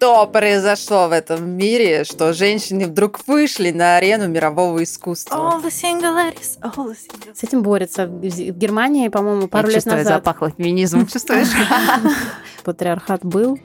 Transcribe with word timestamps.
что 0.00 0.26
произошло 0.26 1.08
в 1.08 1.12
этом 1.12 1.46
мире, 1.58 2.04
что 2.04 2.32
женщины 2.32 2.86
вдруг 2.86 3.20
вышли 3.26 3.70
на 3.70 3.98
арену 3.98 4.28
мирового 4.28 4.82
искусства. 4.82 5.34
All 5.34 5.62
the 5.62 5.68
single 5.68 6.16
ladies, 6.16 6.58
all 6.62 6.86
the 6.86 6.96
single... 6.96 7.34
С 7.34 7.44
этим 7.44 7.62
борются. 7.62 8.06
В 8.06 8.18
Германии, 8.18 9.08
по-моему, 9.08 9.46
пару 9.46 9.68
Я 9.68 9.74
лет 9.74 9.84
чувствую, 9.84 9.98
назад 9.98 10.24
запахло 10.24 10.50
феминизмом, 10.56 11.06
чувствуешь? 11.06 11.48
патриархат 12.64 13.26
был, 13.26 13.60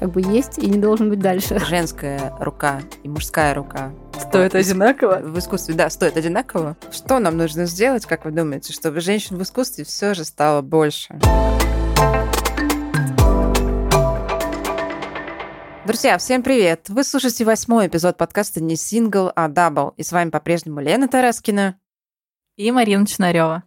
как 0.00 0.10
бы 0.10 0.22
есть 0.22 0.58
и 0.58 0.66
не 0.66 0.76
должен 0.76 1.08
быть 1.08 1.20
дальше. 1.20 1.60
Женская 1.60 2.34
рука 2.40 2.80
и 3.04 3.08
мужская 3.08 3.54
рука 3.54 3.92
Стоит 4.18 4.56
одинаково? 4.56 5.20
в 5.22 5.38
искусстве, 5.38 5.76
да, 5.76 5.88
стоит 5.88 6.16
одинаково. 6.16 6.76
Что 6.90 7.20
нам 7.20 7.36
нужно 7.36 7.66
сделать, 7.66 8.06
как 8.06 8.24
вы 8.24 8.32
думаете, 8.32 8.72
чтобы 8.72 9.00
женщин 9.00 9.36
в 9.36 9.42
искусстве 9.44 9.84
все 9.84 10.14
же 10.14 10.24
стало 10.24 10.62
больше? 10.62 11.16
Друзья, 15.90 16.18
всем 16.18 16.44
привет! 16.44 16.88
Вы 16.88 17.02
слушаете 17.02 17.44
восьмой 17.44 17.88
эпизод 17.88 18.16
подкаста 18.16 18.62
не 18.62 18.76
сингл, 18.76 19.32
а 19.34 19.48
дабл. 19.48 19.92
И 19.96 20.04
с 20.04 20.12
вами 20.12 20.30
по-прежнему 20.30 20.78
Лена 20.78 21.08
Тараскина. 21.08 21.80
И 22.54 22.70
Марина 22.70 23.04
Чнарева. 23.08 23.64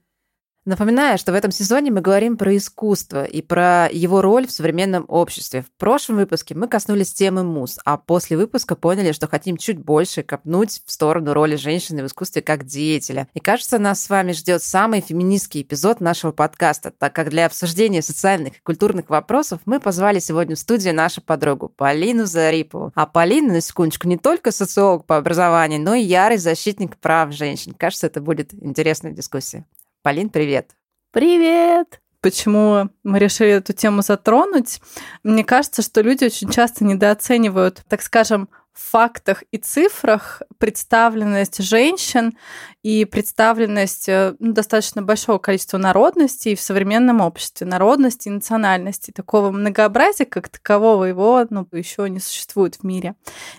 Напоминаю, 0.66 1.18
что 1.18 1.34
в 1.34 1.36
этом 1.36 1.52
сезоне 1.52 1.92
мы 1.92 2.00
говорим 2.00 2.38
про 2.38 2.56
искусство 2.56 3.26
и 3.26 3.42
про 3.42 3.90
его 3.92 4.22
роль 4.22 4.48
в 4.48 4.52
современном 4.52 5.04
обществе. 5.10 5.62
В 5.62 5.70
прошлом 5.78 6.16
выпуске 6.16 6.56
мы 6.56 6.70
коснулись 6.70 7.14
темы 7.14 7.44
муз, 7.44 7.80
а 7.84 7.98
после 7.98 8.38
выпуска 8.38 8.78
поняли, 8.78 9.12
что 9.12 9.28
хотим 9.28 9.58
чуть 9.58 9.78
больше 9.78 10.24
копнуть 10.24 10.82
в 10.86 10.92
сторону 10.94 11.34
роли 11.34 11.58
женщины 11.58 12.02
в 12.02 12.06
искусстве 12.06 12.42
как 12.42 12.64
деятеля. 12.64 13.28
И 13.34 13.42
кажется, 13.42 13.78
нас 13.78 14.02
с 14.02 14.10
вами 14.10 14.32
ждет 14.32 14.64
самый 14.64 15.02
феминистский 15.02 15.64
эпизод 15.64 16.00
нашего 16.00 16.32
подкаста, 16.32 16.94
так 16.98 17.14
как 17.14 17.30
для 17.30 17.46
обсуждения 17.46 18.02
социальных 18.02 18.54
и 18.54 18.62
культурных 18.64 19.10
вопросов 19.10 19.60
мы 19.66 19.82
позвали 19.82 20.20
сегодня 20.20 20.56
в 20.56 20.60
студию 20.60 20.96
нашу 20.96 21.22
подругу 21.22 21.68
Полину 21.68 22.26
Зарипову. 22.26 22.94
А 22.96 23.06
Полина, 23.06 23.56
на 23.56 23.62
секундочку, 23.62 24.08
не 24.08 24.18
только 24.18 24.54
социолог 24.54 25.06
по 25.06 25.18
образованию, 25.18 25.82
но 25.82 25.94
и 25.94 26.04
ярый 26.04 26.38
защитник 26.38 26.96
прав 26.96 27.34
женщин. 27.34 27.74
Кажется, 27.78 28.08
это 28.08 28.22
будет 28.22 28.54
интересная 28.54 29.12
дискуссия. 29.12 29.66
Полин, 30.04 30.30
привет. 30.30 30.76
Привет! 31.12 32.02
Почему 32.20 32.90
мы 33.04 33.20
решили 33.20 33.52
эту 33.52 33.72
тему 33.72 34.02
затронуть? 34.02 34.82
Мне 35.24 35.46
кажется, 35.46 35.82
что 35.82 36.02
люди 36.02 36.26
очень 36.26 36.50
часто 36.50 36.84
недооценивают, 36.84 37.86
так 37.88 38.02
скажем, 38.02 38.50
фактах 38.74 39.44
и 39.52 39.58
цифрах 39.58 40.42
представленность 40.58 41.64
женщин 41.64 42.34
и 42.82 43.06
представленность 43.06 44.10
э, 44.10 44.36
ну, 44.40 44.54
достаточно 44.54 45.02
большого 45.02 45.38
количества 45.38 45.78
народностей 45.78 46.56
в 46.56 46.62
современном 46.62 47.22
обществе, 47.22 47.68
народности 47.68 48.28
и 48.28 48.32
национальности. 48.32 49.12
Такого 49.12 49.52
многообразия, 49.52 50.26
как 50.26 50.50
такового, 50.50 51.06
его 51.06 51.46
ну, 51.50 51.68
еще 51.72 52.10
не 52.10 52.20
существует 52.20 52.76
в 52.76 52.84
мире. 52.84 53.16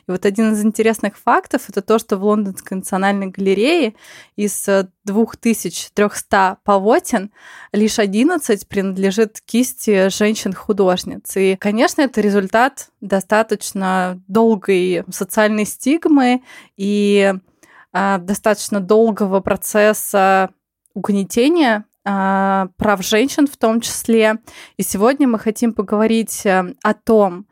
И 0.07 0.11
вот 0.11 0.27
один 0.27 0.53
из 0.53 0.65
интересных 0.65 1.17
фактов— 1.17 1.63
это 1.69 1.81
то, 1.81 1.99
что 1.99 2.17
в 2.17 2.25
Лондонской 2.25 2.77
национальной 2.77 3.29
галерее 3.29 3.95
из 4.37 4.69
2300 5.05 6.59
полотен 6.65 7.31
лишь 7.73 7.99
11 7.99 8.69
принадлежит 8.69 9.41
кисти 9.41 10.09
женщин-художниц. 10.09 11.37
И, 11.37 11.57
конечно, 11.57 12.03
это 12.03 12.21
результат 12.21 12.89
достаточно 13.01 14.21
долгой 14.29 15.04
социальной 15.11 15.65
стигмы 15.65 16.43
и 16.77 17.35
а, 17.93 18.19
достаточно 18.19 18.81
долгого 18.81 19.41
процесса 19.41 20.51
угнетения 20.95 21.85
а, 22.05 22.69
прав 22.77 23.03
женщин 23.05 23.47
в 23.47 23.57
том 23.57 23.81
числе. 23.81 24.39
И 24.77 24.83
сегодня 24.83 25.27
мы 25.27 25.39
хотим 25.39 25.73
поговорить 25.73 26.45
э, 26.45 26.75
о 26.83 26.95
том, 26.95 27.47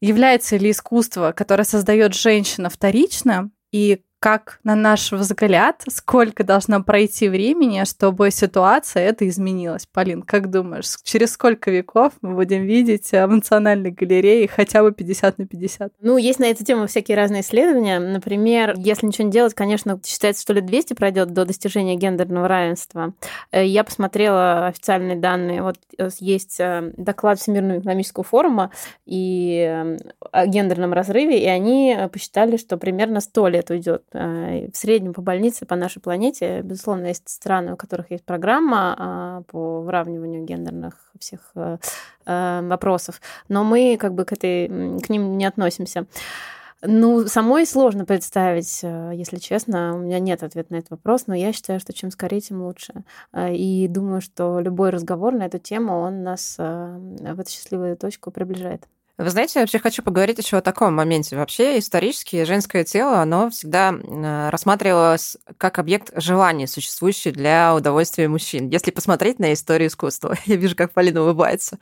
является 0.00 0.56
ли 0.56 0.70
искусство, 0.70 1.32
которое 1.32 1.64
создает 1.64 2.14
женщина 2.14 2.70
вторично, 2.70 3.50
и 3.72 4.02
как, 4.24 4.58
на 4.64 4.74
наш 4.74 5.12
взгляд, 5.12 5.82
сколько 5.90 6.44
должно 6.44 6.82
пройти 6.82 7.28
времени, 7.28 7.84
чтобы 7.84 8.30
ситуация 8.30 9.02
эта 9.02 9.28
изменилась? 9.28 9.84
Полин, 9.84 10.22
как 10.22 10.48
думаешь, 10.48 10.96
через 11.02 11.32
сколько 11.32 11.70
веков 11.70 12.14
мы 12.22 12.34
будем 12.34 12.62
видеть 12.62 13.12
в 13.12 13.26
национальной 13.26 13.90
галерее 13.90 14.48
хотя 14.48 14.82
бы 14.82 14.92
50 14.92 15.36
на 15.36 15.46
50? 15.46 15.92
Ну, 16.00 16.16
есть 16.16 16.38
на 16.38 16.46
эту 16.46 16.64
тему 16.64 16.86
всякие 16.86 17.18
разные 17.18 17.42
исследования. 17.42 17.98
Например, 17.98 18.72
если 18.78 19.04
ничего 19.04 19.26
не 19.26 19.30
делать, 19.30 19.52
конечно, 19.52 20.00
считается, 20.02 20.40
что 20.40 20.54
лет 20.54 20.64
200 20.64 20.94
пройдет 20.94 21.34
до 21.34 21.44
достижения 21.44 21.96
гендерного 21.96 22.48
равенства. 22.48 23.12
Э, 23.52 23.62
я 23.66 23.84
посмотрела 23.84 24.68
официальные 24.68 25.16
данные. 25.16 25.62
Вот 25.62 25.76
э, 25.98 26.08
есть 26.18 26.58
э, 26.60 26.94
доклад 26.96 27.40
Всемирного 27.40 27.80
экономического 27.80 28.24
форума 28.24 28.70
и 29.04 29.98
о 30.32 30.46
гендерном 30.46 30.94
разрыве, 30.94 31.44
и 31.44 31.46
они 31.46 31.94
посчитали, 32.10 32.56
что 32.56 32.78
примерно 32.78 33.20
100 33.20 33.48
лет 33.48 33.70
уйдет 33.70 34.02
в 34.14 34.70
среднем 34.74 35.12
по 35.12 35.22
больнице 35.22 35.66
по 35.66 35.76
нашей 35.76 36.00
планете, 36.00 36.62
безусловно, 36.62 37.06
есть 37.06 37.28
страны, 37.28 37.74
у 37.74 37.76
которых 37.76 38.10
есть 38.10 38.24
программа 38.24 38.96
а, 38.96 39.42
по 39.48 39.80
выравниванию 39.80 40.44
гендерных 40.44 40.94
всех 41.18 41.40
э, 41.54 41.78
э, 42.26 42.60
вопросов, 42.62 43.20
но 43.48 43.64
мы 43.64 43.96
как 43.98 44.14
бы 44.14 44.24
к, 44.24 44.32
этой, 44.32 44.68
к 45.00 45.08
ним 45.08 45.36
не 45.36 45.44
относимся. 45.44 46.06
Ну, 46.82 47.26
самой 47.26 47.66
сложно 47.66 48.04
представить, 48.04 48.82
если 48.82 49.38
честно. 49.38 49.94
У 49.94 49.98
меня 49.98 50.18
нет 50.18 50.42
ответа 50.42 50.74
на 50.74 50.76
этот 50.76 50.90
вопрос, 50.90 51.26
но 51.26 51.34
я 51.34 51.52
считаю, 51.54 51.80
что 51.80 51.94
чем 51.94 52.10
скорее, 52.10 52.42
тем 52.42 52.60
лучше. 52.60 52.92
И 53.34 53.86
думаю, 53.88 54.20
что 54.20 54.60
любой 54.60 54.90
разговор 54.90 55.32
на 55.32 55.46
эту 55.46 55.58
тему, 55.58 55.98
он 55.98 56.22
нас 56.22 56.56
в 56.58 57.40
эту 57.40 57.50
счастливую 57.50 57.96
точку 57.96 58.30
приближает. 58.30 58.86
Вы 59.16 59.30
знаете, 59.30 59.52
я 59.56 59.62
вообще 59.62 59.78
хочу 59.78 60.02
поговорить 60.02 60.38
еще 60.38 60.56
о 60.56 60.60
таком 60.60 60.92
моменте. 60.94 61.36
Вообще 61.36 61.78
исторически 61.78 62.42
женское 62.42 62.82
тело, 62.82 63.20
оно 63.20 63.48
всегда 63.48 63.94
рассматривалось 64.50 65.36
как 65.56 65.78
объект 65.78 66.10
желания, 66.20 66.66
существующий 66.66 67.30
для 67.30 67.76
удовольствия 67.76 68.26
мужчин. 68.26 68.68
Если 68.70 68.90
посмотреть 68.90 69.38
на 69.38 69.52
историю 69.52 69.88
искусства, 69.88 70.36
я 70.46 70.56
вижу, 70.56 70.74
как 70.74 70.92
Полина 70.92 71.22
улыбается. 71.22 71.78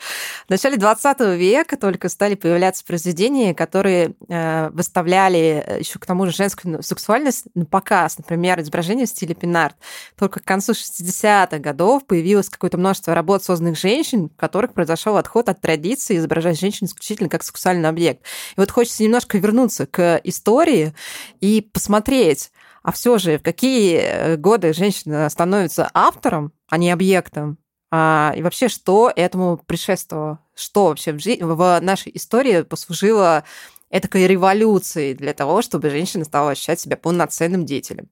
В 0.47 0.51
начале 0.51 0.77
20 0.77 1.21
века 1.39 1.79
только 1.79 2.11
стали 2.11 2.35
появляться 2.35 2.85
произведения, 2.85 3.55
которые 3.55 4.15
э, 4.29 4.69
выставляли 4.69 5.65
э, 5.67 5.79
еще 5.79 5.99
к 5.99 6.05
тому 6.05 6.27
же 6.27 6.33
женскую 6.33 6.83
сексуальность 6.83 7.47
на 7.55 7.65
показ. 7.65 8.19
Например, 8.19 8.61
изображение 8.61 9.07
в 9.07 9.09
стиле 9.09 9.35
пинарт. 9.35 9.77
Только 10.19 10.41
к 10.41 10.45
концу 10.45 10.73
60-х 10.73 11.59
годов 11.61 12.05
появилось 12.05 12.51
какое-то 12.51 12.77
множество 12.77 13.15
работ, 13.15 13.43
созданных 13.43 13.79
женщин, 13.79 14.29
в 14.29 14.37
которых 14.37 14.75
произошел 14.75 15.17
отход 15.17 15.49
от 15.49 15.63
традиции 15.63 16.19
изображать 16.19 16.61
женщин 16.61 16.87
исключительно 16.87 17.22
действительно 17.23 17.29
как 17.29 17.43
сексуальный 17.43 17.89
объект. 17.89 18.23
И 18.57 18.61
вот 18.61 18.71
хочется 18.71 19.03
немножко 19.03 19.39
вернуться 19.39 19.87
к 19.87 20.21
истории 20.25 20.95
и 21.41 21.61
посмотреть, 21.61 22.51
а 22.83 22.93
все 22.93 23.19
же 23.19 23.39
в 23.39 23.43
какие 23.43 23.99
э, 23.99 24.37
годы 24.37 24.73
женщина 24.73 25.29
становится 25.31 25.91
автором, 25.95 26.53
а 26.69 26.79
не 26.79 26.91
объектом, 26.91 27.59
а, 27.95 28.33
и 28.35 28.43
вообще, 28.43 28.69
что 28.69 29.13
этому 29.15 29.59
предшествовало? 29.59 30.39
Что 30.55 30.87
вообще 30.87 31.13
в, 31.13 31.19
жи- 31.19 31.39
в 31.41 31.81
нашей 31.81 32.11
истории 32.15 32.63
послужило 32.63 33.45
этакой 33.91 34.27
революцией 34.27 35.15
для 35.15 35.35
того, 35.35 35.61
чтобы 35.61 35.91
женщина 35.91 36.25
стала 36.25 36.53
ощущать 36.53 36.81
себя 36.81 36.97
полноценным 36.97 37.67
деятелем? 37.67 38.09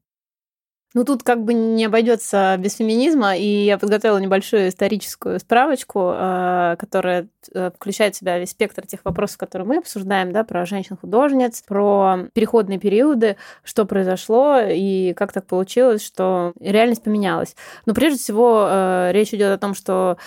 Ну, 0.92 1.04
тут 1.04 1.22
как 1.22 1.44
бы 1.44 1.54
не 1.54 1.84
обойдется 1.84 2.56
без 2.58 2.74
феминизма, 2.74 3.36
и 3.36 3.46
я 3.46 3.78
подготовила 3.78 4.18
небольшую 4.18 4.68
историческую 4.70 5.38
справочку, 5.38 6.12
э, 6.12 6.76
которая 6.80 7.28
э, 7.54 7.70
включает 7.72 8.16
в 8.16 8.18
себя 8.18 8.40
весь 8.40 8.50
спектр 8.50 8.84
тех 8.84 9.00
вопросов, 9.04 9.38
которые 9.38 9.68
мы 9.68 9.78
обсуждаем, 9.78 10.32
да, 10.32 10.42
про 10.42 10.66
женщин-художниц, 10.66 11.62
про 11.62 12.26
переходные 12.32 12.80
периоды, 12.80 13.36
что 13.62 13.84
произошло 13.84 14.58
и 14.58 15.14
как 15.14 15.32
так 15.32 15.46
получилось, 15.46 16.04
что 16.04 16.54
реальность 16.58 17.04
поменялась. 17.04 17.54
Но 17.86 17.94
прежде 17.94 18.18
всего 18.18 18.66
э, 18.68 19.10
речь 19.12 19.32
идет 19.32 19.52
о 19.52 19.58
том, 19.58 19.74
что 19.74 20.18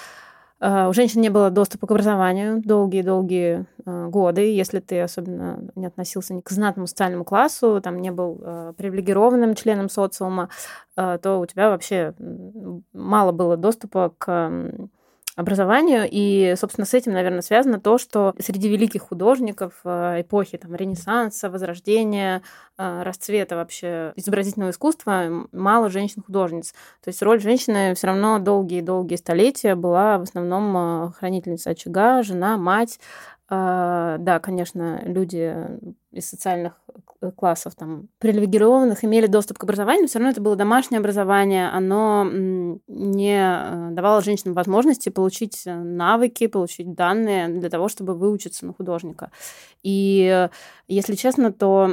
у 0.64 0.94
женщин 0.94 1.22
не 1.22 1.30
было 1.30 1.50
доступа 1.50 1.88
к 1.88 1.92
образованию 1.92 2.62
долгие-долгие 2.64 3.66
э, 3.86 4.08
годы. 4.08 4.54
Если 4.54 4.80
ты 4.80 5.02
особенно 5.02 5.60
не 5.76 5.88
относился 5.88 6.40
к 6.42 6.50
знатному 6.50 6.88
социальному 6.88 7.26
классу, 7.26 7.82
там 7.82 8.02
не 8.02 8.12
был 8.12 8.40
э, 8.42 8.74
привилегированным 8.78 9.56
членом 9.56 9.90
социума, 9.90 10.50
то 10.96 11.40
у 11.40 11.46
тебя 11.48 11.70
вообще 11.70 12.14
мало 12.94 13.32
было 13.32 13.58
доступа 13.58 14.14
к 14.18 14.52
образованию. 15.36 16.08
И, 16.10 16.54
собственно, 16.58 16.86
с 16.86 16.94
этим, 16.94 17.14
наверное, 17.14 17.42
связано 17.42 17.80
то, 17.80 17.98
что 17.98 18.34
среди 18.40 18.70
великих 18.70 19.04
художников 19.04 19.74
э, 19.84 20.22
эпохи 20.22 20.58
там, 20.58 20.76
Ренессанса, 20.76 21.50
Возрождения, 21.50 22.44
э, 22.78 23.02
расцвета 23.04 23.56
вообще 23.56 24.14
изобразительного 24.16 24.72
искусства 24.72 25.48
мало 25.52 25.90
женщин-художниц. 25.90 26.74
То 27.04 27.10
есть 27.10 27.22
роль 27.22 27.40
женщины 27.40 27.96
все 27.96 28.08
равно 28.08 28.40
долгие-долгие 28.40 29.16
столетия 29.16 29.76
была 29.76 30.18
в 30.20 30.24
основном 30.24 30.76
э, 30.78 31.12
хранительница 31.18 31.72
очага, 31.72 32.24
жена, 32.24 32.58
мать. 32.58 33.00
Да, 33.50 34.40
конечно, 34.42 35.02
люди 35.04 35.56
из 36.14 36.30
социальных 36.30 36.74
классов, 37.36 37.74
там, 37.76 38.10
привилегированных, 38.20 39.04
имели 39.04 39.28
доступ 39.28 39.58
к 39.58 39.64
образованию, 39.64 40.08
все 40.08 40.20
равно 40.20 40.32
это 40.32 40.42
было 40.42 40.56
домашнее 40.56 41.00
образование, 41.00 41.70
оно 41.70 42.26
не 42.26 43.38
э, 43.38 43.90
давало 43.92 44.22
женщинам 44.22 44.54
возможности 44.54 45.10
получить 45.10 45.64
навыки, 45.66 46.48
получить 46.48 46.94
данные 46.94 47.48
для 47.48 47.70
того, 47.70 47.88
чтобы 47.88 48.14
выучиться 48.14 48.66
на 48.66 48.74
художника. 48.74 49.32
И 49.84 50.50
если 50.88 51.16
честно, 51.16 51.52
то, 51.52 51.90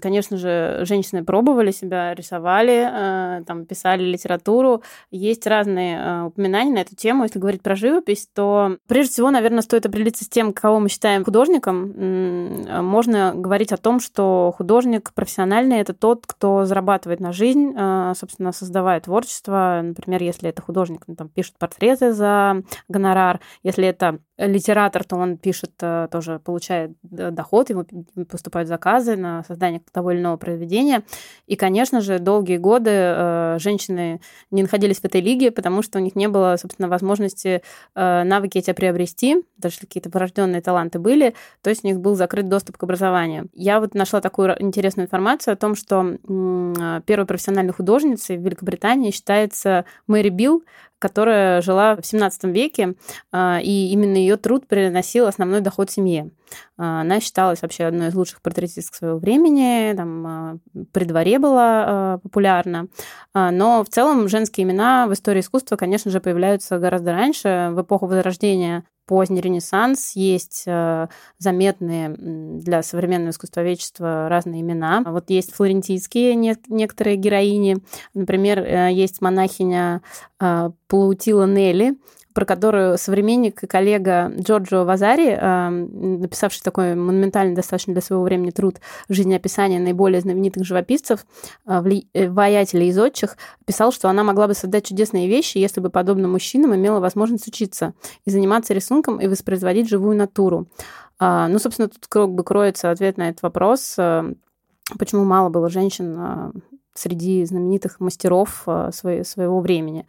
конечно 0.00 0.36
же, 0.36 0.80
женщины 0.82 1.24
пробовали 1.24 1.70
себя, 1.70 2.14
рисовали, 2.14 3.44
там, 3.46 3.66
писали 3.66 4.02
литературу. 4.02 4.82
Есть 5.10 5.46
разные 5.46 6.24
упоминания 6.24 6.72
на 6.72 6.78
эту 6.78 6.96
тему. 6.96 7.24
Если 7.24 7.38
говорить 7.38 7.62
про 7.62 7.76
живопись, 7.76 8.28
то 8.34 8.76
прежде 8.86 9.12
всего, 9.12 9.30
наверное, 9.30 9.62
стоит 9.62 9.86
определиться 9.86 10.24
с 10.24 10.28
тем, 10.28 10.52
кого 10.52 10.80
мы 10.80 10.88
считаем 10.88 11.24
художником. 11.24 11.92
Можно 12.82 13.32
говорить 13.34 13.59
о 13.72 13.76
том, 13.76 14.00
что 14.00 14.54
художник 14.56 15.12
профессиональный– 15.12 15.78
это 15.80 15.92
тот, 15.92 16.26
кто 16.26 16.64
зарабатывает 16.64 17.20
на 17.20 17.32
жизнь, 17.32 17.74
собственно, 18.14 18.52
создавая 18.52 19.00
творчество. 19.00 19.80
Например, 19.82 20.22
если 20.22 20.48
это 20.48 20.62
художник, 20.62 21.04
он 21.06 21.16
там 21.16 21.28
пишет 21.28 21.56
портреты 21.58 22.12
за 22.12 22.62
гонорар. 22.88 23.40
Если 23.62 23.86
это 23.86 24.20
литератор, 24.46 25.04
то 25.04 25.16
он 25.16 25.36
пишет, 25.36 25.72
э, 25.80 26.08
тоже 26.10 26.38
получает 26.38 26.92
доход, 27.02 27.70
ему 27.70 27.84
поступают 28.28 28.68
заказы 28.68 29.16
на 29.16 29.44
создание 29.44 29.82
того 29.92 30.12
или 30.12 30.20
иного 30.20 30.36
произведения. 30.36 31.02
И, 31.46 31.56
конечно 31.56 32.00
же, 32.00 32.18
долгие 32.18 32.56
годы 32.56 32.90
э, 32.92 33.56
женщины 33.58 34.20
не 34.50 34.62
находились 34.62 35.00
в 35.00 35.04
этой 35.04 35.20
лиге, 35.20 35.50
потому 35.50 35.82
что 35.82 35.98
у 35.98 36.02
них 36.02 36.16
не 36.16 36.28
было, 36.28 36.56
собственно, 36.58 36.88
возможности 36.88 37.62
э, 37.94 38.22
навыки 38.24 38.58
эти 38.58 38.72
приобрести, 38.72 39.44
даже 39.58 39.80
какие-то 39.80 40.08
врожденные 40.08 40.62
таланты 40.62 40.98
были, 40.98 41.34
то 41.62 41.70
есть 41.70 41.84
у 41.84 41.88
них 41.88 42.00
был 42.00 42.14
закрыт 42.14 42.48
доступ 42.48 42.76
к 42.76 42.82
образованию. 42.82 43.48
Я 43.52 43.80
вот 43.80 43.94
нашла 43.94 44.20
такую 44.20 44.60
интересную 44.62 45.06
информацию 45.06 45.54
о 45.54 45.56
том, 45.56 45.74
что 45.74 46.16
первой 47.06 47.26
профессиональной 47.26 47.72
художницей 47.72 48.38
в 48.38 48.42
Великобритании 48.42 49.10
считается 49.10 49.84
Мэри 50.06 50.30
Билл, 50.30 50.62
которая 51.00 51.62
жила 51.62 51.96
в 51.96 52.06
17 52.06 52.44
веке, 52.44 52.94
а, 53.32 53.58
и 53.60 53.88
именно 53.88 54.16
ее 54.16 54.36
труд 54.36 54.68
приносил 54.68 55.26
основной 55.26 55.60
доход 55.60 55.90
семье. 55.90 56.30
А, 56.76 57.00
она 57.00 57.20
считалась 57.20 57.62
вообще 57.62 57.84
одной 57.84 58.08
из 58.08 58.14
лучших 58.14 58.42
портретисток 58.42 58.94
своего 58.94 59.18
времени, 59.18 59.94
там, 59.96 60.26
а, 60.26 60.58
при 60.92 61.04
дворе 61.04 61.38
была 61.38 62.20
популярна. 62.22 62.88
Но 63.34 63.82
в 63.84 63.88
целом 63.88 64.28
женские 64.28 64.64
имена 64.64 65.06
в 65.06 65.14
истории 65.14 65.40
искусства, 65.40 65.76
конечно 65.76 66.10
же, 66.10 66.20
появляются 66.20 66.78
гораздо 66.78 67.12
раньше, 67.12 67.70
в 67.72 67.80
эпоху 67.80 68.06
Возрождения 68.06 68.84
поздний 69.06 69.40
Ренессанс, 69.40 70.12
есть 70.14 70.66
заметные 71.38 72.14
для 72.60 72.82
современного 72.82 73.30
искусствоведчества 73.30 74.28
разные 74.28 74.60
имена. 74.60 75.02
Вот 75.04 75.30
есть 75.30 75.52
флорентийские 75.52 76.34
некоторые 76.34 77.16
героини. 77.16 77.78
Например, 78.14 78.58
э, 78.60 78.92
есть 78.92 79.20
монахиня 79.20 80.02
Плаутила 80.38 81.46
Нелли, 81.46 81.94
про 82.32 82.44
которую 82.44 82.96
современник 82.98 83.62
и 83.62 83.66
коллега 83.66 84.32
Джорджо 84.38 84.84
Вазари, 84.84 85.36
написавший 85.70 86.62
такой 86.62 86.94
монументальный 86.94 87.54
достаточно 87.54 87.92
для 87.92 88.02
своего 88.02 88.22
времени 88.24 88.50
труд 88.50 88.80
«Жизнеописание 89.08 89.80
наиболее 89.80 90.20
знаменитых 90.20 90.64
живописцев, 90.64 91.26
э, 91.66 92.28
воятелей 92.28 92.88
и 92.88 92.92
зодчих», 92.92 93.36
писал, 93.64 93.92
что 93.92 94.08
она 94.08 94.22
могла 94.22 94.46
бы 94.46 94.54
создать 94.54 94.86
чудесные 94.86 95.28
вещи, 95.28 95.58
если 95.58 95.80
бы, 95.80 95.90
подобно 95.90 96.28
мужчинам, 96.28 96.74
имела 96.74 97.00
возможность 97.00 97.48
учиться 97.48 97.94
и 98.24 98.30
заниматься 98.30 98.74
рисунком 98.74 99.20
и 99.20 99.26
воспроизводить 99.26 99.88
живую 99.88 100.16
натуру. 100.16 100.66
А, 101.18 101.48
ну, 101.48 101.58
собственно, 101.58 101.88
тут 101.88 102.06
как 102.08 102.30
бы 102.30 102.44
кроется 102.44 102.90
ответ 102.90 103.16
на 103.16 103.28
этот 103.28 103.42
вопрос, 103.42 103.94
э, 103.98 104.34
почему 104.98 105.24
мало 105.24 105.48
было 105.48 105.68
женщин 105.68 106.52
среди 106.94 107.44
знаменитых 107.44 108.00
мастеров 108.00 108.64
э, 108.66 108.90
своего 108.92 109.60
времени, 109.60 110.06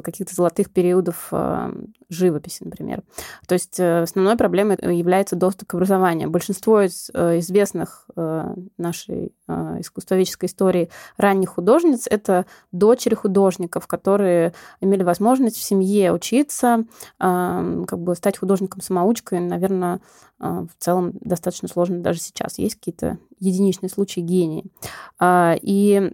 каких-то 0.00 0.34
золотых 0.34 0.70
периодов 0.70 1.28
э, 1.32 1.72
живописи, 2.08 2.62
например. 2.64 3.02
То 3.46 3.54
есть 3.54 3.78
э, 3.78 4.02
основной 4.02 4.36
проблемой 4.36 4.78
является 4.96 5.36
доступ 5.36 5.68
к 5.68 5.74
образованию. 5.74 6.30
Большинство 6.30 6.80
из 6.80 7.10
известных 7.10 8.08
нашей 8.78 9.34
искусствоведческой 9.48 10.48
истории 10.48 10.90
ранних 11.16 11.50
художниц— 11.50 12.06
это 12.10 12.46
дочери 12.70 13.14
художников, 13.14 13.86
которые 13.86 14.54
имели 14.80 15.02
возможность 15.02 15.56
в 15.56 15.62
семье 15.62 16.12
учиться, 16.12 16.84
как 17.18 17.98
бы 17.98 18.14
стать 18.14 18.38
художником-самоучкой, 18.38 19.40
наверное, 19.40 20.00
в 20.38 20.70
целом 20.78 21.12
достаточно 21.20 21.68
сложно 21.68 22.00
даже 22.00 22.20
сейчас. 22.20 22.58
Есть 22.58 22.76
какие-то 22.76 23.18
единичные 23.42 23.90
случаи 23.90 24.20
гении. 24.20 24.64
А, 25.18 25.56
и 25.60 26.12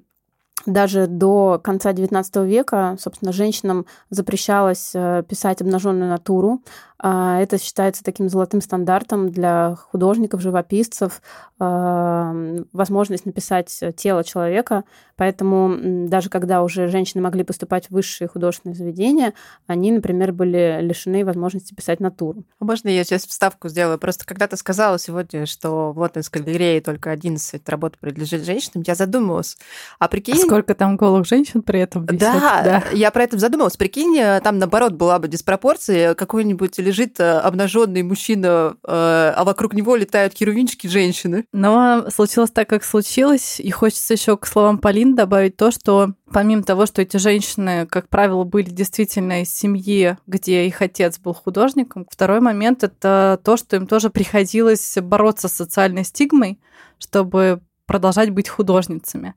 даже 0.66 1.06
до 1.06 1.60
конца 1.62 1.92
XIX 1.92 2.46
века, 2.46 2.96
собственно, 2.98 3.32
женщинам 3.32 3.86
запрещалось 4.10 4.90
э, 4.94 5.22
писать 5.28 5.60
обнаженную 5.62 6.10
натуру. 6.10 6.62
А, 7.00 7.40
это 7.40 7.58
считается 7.58 8.02
таким 8.02 8.28
золотым 8.28 8.60
стандартом 8.60 9.30
для 9.30 9.76
художников, 9.76 10.40
живописцев, 10.40 11.22
а, 11.60 12.34
возможность 12.72 13.24
написать 13.24 13.82
тело 13.96 14.24
человека. 14.24 14.84
Поэтому 15.16 16.08
даже 16.08 16.28
когда 16.28 16.62
уже 16.62 16.88
женщины 16.88 17.22
могли 17.22 17.44
поступать 17.44 17.86
в 17.86 17.90
высшие 17.92 18.28
художественные 18.28 18.76
заведения, 18.76 19.34
они, 19.66 19.92
например, 19.92 20.32
были 20.32 20.78
лишены 20.80 21.24
возможности 21.24 21.74
писать 21.74 22.00
натуру. 22.00 22.44
А 22.58 22.64
можно 22.64 22.88
я 22.88 23.04
сейчас 23.04 23.26
вставку 23.26 23.68
сделаю? 23.68 23.98
Просто 23.98 24.24
когда 24.26 24.46
ты 24.48 24.56
сказала 24.56 24.98
сегодня, 24.98 25.46
что 25.46 25.92
вот 25.92 26.16
из 26.16 26.28
галереи 26.30 26.80
только 26.80 27.10
11 27.10 27.68
работ 27.68 27.96
принадлежит 27.98 28.44
женщинам, 28.44 28.84
я 28.86 28.94
задумалась. 28.94 29.56
А 29.98 30.08
прикинь... 30.08 30.34
Сколько 30.48 30.74
там 30.74 30.96
голых 30.96 31.26
женщин 31.26 31.62
при 31.62 31.80
этом 31.80 32.04
висит? 32.04 32.20
Да, 32.20 32.62
да, 32.62 32.82
я 32.92 33.10
про 33.10 33.24
это 33.24 33.38
задумалась. 33.38 33.76
Прикинь, 33.76 34.18
там, 34.42 34.58
наоборот, 34.58 34.92
была 34.92 35.18
бы 35.18 35.28
диспропорция, 35.28 36.14
какой-нибудь 36.14 36.78
лежит 36.78 37.20
э, 37.20 37.38
обнаженный 37.38 38.02
мужчина, 38.02 38.76
э, 38.82 39.32
а 39.36 39.44
вокруг 39.44 39.74
него 39.74 39.96
летают 39.96 40.34
херувинчики 40.34 40.86
женщины. 40.86 41.44
Но 41.52 42.06
случилось 42.10 42.50
так, 42.50 42.68
как 42.68 42.84
случилось, 42.84 43.60
и 43.60 43.70
хочется 43.70 44.14
еще 44.14 44.36
к 44.36 44.46
словам 44.46 44.78
Полины 44.78 45.14
добавить 45.14 45.56
то, 45.56 45.70
что 45.70 46.12
помимо 46.32 46.62
того, 46.62 46.86
что 46.86 47.02
эти 47.02 47.16
женщины, 47.16 47.86
как 47.86 48.08
правило, 48.08 48.44
были 48.44 48.70
действительно 48.70 49.42
из 49.42 49.54
семьи, 49.54 50.16
где 50.26 50.66
их 50.66 50.82
отец 50.82 51.18
был 51.18 51.34
художником, 51.34 52.06
второй 52.10 52.40
момент 52.40 52.84
это 52.84 53.40
то, 53.42 53.56
что 53.56 53.76
им 53.76 53.86
тоже 53.86 54.10
приходилось 54.10 54.96
бороться 55.00 55.48
с 55.48 55.52
социальной 55.52 56.04
стигмой, 56.04 56.60
чтобы 56.98 57.60
продолжать 57.86 58.30
быть 58.30 58.48
художницами. 58.48 59.34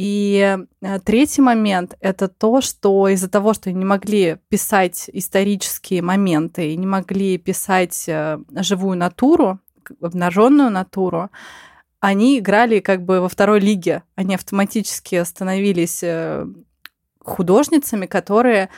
И 0.00 0.56
э, 0.80 0.98
третий 1.00 1.42
момент— 1.42 1.94
это 2.00 2.28
то, 2.28 2.62
что 2.62 3.06
из-за 3.08 3.28
того, 3.28 3.52
что 3.52 3.70
не 3.70 3.84
могли 3.84 4.38
писать 4.48 5.10
исторические 5.12 6.00
моменты 6.00 6.74
не 6.74 6.86
могли 6.86 7.36
писать 7.36 8.04
э, 8.08 8.38
живую 8.50 8.96
натуру, 8.96 9.58
обнаженную 10.00 10.70
натуру, 10.70 11.28
они 12.00 12.38
играли 12.38 12.80
как 12.80 13.04
бы 13.04 13.20
во 13.20 13.28
второй 13.28 13.60
лиге. 13.60 14.02
Они 14.14 14.34
автоматически 14.34 15.22
становились 15.22 16.02
э, 16.02 16.46
художницами, 17.22 18.06
которые 18.06 18.70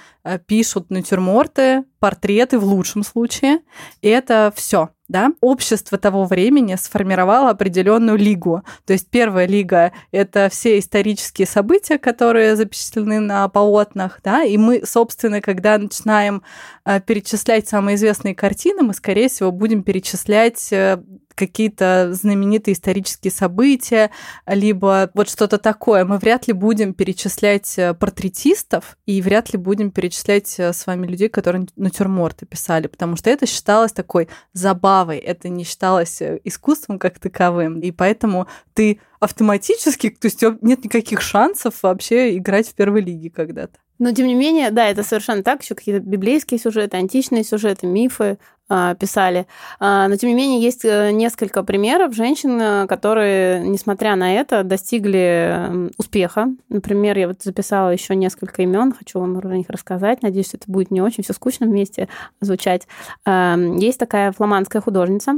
пишут 0.46 0.90
натюрморты, 0.90 1.84
портреты 2.00 2.58
в 2.58 2.64
лучшем 2.64 3.04
случае. 3.04 3.60
И 4.00 4.08
это 4.08 4.52
все 4.56 4.88
да, 5.12 5.32
общество 5.40 5.98
того 5.98 6.24
времени 6.24 6.74
сформировало 6.74 7.50
определенную 7.50 8.18
лигу. 8.18 8.62
То 8.86 8.94
есть 8.94 9.08
первая 9.08 9.46
лига— 9.46 9.92
это 10.10 10.48
все 10.50 10.78
исторические 10.78 11.46
события, 11.46 11.98
которые 11.98 12.56
запечатлены 12.56 13.20
на 13.20 13.48
полотнах, 13.48 14.20
да, 14.24 14.42
и 14.42 14.56
мы, 14.56 14.82
собственно, 14.84 15.40
когда 15.40 15.78
начинаем 15.78 16.42
э, 16.84 17.00
перечислять 17.00 17.68
самые 17.68 17.94
известные 17.94 18.34
картины, 18.34 18.82
мы, 18.82 18.94
скорее 18.94 19.28
всего, 19.28 19.52
будем 19.52 19.82
перечислять 19.84 20.72
э, 20.72 21.00
какие-то 21.34 22.10
знаменитые 22.12 22.74
исторические 22.74 23.30
события, 23.30 24.10
либо 24.46 25.10
вот 25.14 25.28
что-то 25.28 25.58
такое. 25.58 26.04
Мы 26.04 26.18
вряд 26.18 26.46
ли 26.46 26.52
будем 26.52 26.94
перечислять 26.94 27.78
э, 27.78 27.94
портретистов 27.94 28.96
и 29.06 29.20
вряд 29.22 29.52
ли 29.52 29.58
будем 29.58 29.90
перечислять 29.90 30.58
с 30.58 30.86
вами 30.86 31.06
людей, 31.06 31.28
которые 31.28 31.66
натюрморты 31.76 32.46
писали, 32.46 32.86
потому 32.86 33.16
что 33.16 33.30
это 33.30 33.46
считалось 33.46 33.92
такой 33.92 34.28
забавой, 34.52 35.18
это 35.18 35.48
не 35.48 35.64
считалось 35.64 36.20
э, 36.22 36.40
искусством 36.44 36.98
как 36.98 37.18
таковым, 37.18 37.80
и 37.80 37.90
поэтому 37.90 38.46
ты 38.74 39.00
автоматически, 39.20 40.10
то 40.10 40.26
есть 40.26 40.42
нет 40.62 40.84
никаких 40.84 41.20
шансов 41.20 41.82
вообще 41.82 42.36
играть 42.36 42.68
в 42.68 42.74
первой 42.74 43.02
лиге 43.02 43.30
когда-то. 43.30 43.78
Но 43.98 44.12
тем 44.12 44.26
не 44.26 44.34
менее, 44.34 44.70
да, 44.70 44.88
это 44.88 45.02
совершенно 45.02 45.42
так. 45.42 45.62
Еще 45.62 45.74
какие-то 45.74 46.04
библейские 46.04 46.58
сюжеты, 46.58 46.96
античные 46.96 47.44
сюжеты, 47.44 47.86
мифы 47.86 48.38
э, 48.68 48.94
писали. 48.98 49.46
Э, 49.80 50.06
но 50.08 50.16
тем 50.16 50.30
не 50.30 50.34
менее, 50.34 50.60
есть 50.60 50.84
э, 50.84 51.12
несколько 51.12 51.62
примеров 51.62 52.14
женщин, 52.14 52.60
э, 52.60 52.86
которые, 52.86 53.60
несмотря 53.60 54.16
на 54.16 54.34
это, 54.34 54.64
достигли 54.64 55.90
успеха. 55.98 56.48
Например, 56.68 57.16
я 57.16 57.28
вот 57.28 57.42
записала 57.42 57.90
еще 57.90 58.16
несколько 58.16 58.62
имен, 58.62 58.92
хочу 58.92 59.20
вам 59.20 59.40
про 59.40 59.56
них 59.56 59.68
рассказать. 59.68 60.22
Надеюсь, 60.22 60.54
это 60.54 60.64
будет 60.66 60.90
не 60.90 61.00
очень 61.00 61.22
все 61.22 61.32
скучно 61.32 61.66
вместе 61.66 62.08
звучать. 62.40 62.88
Э, 63.24 63.54
есть 63.78 63.98
такая 63.98 64.32
фламандская 64.32 64.82
художница 64.82 65.34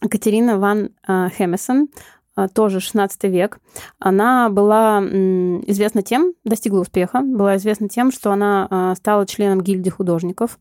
Катерина 0.00 0.58
ван 0.58 0.90
Хемесон. 1.06 1.88
А, 2.36 2.48
тоже 2.48 2.80
16 2.80 3.24
век. 3.24 3.58
Она 3.98 4.50
была 4.50 5.00
известна 5.00 6.02
тем, 6.02 6.34
достигла 6.44 6.80
успеха, 6.80 7.22
была 7.22 7.56
известна 7.56 7.88
тем, 7.88 8.12
что 8.12 8.30
она 8.30 8.68
а, 8.70 8.94
стала 8.94 9.26
членом 9.26 9.62
гильдии 9.62 9.88
художников 9.88 10.58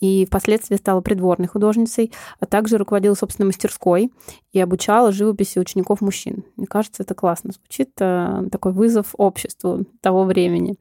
и 0.00 0.24
впоследствии 0.24 0.76
стала 0.76 1.02
придворной 1.02 1.46
художницей, 1.46 2.10
а 2.40 2.46
также 2.46 2.78
руководила 2.78 3.14
собственной 3.14 3.48
мастерской 3.48 4.10
и 4.52 4.60
обучала 4.60 5.12
живописи 5.12 5.58
учеников 5.58 6.00
мужчин. 6.00 6.44
Мне 6.56 6.66
кажется, 6.66 7.02
это 7.02 7.14
классно 7.14 7.52
звучит, 7.52 7.90
э, 8.00 8.44
такой 8.50 8.72
вызов 8.72 9.08
обществу 9.18 9.84
того 10.00 10.24
времени. 10.24 10.76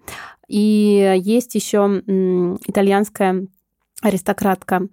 И 0.48 1.20
есть 1.22 1.54
еще 1.54 2.02
итальянская 2.66 3.46
аристократка 4.02 4.88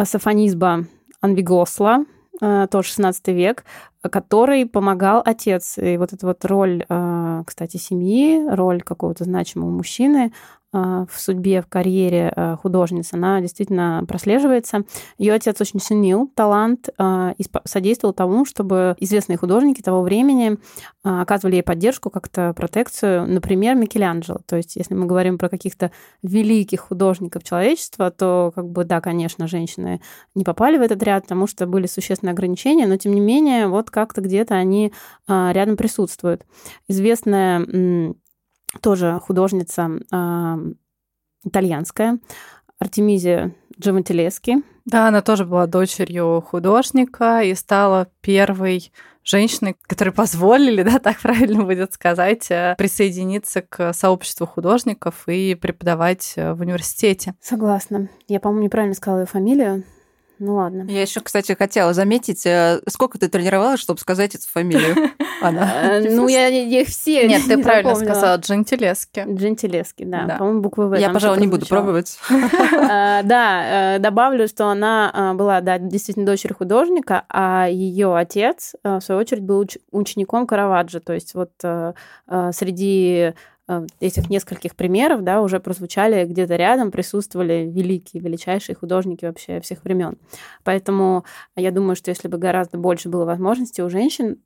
Сафонизба 0.00 0.86
Анвигосла, 1.20 2.04
тоже 2.40 2.88
16 2.88 3.28
век, 3.28 3.64
который 4.08 4.66
помогал 4.66 5.22
отец. 5.24 5.78
И 5.78 5.96
вот 5.96 6.12
эта 6.12 6.26
вот 6.26 6.44
роль, 6.44 6.84
э, 6.88 7.42
кстати, 7.46 7.76
семьи, 7.76 8.46
роль 8.48 8.82
какого-то 8.82 9.24
значимого 9.24 9.70
мужчины, 9.70 10.32
в 10.74 11.20
судьбе, 11.20 11.62
в 11.62 11.68
карьере 11.68 12.32
а, 12.34 12.56
художницы, 12.56 13.14
она 13.14 13.40
действительно 13.40 14.04
прослеживается. 14.08 14.82
Ее 15.18 15.32
отец 15.34 15.60
очень 15.60 15.78
ценил 15.78 16.28
талант 16.34 16.88
а, 16.98 17.32
и 17.38 17.44
содействовал 17.64 18.12
тому, 18.12 18.44
чтобы 18.44 18.96
известные 18.98 19.36
художники 19.36 19.82
того 19.82 20.02
времени 20.02 20.58
оказывали 21.04 21.56
ей 21.56 21.62
поддержку, 21.62 22.10
как-то 22.10 22.54
протекцию. 22.54 23.28
Например, 23.28 23.76
Микеланджело. 23.76 24.40
То 24.46 24.56
есть, 24.56 24.74
если 24.74 24.94
мы 24.94 25.06
говорим 25.06 25.38
про 25.38 25.48
каких-то 25.48 25.92
великих 26.22 26.80
художников 26.80 27.44
человечества, 27.44 28.10
то, 28.10 28.52
как 28.54 28.68
бы, 28.70 28.84
да, 28.84 29.00
конечно, 29.02 29.46
женщины 29.46 30.00
не 30.34 30.44
попали 30.44 30.78
в 30.78 30.80
этот 30.80 31.02
ряд, 31.02 31.24
потому 31.24 31.46
что 31.46 31.66
были 31.66 31.86
существенные 31.86 32.32
ограничения, 32.32 32.86
но, 32.86 32.96
тем 32.96 33.12
не 33.12 33.20
менее, 33.20 33.68
вот 33.68 33.90
как-то 33.90 34.22
где-то 34.22 34.54
они 34.54 34.92
рядом 35.28 35.76
присутствуют. 35.76 36.46
Известная 36.88 38.14
тоже 38.80 39.20
художница 39.22 39.90
э, 40.12 40.56
итальянская, 41.44 42.18
Артемизия 42.78 43.54
Джавантилески. 43.80 44.62
Да, 44.84 45.08
она 45.08 45.22
тоже 45.22 45.46
была 45.46 45.66
дочерью 45.66 46.44
художника 46.46 47.42
и 47.42 47.54
стала 47.54 48.08
первой 48.20 48.92
женщиной, 49.24 49.76
которые 49.82 50.12
позволили, 50.14 50.82
да, 50.82 50.98
так 50.98 51.20
правильно 51.20 51.64
будет 51.64 51.94
сказать, 51.94 52.50
э, 52.50 52.74
присоединиться 52.76 53.62
к 53.62 53.92
сообществу 53.92 54.46
художников 54.46 55.24
и 55.26 55.54
преподавать 55.54 56.34
э, 56.36 56.52
в 56.52 56.60
университете. 56.60 57.34
Согласна. 57.40 58.08
Я, 58.28 58.40
по-моему, 58.40 58.64
неправильно 58.64 58.94
сказала 58.94 59.20
ее 59.20 59.26
фамилию. 59.26 59.84
Ну 60.38 60.56
ладно. 60.56 60.84
Я 60.88 61.02
еще, 61.02 61.20
кстати, 61.20 61.52
хотела 61.52 61.92
заметить, 61.92 62.44
э, 62.44 62.80
сколько 62.88 63.18
ты 63.18 63.28
тренировалась, 63.28 63.80
чтобы 63.80 64.00
сказать 64.00 64.34
эту 64.34 64.46
фамилию? 64.48 65.10
Она. 65.42 65.98
Э, 65.98 66.10
ну, 66.10 66.26
я 66.28 66.48
их 66.48 66.88
все 66.88 67.28
Нет, 67.28 67.42
ты 67.48 67.62
правильно 67.62 67.94
сказала, 67.94 68.36
Джентилески. 68.36 69.26
Джентилески, 69.28 70.04
да. 70.04 70.36
По-моему, 70.38 70.60
буквы 70.60 70.88
В. 70.88 70.94
Я, 70.94 71.10
пожалуй, 71.10 71.40
не 71.40 71.46
буду 71.46 71.66
пробовать. 71.66 72.18
Э, 72.74 73.22
да, 73.22 73.98
добавлю, 73.98 74.46
что 74.48 74.66
она 74.66 75.32
была, 75.34 75.60
да, 75.60 75.78
действительно 75.78 76.26
дочерью 76.26 76.56
художника, 76.56 77.24
а 77.28 77.66
ее 77.68 78.16
отец, 78.16 78.74
в 78.82 79.00
свою 79.00 79.20
очередь, 79.20 79.42
был 79.42 79.66
учеником 79.90 80.46
Караваджо. 80.46 81.00
То 81.00 81.12
есть 81.12 81.34
вот 81.34 81.52
среди 81.58 83.34
этих 84.00 84.28
нескольких 84.28 84.76
примеров, 84.76 85.22
да, 85.22 85.40
уже 85.40 85.58
прозвучали 85.58 86.24
где-то 86.24 86.56
рядом, 86.56 86.90
присутствовали 86.90 87.70
великие, 87.70 88.22
величайшие 88.22 88.76
художники 88.76 89.24
вообще 89.24 89.60
всех 89.60 89.84
времен. 89.84 90.18
Поэтому 90.64 91.24
я 91.56 91.70
думаю, 91.70 91.96
что 91.96 92.10
если 92.10 92.28
бы 92.28 92.36
гораздо 92.36 92.76
больше 92.76 93.08
было 93.08 93.24
возможностей 93.24 93.82
у 93.82 93.88
женщин, 93.88 94.36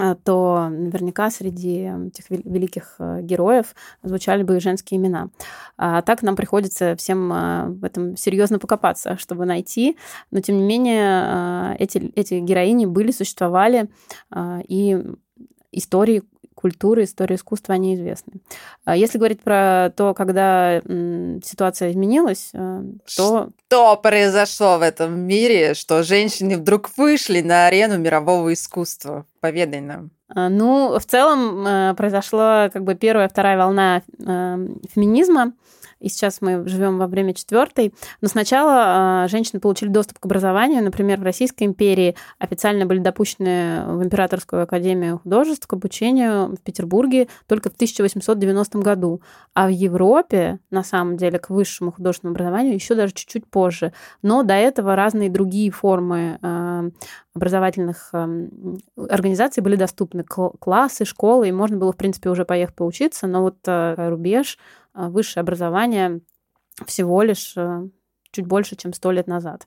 э, 0.00 0.16
то 0.24 0.68
наверняка 0.68 1.30
среди 1.30 1.92
этих 2.08 2.28
великих 2.28 2.96
э, 2.98 3.20
героев 3.22 3.74
звучали 4.02 4.42
бы 4.42 4.56
и 4.56 4.60
женские 4.60 4.98
имена. 4.98 5.28
А 5.76 6.02
так 6.02 6.22
нам 6.22 6.34
приходится 6.34 6.96
всем 6.96 7.28
в 7.78 7.84
этом 7.84 8.16
серьезно 8.16 8.58
покопаться, 8.58 9.16
чтобы 9.16 9.46
найти. 9.46 9.96
Но 10.32 10.40
тем 10.40 10.56
не 10.56 10.64
менее 10.64 11.76
эти, 11.78 12.12
эти 12.16 12.40
героини 12.40 12.84
были, 12.86 13.12
существовали, 13.12 13.88
и 14.34 15.04
истории 15.72 16.22
культуры, 16.56 17.04
истории 17.04 17.36
искусства, 17.36 17.74
они 17.74 17.94
известны. 17.94 18.40
А 18.84 18.96
если 18.96 19.18
говорить 19.18 19.42
про 19.42 19.92
то, 19.94 20.14
когда 20.14 20.80
ситуация 21.44 21.92
изменилась, 21.92 22.50
э, 22.54 22.82
то... 23.16 23.50
Что 23.68 23.96
произошло 23.96 24.78
в 24.78 24.82
этом 24.82 25.20
мире, 25.20 25.74
что 25.74 26.02
женщины 26.02 26.56
вдруг 26.56 26.90
вышли 26.96 27.42
на 27.42 27.66
арену 27.66 27.98
мирового 27.98 28.52
искусства? 28.52 29.26
Поведай 29.40 29.80
нам. 29.80 30.10
А, 30.28 30.48
ну, 30.48 30.98
в 30.98 31.04
целом 31.04 31.64
э, 31.66 31.94
произошла 31.94 32.70
как 32.72 32.82
бы 32.82 32.94
первая, 32.94 33.28
вторая 33.28 33.56
волна 33.56 34.02
э, 34.18 34.66
феминизма, 34.92 35.52
и 36.00 36.08
сейчас 36.08 36.40
мы 36.40 36.66
живем 36.68 36.98
во 36.98 37.06
время 37.06 37.32
четвертой. 37.34 37.94
Но 38.20 38.28
сначала 38.28 39.24
э, 39.24 39.28
женщины 39.28 39.60
получили 39.60 39.88
доступ 39.88 40.18
к 40.18 40.26
образованию. 40.26 40.82
Например, 40.84 41.18
в 41.18 41.22
Российской 41.22 41.64
империи 41.64 42.16
официально 42.38 42.84
были 42.84 42.98
допущены 42.98 43.82
в 43.86 44.04
Императорскую 44.04 44.62
академию 44.62 45.18
художеств 45.18 45.66
к 45.66 45.72
обучению 45.72 46.54
в 46.54 46.60
Петербурге 46.60 47.28
только 47.46 47.70
в 47.70 47.74
1890 47.74 48.78
году. 48.78 49.22
А 49.54 49.66
в 49.66 49.70
Европе, 49.70 50.58
на 50.70 50.84
самом 50.84 51.16
деле, 51.16 51.38
к 51.38 51.48
высшему 51.48 51.92
художественному 51.92 52.34
образованию 52.34 52.74
еще 52.74 52.94
даже 52.94 53.14
чуть-чуть 53.14 53.46
позже. 53.46 53.92
Но 54.22 54.42
до 54.42 54.54
этого 54.54 54.96
разные 54.96 55.30
другие 55.30 55.70
формы 55.70 56.38
э, 56.42 56.90
образовательных 57.34 58.12
организаций 59.08 59.62
были 59.62 59.76
доступны. 59.76 60.24
Классы, 60.24 61.04
школы, 61.04 61.48
и 61.48 61.52
можно 61.52 61.76
было, 61.76 61.92
в 61.92 61.96
принципе, 61.96 62.30
уже 62.30 62.44
поехать 62.44 62.74
поучиться. 62.74 63.26
Но 63.26 63.42
вот 63.42 63.56
э, 63.66 64.08
рубеж 64.08 64.58
а, 64.58 64.85
высшее 64.96 65.42
образование 65.42 66.20
всего 66.86 67.22
лишь 67.22 67.56
э, 67.56 67.88
чуть 68.32 68.46
больше, 68.46 68.76
чем 68.76 68.92
сто 68.92 69.10
лет 69.12 69.26
назад. 69.26 69.66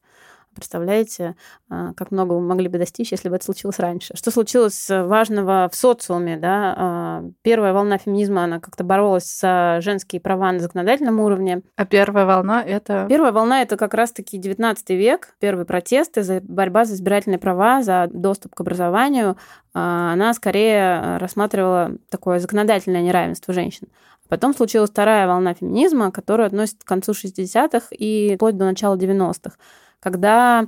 Представляете, 0.56 1.36
а, 1.70 1.94
как 1.94 2.12
много 2.12 2.34
вы 2.34 2.42
могли 2.42 2.68
бы 2.68 2.78
достичь, 2.78 3.12
если 3.12 3.30
бы 3.30 3.36
это 3.36 3.46
случилось 3.46 3.80
раньше? 3.80 4.16
Что 4.16 4.32
случилось 4.32 4.88
важного 4.90 5.70
в 5.72 5.76
социуме? 5.76 6.38
Да? 6.38 6.76
А, 6.78 7.24
первая 7.44 7.74
волна 7.74 7.98
феминизма, 7.98 8.44
она 8.44 8.60
как-то 8.60 8.84
боролась 8.84 9.40
за 9.40 9.80
женские 9.82 10.20
права 10.20 10.52
на 10.52 10.60
законодательном 10.60 11.20
уровне. 11.20 11.62
А 11.76 11.86
первая 11.86 12.26
волна 12.26 12.64
это? 12.64 13.06
Первая 13.08 13.32
волна 13.32 13.62
это 13.62 13.78
как 13.78 13.94
раз-таки 13.94 14.38
19 14.38 14.90
век, 14.90 15.36
первые 15.40 15.66
протесты, 15.66 16.24
за 16.24 16.42
борьба 16.42 16.86
за 16.86 16.96
избирательные 16.96 17.40
права, 17.40 17.82
за 17.84 18.10
доступ 18.12 18.56
к 18.56 18.62
образованию. 18.62 19.38
Она 19.74 20.34
скорее 20.34 21.18
рассматривала 21.18 21.92
такое 22.10 22.40
законодательное 22.40 23.02
неравенство 23.02 23.54
женщин. 23.54 23.88
Потом 24.30 24.54
случилась 24.54 24.92
вторая 24.92 25.28
волна 25.28 25.56
феминизма, 25.56 26.12
которая 26.12 26.48
относится 26.48 26.86
к 26.86 26.88
концу 26.88 27.12
60-х 27.14 27.88
и 27.92 28.36
вплоть 28.36 28.58
до 28.58 28.66
начала 28.66 28.96
90-х, 28.96 29.58
когда 30.00 30.68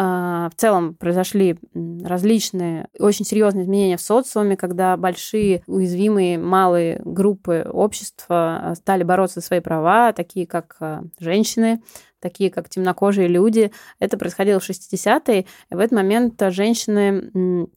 а, 0.00 0.48
в 0.50 0.54
целом 0.54 0.94
произошли 0.94 1.58
различные 2.04 2.88
очень 3.00 3.24
серьезные 3.24 3.64
изменения 3.64 3.96
в 3.96 4.00
социуме, 4.00 4.56
когда 4.56 4.96
большие 4.96 5.64
уязвимые 5.66 6.38
малые 6.38 7.00
группы 7.04 7.66
общества 7.68 8.60
а, 8.62 8.74
стали 8.76 9.02
бороться 9.02 9.40
за 9.40 9.46
свои 9.46 9.58
права, 9.58 10.12
такие 10.12 10.46
как 10.46 10.76
а, 10.78 11.02
женщины, 11.18 11.82
такие 12.20 12.50
как 12.50 12.68
темнокожие 12.68 13.26
люди. 13.26 13.72
Это 13.98 14.16
происходило 14.18 14.60
в 14.60 14.70
60-е, 14.70 15.40
и 15.40 15.74
в 15.74 15.78
этот 15.78 15.96
момент 15.96 16.40
женщины 16.50 17.68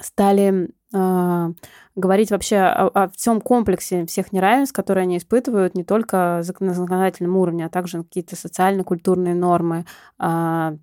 стали 0.00 0.70
э, 0.92 1.52
говорить 1.96 2.30
вообще 2.30 2.58
о, 2.58 2.88
о 2.88 3.08
всем 3.10 3.40
комплексе 3.40 4.06
всех 4.06 4.32
неравенств, 4.32 4.74
которые 4.74 5.02
они 5.02 5.18
испытывают 5.18 5.74
не 5.74 5.84
только 5.84 6.42
на 6.60 6.74
законодательном 6.74 7.36
уровне, 7.36 7.66
а 7.66 7.70
также 7.70 8.02
какие-то 8.02 8.36
социально-культурные 8.36 9.34
нормы, 9.34 9.86
э, 10.18 10.76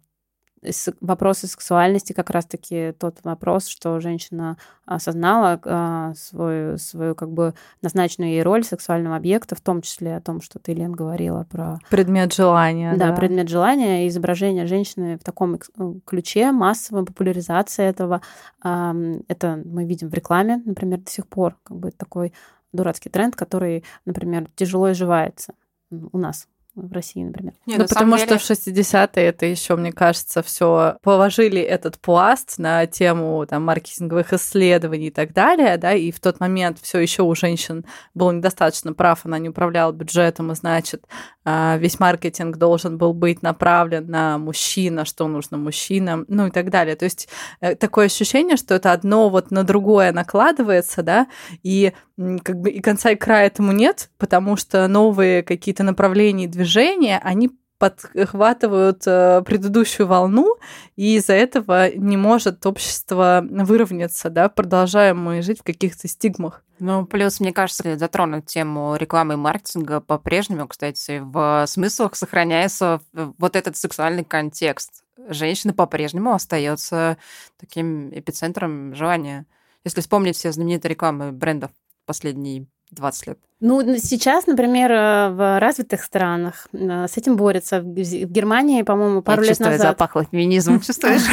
вопросы 1.01 1.47
сексуальности 1.47 2.13
как 2.13 2.29
раз-таки 2.29 2.93
тот 2.99 3.17
вопрос, 3.23 3.67
что 3.67 3.99
женщина 3.99 4.57
осознала 4.85 5.59
а, 5.63 6.13
свою, 6.15 6.77
свою 6.77 7.15
как 7.15 7.31
бы 7.31 7.53
назначенную 7.81 8.31
ей 8.31 8.43
роль 8.43 8.63
сексуального 8.63 9.15
объекта, 9.15 9.55
в 9.55 9.61
том 9.61 9.81
числе 9.81 10.15
о 10.15 10.21
том, 10.21 10.41
что 10.41 10.59
ты, 10.59 10.73
Лен, 10.73 10.91
говорила 10.91 11.45
про... 11.49 11.79
Предмет 11.89 12.33
желания. 12.33 12.95
Да, 12.95 13.09
да. 13.09 13.15
предмет 13.15 13.49
желания 13.49 14.05
и 14.05 14.09
изображение 14.09 14.65
женщины 14.65 15.17
в 15.17 15.23
таком 15.23 15.55
э, 15.55 15.59
ключе, 16.05 16.51
массовая 16.51 17.03
популяризация 17.03 17.89
этого. 17.89 18.21
Это 18.61 19.61
мы 19.65 19.85
видим 19.85 20.09
в 20.09 20.13
рекламе, 20.13 20.61
например, 20.65 20.99
до 20.99 21.11
сих 21.11 21.27
пор, 21.27 21.55
как 21.63 21.77
бы 21.77 21.91
такой 21.91 22.33
дурацкий 22.73 23.09
тренд, 23.09 23.35
который, 23.35 23.83
например, 24.05 24.47
тяжело 24.55 24.91
изживается 24.91 25.53
у 25.89 26.17
нас 26.17 26.47
в 26.77 26.91
России, 26.91 27.23
например. 27.23 27.53
Нет, 27.65 27.79
ну, 27.79 27.87
потому 27.87 28.17
деле... 28.17 28.37
что 28.37 28.55
в 28.55 28.57
60-е 28.57 29.25
это 29.25 29.45
еще, 29.45 29.75
мне 29.75 29.91
кажется, 29.91 30.43
все 30.43 30.97
положили 31.01 31.59
этот 31.59 31.97
пласт 31.99 32.59
на 32.59 32.85
тему 32.85 33.45
там, 33.47 33.65
маркетинговых 33.65 34.33
исследований 34.33 35.07
и 35.07 35.11
так 35.11 35.33
далее, 35.33 35.77
да, 35.77 35.93
и 35.93 36.11
в 36.11 36.19
тот 36.19 36.39
момент 36.39 36.77
все 36.81 36.99
еще 36.99 37.23
у 37.23 37.35
женщин 37.35 37.85
было 38.13 38.31
недостаточно 38.31 38.93
прав, 38.93 39.25
она 39.25 39.39
не 39.39 39.49
управляла 39.49 39.91
бюджетом, 39.91 40.51
и 40.51 40.55
значит, 40.55 41.05
а, 41.43 41.77
весь 41.77 41.99
маркетинг 41.99 42.57
должен 42.57 42.97
был 42.97 43.13
быть 43.13 43.41
направлен 43.41 44.07
на 44.07 44.37
мужчина, 44.37 45.05
что 45.05 45.27
нужно 45.27 45.57
мужчинам, 45.57 46.25
ну 46.27 46.47
и 46.47 46.51
так 46.51 46.69
далее. 46.69 46.95
То 46.95 47.05
есть 47.05 47.27
э, 47.59 47.75
такое 47.75 48.05
ощущение, 48.05 48.57
что 48.57 48.75
это 48.75 48.91
одно 48.91 49.29
вот 49.29 49.49
на 49.49 49.63
другое 49.63 50.11
накладывается, 50.11 51.03
да, 51.03 51.27
и 51.63 51.93
как 52.17 52.59
бы 52.59 52.71
и 52.71 52.79
конца 52.79 53.11
и 53.11 53.15
края 53.15 53.47
этому 53.47 53.71
нет, 53.71 54.09
потому 54.17 54.57
что 54.57 54.87
новые 54.87 55.43
какие-то 55.43 55.83
направления 55.83 56.45
и 56.45 56.47
движения, 56.47 57.19
они 57.23 57.51
подхватывают 57.77 59.03
э, 59.05 59.43
предыдущую 59.45 60.07
волну, 60.07 60.55
и 60.95 61.17
из-за 61.17 61.33
этого 61.33 61.93
не 61.95 62.17
может 62.17 62.65
общество 62.65 63.45
выровняться, 63.47 64.31
да, 64.31 64.49
продолжаем 64.49 65.19
мы 65.19 65.43
жить 65.43 65.59
в 65.59 65.63
каких-то 65.63 66.07
стигмах. 66.07 66.63
Ну, 66.79 67.05
плюс, 67.05 67.39
мне 67.39 67.53
кажется, 67.53 67.97
затронуть 67.97 68.47
тему 68.47 68.95
рекламы 68.95 69.35
и 69.35 69.37
маркетинга 69.37 69.99
по-прежнему, 69.99 70.67
кстати, 70.67 71.21
в 71.23 71.65
смыслах 71.67 72.15
сохраняется 72.15 73.01
вот 73.13 73.55
этот 73.55 73.77
сексуальный 73.77 74.23
контекст. 74.23 75.03
Женщина 75.29 75.73
по-прежнему 75.73 76.33
остается 76.33 77.17
таким 77.59 78.09
эпицентром 78.09 78.95
желания. 78.95 79.45
Если 79.83 80.01
вспомнить 80.01 80.35
все 80.35 80.51
знаменитые 80.51 80.91
рекламы 80.91 81.31
брендов 81.31 81.71
последние 82.07 82.65
20 82.91 83.27
лет. 83.27 83.39
Ну, 83.59 83.81
сейчас, 83.97 84.45
например, 84.45 84.91
э, 84.91 85.29
в 85.29 85.59
развитых 85.59 86.03
странах 86.03 86.67
э, 86.73 87.07
с 87.07 87.17
этим 87.17 87.35
борются. 87.35 87.81
В 87.81 87.85
Германии, 87.85 88.83
по-моему, 88.83 89.23
пару 89.23 89.41
Я 89.41 89.49
лет 89.49 89.59
назад... 89.59 89.81
запахло 89.81 90.25
феминизмом, 90.25 90.79
чувствуешь? 90.85 91.23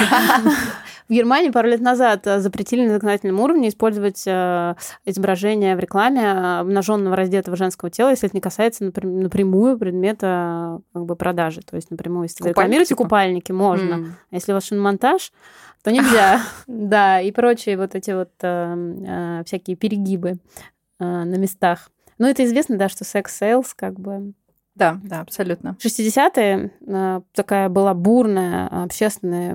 В 1.06 1.12
Германии 1.12 1.50
пару 1.50 1.68
лет 1.68 1.82
назад 1.82 2.26
э, 2.26 2.40
запретили 2.40 2.86
на 2.86 2.94
законодательном 2.94 3.40
уровне 3.40 3.68
использовать 3.68 4.26
изображение 4.26 5.76
в 5.76 5.80
рекламе 5.80 6.30
обнаженного 6.60 7.14
раздетого 7.14 7.58
женского 7.58 7.90
тела, 7.90 8.08
если 8.08 8.28
это 8.28 8.36
не 8.36 8.40
касается 8.40 8.84
напрямую 8.84 9.78
предмета 9.78 10.80
как 10.94 11.04
бы 11.04 11.16
продажи. 11.16 11.60
То 11.60 11.76
есть 11.76 11.90
напрямую, 11.90 12.24
если 12.24 12.42
вы 12.42 12.50
рекламируете 12.50 12.90
типа? 12.90 13.04
купальники, 13.04 13.52
можно. 13.52 14.16
А 14.30 14.34
если 14.34 14.52
у 14.52 14.54
вас 14.54 14.64
шиномонтаж, 14.64 15.30
то 15.84 15.92
нельзя. 15.92 16.40
Да, 16.66 17.20
и 17.20 17.30
прочие 17.30 17.76
вот 17.76 17.94
эти 17.94 18.10
вот 18.10 18.32
всякие 19.46 19.76
перегибы 19.76 20.38
на 20.98 21.36
местах. 21.36 21.90
Ну, 22.18 22.26
это 22.26 22.44
известно, 22.44 22.76
да, 22.78 22.88
что 22.88 23.04
sex 23.04 23.31
sells 23.31 23.74
как 23.74 24.00
бы 24.00 24.32
да, 24.74 24.98
да, 25.04 25.20
абсолютно. 25.20 25.76
60-е 25.80 26.72
э, 26.84 27.20
такая 27.32 27.68
была 27.68 27.94
бурная 27.94 28.66
общественный 28.82 29.54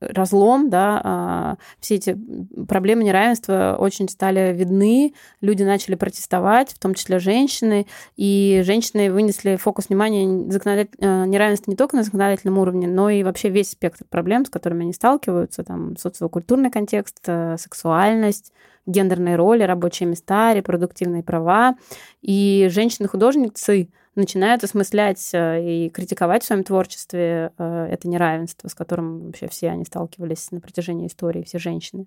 разлом, 0.00 0.68
да, 0.68 1.00
а, 1.04 1.56
все 1.78 1.94
эти 1.94 2.18
проблемы 2.66 3.04
неравенства 3.04 3.76
очень 3.78 4.08
стали 4.08 4.52
видны, 4.52 5.14
люди 5.40 5.62
начали 5.62 5.94
протестовать, 5.94 6.72
в 6.72 6.78
том 6.80 6.94
числе 6.94 7.20
женщины, 7.20 7.86
и 8.16 8.62
женщины 8.64 9.12
вынесли 9.12 9.54
фокус 9.54 9.88
внимания 9.88 10.50
законодатель... 10.50 10.96
Э, 10.98 11.24
неравенства 11.24 11.70
не 11.70 11.76
только 11.76 11.94
на 11.94 12.02
законодательном 12.02 12.58
уровне, 12.58 12.88
но 12.88 13.10
и 13.10 13.22
вообще 13.22 13.48
весь 13.48 13.70
спектр 13.70 14.04
проблем, 14.10 14.44
с 14.44 14.50
которыми 14.50 14.82
они 14.82 14.92
сталкиваются, 14.92 15.62
там, 15.62 15.96
социокультурный 15.96 16.72
контекст, 16.72 17.20
э, 17.26 17.56
сексуальность, 17.58 18.52
гендерные 18.86 19.36
роли, 19.36 19.62
рабочие 19.62 20.08
места, 20.08 20.52
репродуктивные 20.52 21.22
права. 21.22 21.76
И 22.20 22.68
женщины-художницы 22.70 23.88
начинают 24.14 24.62
осмыслять 24.62 25.30
э, 25.32 25.86
и 25.86 25.90
критиковать 25.90 26.42
в 26.42 26.46
своем 26.46 26.64
творчестве 26.64 27.52
э, 27.56 27.88
это 27.90 28.08
неравенство, 28.08 28.68
с 28.68 28.74
которым 28.74 29.26
вообще 29.26 29.48
все 29.48 29.70
они 29.70 29.84
сталкивались 29.84 30.50
на 30.50 30.60
протяжении 30.60 31.06
истории, 31.06 31.42
все 31.42 31.58
женщины. 31.58 32.06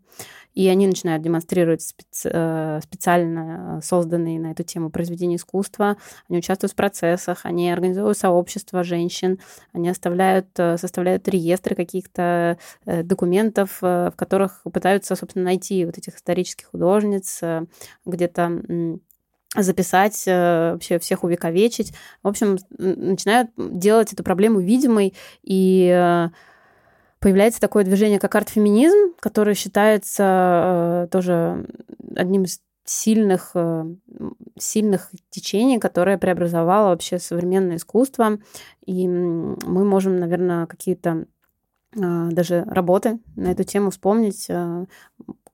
И 0.54 0.68
они 0.68 0.88
начинают 0.88 1.24
демонстрировать 1.24 1.82
специ 1.82 2.30
э, 2.32 2.80
специально 2.84 3.80
созданные 3.84 4.40
на 4.40 4.52
эту 4.52 4.64
тему 4.64 4.92
произведения 4.92 5.38
искусства, 5.38 5.98
они 6.30 6.38
участвуют 6.40 6.74
в 6.74 6.76
процессах, 6.76 7.42
они 7.44 7.72
организуют 7.72 8.18
сообщества 8.18 8.84
женщин, 8.84 9.40
они 9.74 9.90
оставляют, 9.90 10.48
составляют 10.56 11.28
реестры 11.28 11.76
каких-то 11.76 12.58
документов, 12.86 13.78
в 13.82 14.14
которых 14.16 14.62
пытаются, 14.72 15.16
собственно, 15.16 15.46
найти 15.46 15.86
вот 15.86 15.98
этих 15.98 16.16
исторических 16.16 16.68
художниц, 16.68 17.42
где-то 18.06 19.00
записать, 19.56 20.24
э, 20.28 20.74
вообще 20.74 21.00
всех 21.00 21.24
увековечить. 21.24 21.94
В 22.24 22.28
общем, 22.28 22.58
начинают 22.78 23.52
делать 23.58 24.14
эту 24.14 24.24
проблему 24.24 24.60
видимой, 24.60 25.14
и 25.44 25.90
э, 25.94 26.30
появляется 27.20 27.62
такое 27.62 27.84
движение, 27.84 28.20
как 28.20 28.36
арт-феминизм, 28.36 29.14
которое 29.20 29.56
считается 29.56 31.06
э, 31.06 31.08
тоже 31.12 31.68
одним 32.16 32.44
из 32.44 32.62
сильных, 32.88 33.56
сильных 34.60 35.10
течений, 35.32 35.80
которое 35.80 36.20
преобразовало 36.20 36.90
вообще 36.90 37.18
современное 37.18 37.78
искусство. 37.78 38.38
И 38.86 39.08
мы 39.08 39.84
можем, 39.86 40.20
наверное, 40.20 40.68
какие-то 40.68 41.26
даже 41.96 42.64
работы 42.68 43.18
на 43.36 43.48
эту 43.52 43.64
тему 43.64 43.90
вспомнить 43.90 44.48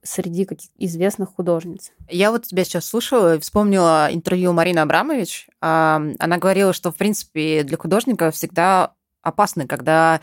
среди 0.03 0.45
каких 0.45 0.69
известных 0.77 1.33
художниц. 1.35 1.91
Я 2.09 2.31
вот 2.31 2.45
тебя 2.47 2.63
сейчас 2.63 2.85
слушала 2.85 3.35
и 3.35 3.39
вспомнила 3.39 4.09
интервью 4.11 4.53
Марины 4.53 4.79
Абрамович. 4.79 5.47
Она 5.59 6.37
говорила, 6.37 6.73
что, 6.73 6.91
в 6.91 6.95
принципе, 6.95 7.63
для 7.63 7.77
художника 7.77 8.31
всегда 8.31 8.93
опасно, 9.21 9.67
когда 9.67 10.19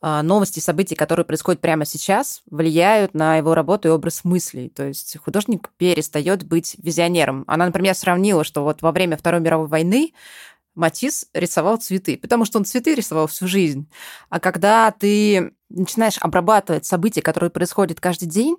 а, 0.00 0.22
новости, 0.22 0.60
события, 0.60 0.96
которые 0.96 1.26
происходят 1.26 1.60
прямо 1.60 1.84
сейчас, 1.84 2.42
влияют 2.50 3.14
на 3.14 3.36
его 3.36 3.54
работу 3.54 3.88
и 3.88 3.90
образ 3.90 4.24
мыслей. 4.24 4.68
То 4.68 4.86
есть 4.86 5.16
художник 5.18 5.70
перестает 5.76 6.44
быть 6.44 6.76
визионером. 6.78 7.44
Она, 7.46 7.66
например, 7.66 7.94
сравнила, 7.94 8.44
что 8.44 8.62
вот 8.62 8.80
во 8.82 8.92
время 8.92 9.16
Второй 9.16 9.40
мировой 9.40 9.66
войны 9.66 10.12
Матис 10.74 11.26
рисовал 11.34 11.78
цветы, 11.78 12.16
потому 12.16 12.44
что 12.44 12.58
он 12.58 12.64
цветы 12.64 12.94
рисовал 12.94 13.26
всю 13.26 13.48
жизнь. 13.48 13.90
А 14.28 14.38
когда 14.40 14.90
ты 14.90 15.52
начинаешь 15.70 16.18
обрабатывать 16.20 16.86
события, 16.86 17.20
которые 17.20 17.50
происходят 17.50 18.00
каждый 18.00 18.26
день, 18.26 18.56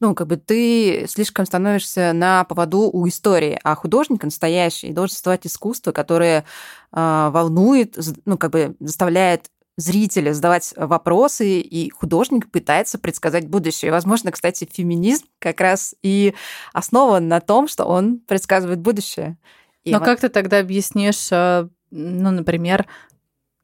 ну, 0.00 0.14
как 0.14 0.26
бы 0.26 0.36
ты 0.36 1.06
слишком 1.08 1.46
становишься 1.46 2.12
на 2.12 2.44
поводу 2.44 2.90
у 2.92 3.06
истории, 3.08 3.58
а 3.62 3.74
художник 3.74 4.24
настоящий 4.24 4.92
должен 4.92 5.14
создавать 5.14 5.46
искусство, 5.46 5.92
которое 5.92 6.44
э, 6.92 7.30
волнует, 7.32 7.96
ну, 8.24 8.36
как 8.36 8.50
бы 8.50 8.76
заставляет 8.80 9.50
зрителя 9.76 10.32
задавать 10.34 10.74
вопросы, 10.76 11.60
и 11.60 11.90
художник 11.90 12.50
пытается 12.50 12.98
предсказать 12.98 13.48
будущее. 13.48 13.90
Возможно, 13.90 14.30
кстати, 14.30 14.68
феминизм 14.70 15.26
как 15.38 15.60
раз 15.60 15.94
и 16.02 16.34
основан 16.72 17.28
на 17.28 17.40
том, 17.40 17.68
что 17.68 17.84
он 17.84 18.18
предсказывает 18.20 18.80
будущее. 18.80 19.38
И 19.84 19.92
Но 19.92 19.98
вот... 19.98 20.04
как 20.04 20.20
ты 20.20 20.28
тогда 20.28 20.58
объяснишь, 20.58 21.28
э, 21.30 21.68
ну, 21.90 22.30
например, 22.30 22.86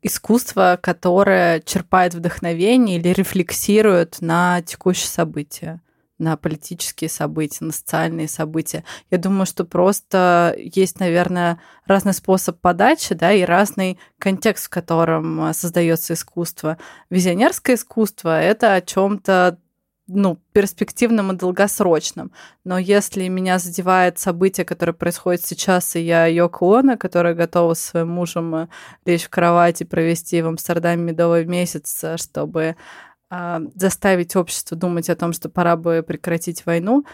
искусство, 0.02 0.78
которое 0.81 1.61
черпает 1.61 2.14
вдохновение 2.14 2.98
или 2.98 3.09
рефлексирует 3.09 4.20
на 4.20 4.62
текущие 4.62 5.09
события? 5.09 5.81
на 6.18 6.37
политические 6.37 7.09
события, 7.09 7.64
на 7.64 7.72
социальные 7.72 8.28
события. 8.28 8.85
Я 9.11 9.18
думаю, 9.18 9.46
что 9.46 9.64
просто 9.64 10.54
есть, 10.59 10.98
наверное, 11.00 11.61
разный 11.87 12.12
способ 12.12 12.61
подачи, 12.61 13.14
да, 13.14 13.33
и 13.33 13.42
разный 13.42 13.98
контекст, 14.18 14.66
в 14.66 14.70
котором 14.70 15.40
э, 15.44 15.52
создается 15.54 16.14
искусство. 16.14 16.76
Визионерское 17.09 17.76
искусство 17.76 18.40
это 18.40 18.74
о 18.74 18.81
чем-то 18.81 19.59
ну, 20.09 20.38
перспективным 20.53 21.33
и 21.33 21.37
долгосрочным. 21.37 22.33
Но 22.64 22.79
если 22.79 23.29
меня 23.29 23.59
задевает 23.59 24.18
событие, 24.18 24.64
которое 24.64 24.94
происходит 24.94 25.44
сейчас, 25.44 25.94
и 25.97 26.01
я 26.01 26.27
Йоко 26.27 26.79
Оно, 26.79 26.97
которая 26.97 27.35
готова 27.35 27.75
с 27.75 27.81
своим 27.81 28.09
мужем 28.09 28.55
э, 28.55 28.68
лечь 29.05 29.25
в 29.25 29.29
кровать 29.29 29.83
и 29.83 29.85
провести 29.85 30.40
в 30.42 30.49
Амстердаме 30.49 31.03
медовый 31.03 31.44
месяц, 31.44 32.03
э, 32.03 32.16
чтобы 32.16 32.77
э, 33.31 33.61
заставить 33.75 34.35
общество 34.35 34.77
думать 34.77 35.11
о 35.11 35.16
том, 35.16 35.33
что 35.33 35.51
пора 35.51 35.77
бы 35.77 36.03
прекратить 36.07 36.64
войну, 36.64 37.05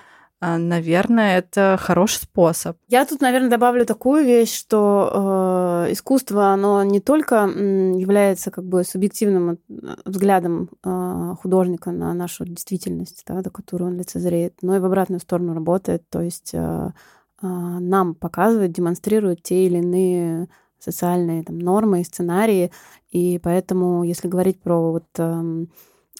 наверное, 0.58 1.38
это 1.38 1.76
хороший 1.80 2.22
способ. 2.22 2.76
Я 2.88 3.06
тут, 3.06 3.20
наверное, 3.20 3.50
добавлю 3.50 3.86
такую 3.86 4.24
вещь, 4.24 4.54
что 4.54 5.84
э, 5.86 5.92
искусство, 5.92 6.48
оно 6.48 6.82
не 6.82 7.00
только 7.00 7.46
является 7.46 8.50
как 8.50 8.64
бы 8.64 8.84
субъективным 8.84 9.58
взглядом 10.04 10.70
э, 10.84 11.34
художника 11.40 11.92
на 11.92 12.12
нашу 12.14 12.44
действительность, 12.44 13.24
да, 13.26 13.42
до 13.42 13.50
которой 13.50 13.84
он 13.84 13.96
лицезреет, 13.96 14.54
но 14.62 14.76
и 14.76 14.80
в 14.80 14.84
обратную 14.84 15.20
сторону 15.20 15.54
работает, 15.54 16.02
то 16.10 16.20
есть 16.20 16.50
э, 16.52 16.58
э, 16.58 17.46
нам 17.46 18.14
показывает, 18.14 18.72
демонстрирует 18.72 19.42
те 19.42 19.66
или 19.66 19.78
иные 19.78 20.48
социальные 20.78 21.44
там, 21.44 21.58
нормы 21.58 22.00
и 22.00 22.04
сценарии, 22.04 22.70
и 23.10 23.38
поэтому, 23.42 24.02
если 24.02 24.28
говорить 24.28 24.60
про 24.60 24.92
вот 24.92 25.06
э, 25.16 25.66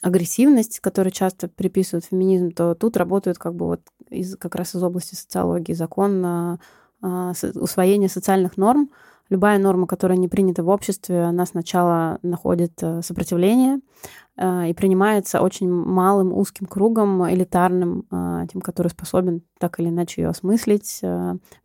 агрессивность, 0.05 0.81
которую 0.81 1.13
часто 1.13 1.49
приписывают 1.49 2.05
феминизм, 2.05 2.51
то 2.51 2.75
тут 2.75 2.97
работают 2.97 3.39
как 3.39 3.55
бы 3.55 3.67
вот 3.67 3.81
из, 4.15 4.37
как 4.37 4.55
раз 4.55 4.75
из 4.75 4.83
области 4.83 5.15
социологии 5.15 5.73
закон 5.73 6.21
на 6.21 6.59
а, 7.05 7.33
усвоение 7.55 8.09
социальных 8.09 8.57
норм. 8.57 8.91
любая 9.29 9.59
норма, 9.59 9.87
которая 9.87 10.17
не 10.17 10.29
принята 10.29 10.63
в 10.63 10.69
обществе, 10.69 11.23
она 11.23 11.45
сначала 11.45 12.19
находит 12.23 12.83
э, 12.83 13.03
сопротивление 13.03 13.81
э, 14.37 14.69
и 14.71 14.75
принимается 14.75 15.41
очень 15.41 15.71
малым 15.71 16.33
узким 16.33 16.67
кругом, 16.67 17.29
элитарным, 17.31 18.07
э, 18.11 18.47
тем, 18.51 18.63
который 18.63 18.89
способен 18.89 19.43
так 19.59 19.81
или 19.81 19.89
иначе 19.89 20.23
ее 20.23 20.29
осмыслить, 20.29 21.03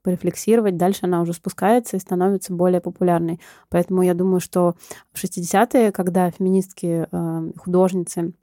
порефлексировать. 0.04 0.78
Дальше 0.78 1.02
она 1.04 1.22
уже 1.22 1.34
спускается 1.34 1.96
и 1.96 2.02
становится 2.02 2.54
более 2.54 2.82
популярной. 2.82 3.40
Поэтому 3.70 4.02
я 4.02 4.14
думаю, 4.14 4.42
что 4.42 4.76
в 5.14 5.24
60-е, 5.24 5.92
когда 5.92 6.32
феминистки, 6.32 7.08
художницы 7.58 8.34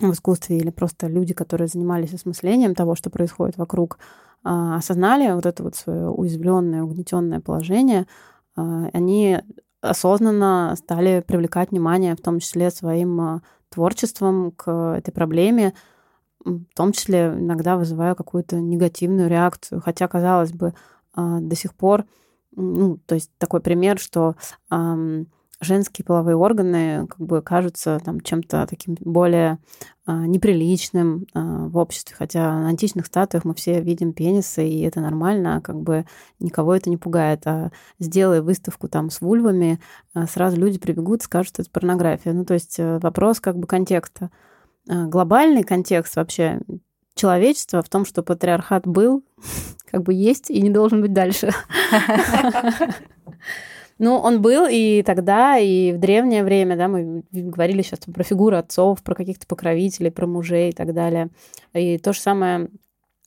в 0.00 0.12
искусстве 0.12 0.58
или 0.58 0.70
просто 0.70 1.06
люди, 1.06 1.34
которые 1.34 1.68
занимались 1.68 2.14
осмыслением 2.14 2.74
того, 2.74 2.94
что 2.94 3.10
происходит 3.10 3.56
вокруг, 3.56 3.98
осознали 4.42 5.32
вот 5.32 5.44
это 5.44 5.62
вот 5.62 5.76
свое 5.76 6.08
уязвленное, 6.08 6.82
угнетенное 6.82 7.40
положение, 7.40 8.06
а, 8.56 8.88
они 8.92 9.38
осознанно 9.80 10.74
стали 10.76 11.22
привлекать 11.26 11.70
внимание, 11.70 12.14
в 12.14 12.20
том 12.20 12.40
числе 12.40 12.70
своим 12.70 13.20
а, 13.20 13.42
творчеством 13.68 14.52
к 14.52 14.96
этой 14.98 15.12
проблеме, 15.12 15.74
в 16.44 16.64
том 16.74 16.92
числе 16.92 17.34
иногда 17.38 17.76
вызывая 17.76 18.14
какую-то 18.14 18.60
негативную 18.60 19.28
реакцию. 19.28 19.80
Хотя, 19.80 20.08
казалось 20.08 20.52
бы, 20.52 20.74
а, 21.14 21.40
до 21.40 21.54
сих 21.56 21.74
пор, 21.74 22.04
ну, 22.52 22.98
то 23.06 23.14
есть 23.14 23.30
такой 23.38 23.60
пример, 23.60 23.98
что 23.98 24.34
женские 25.60 26.04
половые 26.04 26.36
органы 26.36 27.06
как 27.06 27.20
бы 27.20 27.42
кажутся 27.42 28.00
там 28.02 28.20
чем-то 28.20 28.66
таким 28.68 28.96
более 29.00 29.58
а, 30.06 30.26
неприличным 30.26 31.26
а, 31.34 31.68
в 31.68 31.76
обществе, 31.76 32.16
хотя 32.18 32.58
на 32.58 32.68
античных 32.68 33.06
статуях 33.06 33.44
мы 33.44 33.54
все 33.54 33.80
видим 33.80 34.14
пенисы, 34.14 34.66
и 34.66 34.80
это 34.80 35.00
нормально, 35.00 35.56
а 35.56 35.60
как 35.60 35.76
бы 35.80 36.06
никого 36.38 36.74
это 36.74 36.88
не 36.88 36.96
пугает. 36.96 37.46
А 37.46 37.70
сделай 37.98 38.40
выставку 38.40 38.88
там 38.88 39.10
с 39.10 39.20
вульвами, 39.20 39.80
а, 40.14 40.26
сразу 40.26 40.56
люди 40.56 40.78
прибегут 40.78 41.22
скажут, 41.22 41.48
что 41.48 41.62
это 41.62 41.70
порнография. 41.70 42.32
Ну, 42.32 42.44
то 42.46 42.54
есть 42.54 42.78
э, 42.78 42.98
вопрос 42.98 43.40
как 43.40 43.58
бы 43.58 43.66
контекста. 43.66 44.30
А, 44.88 45.06
глобальный 45.06 45.62
контекст 45.62 46.16
вообще 46.16 46.60
человечества 47.14 47.82
в 47.82 47.88
том, 47.90 48.06
что 48.06 48.22
патриархат 48.22 48.86
был, 48.86 49.22
как 49.90 50.02
бы 50.04 50.14
есть 50.14 50.50
и 50.50 50.62
не 50.62 50.70
должен 50.70 51.02
быть 51.02 51.12
дальше. 51.12 51.50
Ну, 54.00 54.16
он 54.16 54.40
был 54.40 54.66
и 54.66 55.02
тогда, 55.02 55.58
и 55.58 55.92
в 55.92 55.98
древнее 55.98 56.42
время, 56.42 56.74
да, 56.74 56.88
мы 56.88 57.22
говорили 57.30 57.82
сейчас 57.82 57.98
про 57.98 58.24
фигуры 58.24 58.56
отцов, 58.56 59.02
про 59.02 59.14
каких-то 59.14 59.46
покровителей, 59.46 60.10
про 60.10 60.26
мужей 60.26 60.70
и 60.70 60.72
так 60.72 60.94
далее. 60.94 61.28
И 61.74 61.98
то 61.98 62.14
же 62.14 62.20
самое, 62.20 62.70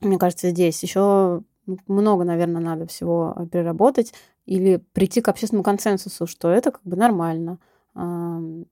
мне 0.01 0.17
кажется, 0.17 0.49
здесь. 0.49 0.81
Еще 0.81 1.43
много, 1.88 2.23
наверное, 2.23 2.59
надо 2.59 2.88
всего 2.88 3.36
переработать 3.51 4.15
или 4.47 4.77
прийти 4.93 5.21
к 5.21 5.27
общественному 5.27 5.63
консенсусу, 5.63 6.25
что 6.25 6.49
это 6.49 6.71
как 6.71 6.81
бы 6.83 6.97
нормально 6.97 7.59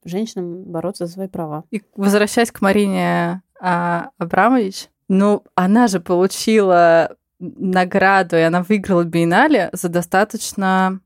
женщинам 0.04 0.64
бороться 0.64 1.06
за 1.06 1.14
свои 1.14 1.28
права. 1.28 1.66
И 1.70 1.84
возвращаясь 1.96 2.52
к 2.52 2.62
Марине 2.62 3.44
а, 3.60 4.10
Абрамович, 4.18 4.90
ну, 5.08 5.44
она 5.54 5.86
же 5.86 6.00
получила 6.00 7.16
награду, 7.38 8.38
и 8.38 8.42
она 8.42 8.64
выиграла 8.64 9.04
биеннале 9.04 9.70
за 9.72 9.90
достаточно 9.90 11.00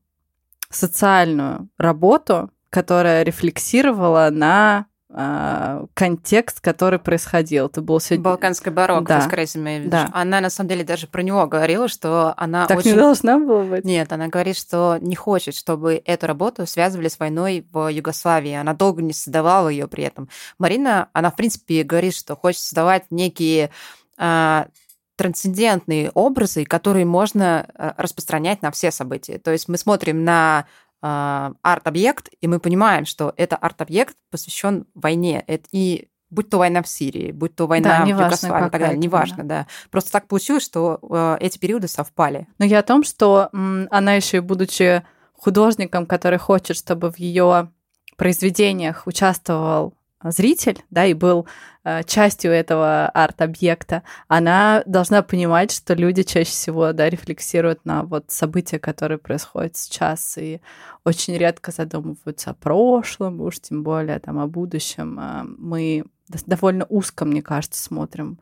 социальную 0.69 1.69
работу, 1.77 2.49
которая 2.69 3.23
рефлексировала 3.23 4.29
на 4.31 4.87
э, 5.09 5.85
контекст, 5.93 6.59
который 6.59 6.99
происходил. 6.99 7.67
Это 7.67 7.81
был 7.81 7.99
сегодня... 7.99 8.23
Балканская 8.23 8.73
барокко, 8.73 9.05
да. 9.05 9.21
скорее 9.21 9.45
всего, 9.45 9.89
да. 9.89 10.09
Она, 10.13 10.41
на 10.41 10.49
самом 10.49 10.69
деле, 10.69 10.83
даже 10.83 11.07
про 11.07 11.21
него 11.21 11.45
говорила, 11.47 11.87
что 11.87 12.33
она 12.37 12.67
Так 12.67 12.79
очень... 12.79 12.91
не 12.91 12.97
должна 12.97 13.39
была 13.39 13.63
быть? 13.63 13.85
Нет, 13.85 14.11
она 14.11 14.27
говорит, 14.27 14.57
что 14.57 14.97
не 14.99 15.15
хочет, 15.15 15.55
чтобы 15.55 16.01
эту 16.05 16.27
работу 16.27 16.65
связывали 16.65 17.07
с 17.07 17.19
войной 17.19 17.65
в 17.71 17.87
Югославии. 17.87 18.53
Она 18.53 18.73
долго 18.73 19.01
не 19.01 19.13
создавала 19.13 19.69
ее 19.69 19.87
при 19.87 20.03
этом. 20.03 20.27
Марина, 20.57 21.09
она, 21.13 21.31
в 21.31 21.35
принципе, 21.35 21.83
говорит, 21.83 22.15
что 22.15 22.35
хочет 22.35 22.61
создавать 22.61 23.05
некие 23.09 23.69
а, 24.17 24.67
трансцендентные 25.15 26.11
образы, 26.13 26.65
которые 26.65 27.05
можно 27.05 27.67
э, 27.73 27.93
распространять 27.97 28.61
на 28.61 28.71
все 28.71 28.91
события. 28.91 29.37
То 29.37 29.51
есть 29.51 29.67
мы 29.67 29.77
смотрим 29.77 30.23
на 30.23 30.65
э, 31.01 31.51
арт-объект, 31.61 32.29
и 32.41 32.47
мы 32.47 32.59
понимаем, 32.59 33.05
что 33.05 33.33
это 33.37 33.55
арт-объект 33.55 34.15
посвящен 34.29 34.85
войне. 34.93 35.43
Это 35.47 35.67
и 35.71 36.09
будь 36.29 36.49
то 36.49 36.57
война 36.57 36.81
в 36.81 36.87
Сирии, 36.87 37.31
будь 37.31 37.55
то 37.55 37.67
война 37.67 37.99
да, 37.99 38.05
в 38.05 38.07
Югославии 38.07 38.67
и 38.67 38.69
так 38.69 38.81
далее, 38.81 38.97
неважно, 38.97 39.43
да. 39.43 39.43
да. 39.43 39.67
Просто 39.89 40.11
так 40.11 40.27
получилось, 40.27 40.63
что 40.63 40.99
э, 41.09 41.37
эти 41.39 41.57
периоды 41.57 41.87
совпали. 41.87 42.47
Но 42.57 42.65
я 42.65 42.79
о 42.79 42.83
том, 42.83 43.03
что 43.03 43.49
м, 43.53 43.87
она 43.91 44.13
еще 44.13 44.37
и 44.37 44.41
будучи 44.41 45.03
художником, 45.33 46.05
который 46.05 46.39
хочет, 46.39 46.75
чтобы 46.75 47.11
в 47.11 47.19
ее 47.19 47.71
произведениях 48.17 49.07
участвовал 49.07 49.93
зритель, 50.23 50.83
да, 50.89 51.05
и 51.05 51.13
был 51.13 51.47
э, 51.83 52.03
частью 52.03 52.51
этого 52.51 53.07
арт-объекта, 53.09 54.03
она 54.27 54.83
должна 54.85 55.21
понимать, 55.21 55.71
что 55.71 55.93
люди 55.93 56.23
чаще 56.23 56.51
всего, 56.51 56.93
да, 56.93 57.09
рефлексируют 57.09 57.85
на 57.85 58.03
вот 58.03 58.31
события, 58.31 58.79
которые 58.79 59.17
происходят 59.17 59.75
сейчас, 59.75 60.37
и 60.37 60.61
очень 61.03 61.37
редко 61.37 61.71
задумываются 61.71 62.51
о 62.51 62.53
прошлом, 62.55 63.41
уж 63.41 63.59
тем 63.59 63.83
более 63.83 64.19
там 64.19 64.39
о 64.39 64.47
будущем. 64.47 65.17
А 65.19 65.45
мы 65.45 66.05
довольно 66.45 66.85
узко, 66.89 67.25
мне 67.25 67.41
кажется, 67.41 67.81
смотрим 67.81 68.39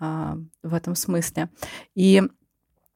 а, 0.00 0.36
в 0.62 0.74
этом 0.74 0.94
смысле. 0.96 1.48
И 1.94 2.22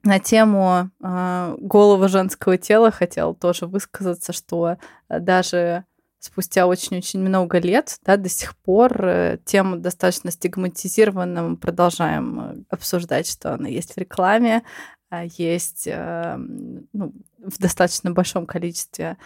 на 0.02 0.18
тему 0.20 0.90
э, 1.00 1.56
голого 1.58 2.08
женского 2.08 2.56
тела 2.56 2.90
хотела 2.90 3.34
тоже 3.34 3.66
высказаться, 3.66 4.32
что 4.32 4.78
даже 5.08 5.84
спустя 6.18 6.66
очень-очень 6.66 7.20
много 7.20 7.58
лет, 7.58 7.98
да, 8.04 8.16
до 8.16 8.28
сих 8.28 8.56
пор 8.56 9.04
э, 9.04 9.38
тему 9.44 9.76
достаточно 9.76 10.30
стигматизированную 10.30 11.56
продолжаем 11.56 12.40
э, 12.40 12.56
обсуждать, 12.70 13.28
что 13.28 13.54
она 13.54 13.68
есть 13.68 13.94
в 13.94 13.98
рекламе, 13.98 14.62
а 15.10 15.24
есть 15.24 15.84
эм, 15.86 16.88
ну, 16.92 17.14
в 17.38 17.58
достаточно 17.58 18.10
большом 18.10 18.46
количестве 18.46 19.16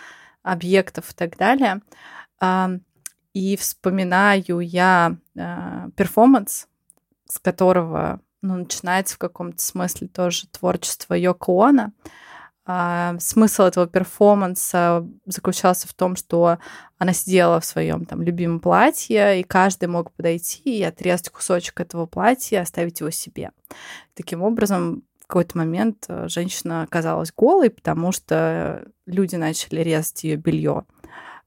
объектов 0.43 1.11
и 1.11 1.15
так 1.15 1.37
далее. 1.37 1.81
И 3.33 3.57
вспоминаю 3.57 4.61
я 4.61 5.17
э, 5.35 5.89
перформанс, 5.97 6.69
с 7.27 7.39
которого 7.39 8.21
ну, 8.43 8.57
начинается 8.57 9.15
в 9.15 9.19
каком-то 9.19 9.63
смысле 9.63 10.09
тоже 10.09 10.47
творчество 10.49 11.15
Йоко 11.15 11.67
Оно, 11.67 11.93
а, 12.65 13.17
смысл 13.19 13.65
этого 13.65 13.89
перформанса 13.89 15.07
заключался 15.27 15.89
в 15.89 15.95
том, 15.95 16.15
что 16.15 16.59
она 16.99 17.13
сидела 17.13 17.59
в 17.61 17.65
своем 17.65 18.05
там 18.05 18.23
любимом 18.23 18.61
платье, 18.61 19.41
и 19.41 19.43
каждый 19.43 19.89
мог 19.89 20.13
подойти 20.13 20.79
и 20.79 20.83
отрезать 20.83 21.31
кусочек 21.31 21.81
этого 21.81 22.07
платья 22.07 22.61
оставить 22.61 23.01
его 23.01 23.11
себе. 23.11 23.51
Таким 24.15 24.43
образом, 24.43 25.03
в 25.19 25.27
какой-то 25.27 25.59
момент 25.59 26.05
э, 26.09 26.29
женщина 26.29 26.83
оказалась 26.83 27.33
голой, 27.37 27.71
потому 27.71 28.13
что 28.13 28.87
люди 29.07 29.35
начали 29.35 29.81
резать 29.81 30.23
ее 30.23 30.37
белье. 30.37 30.85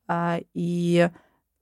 А, 0.08 0.40
и 0.54 1.10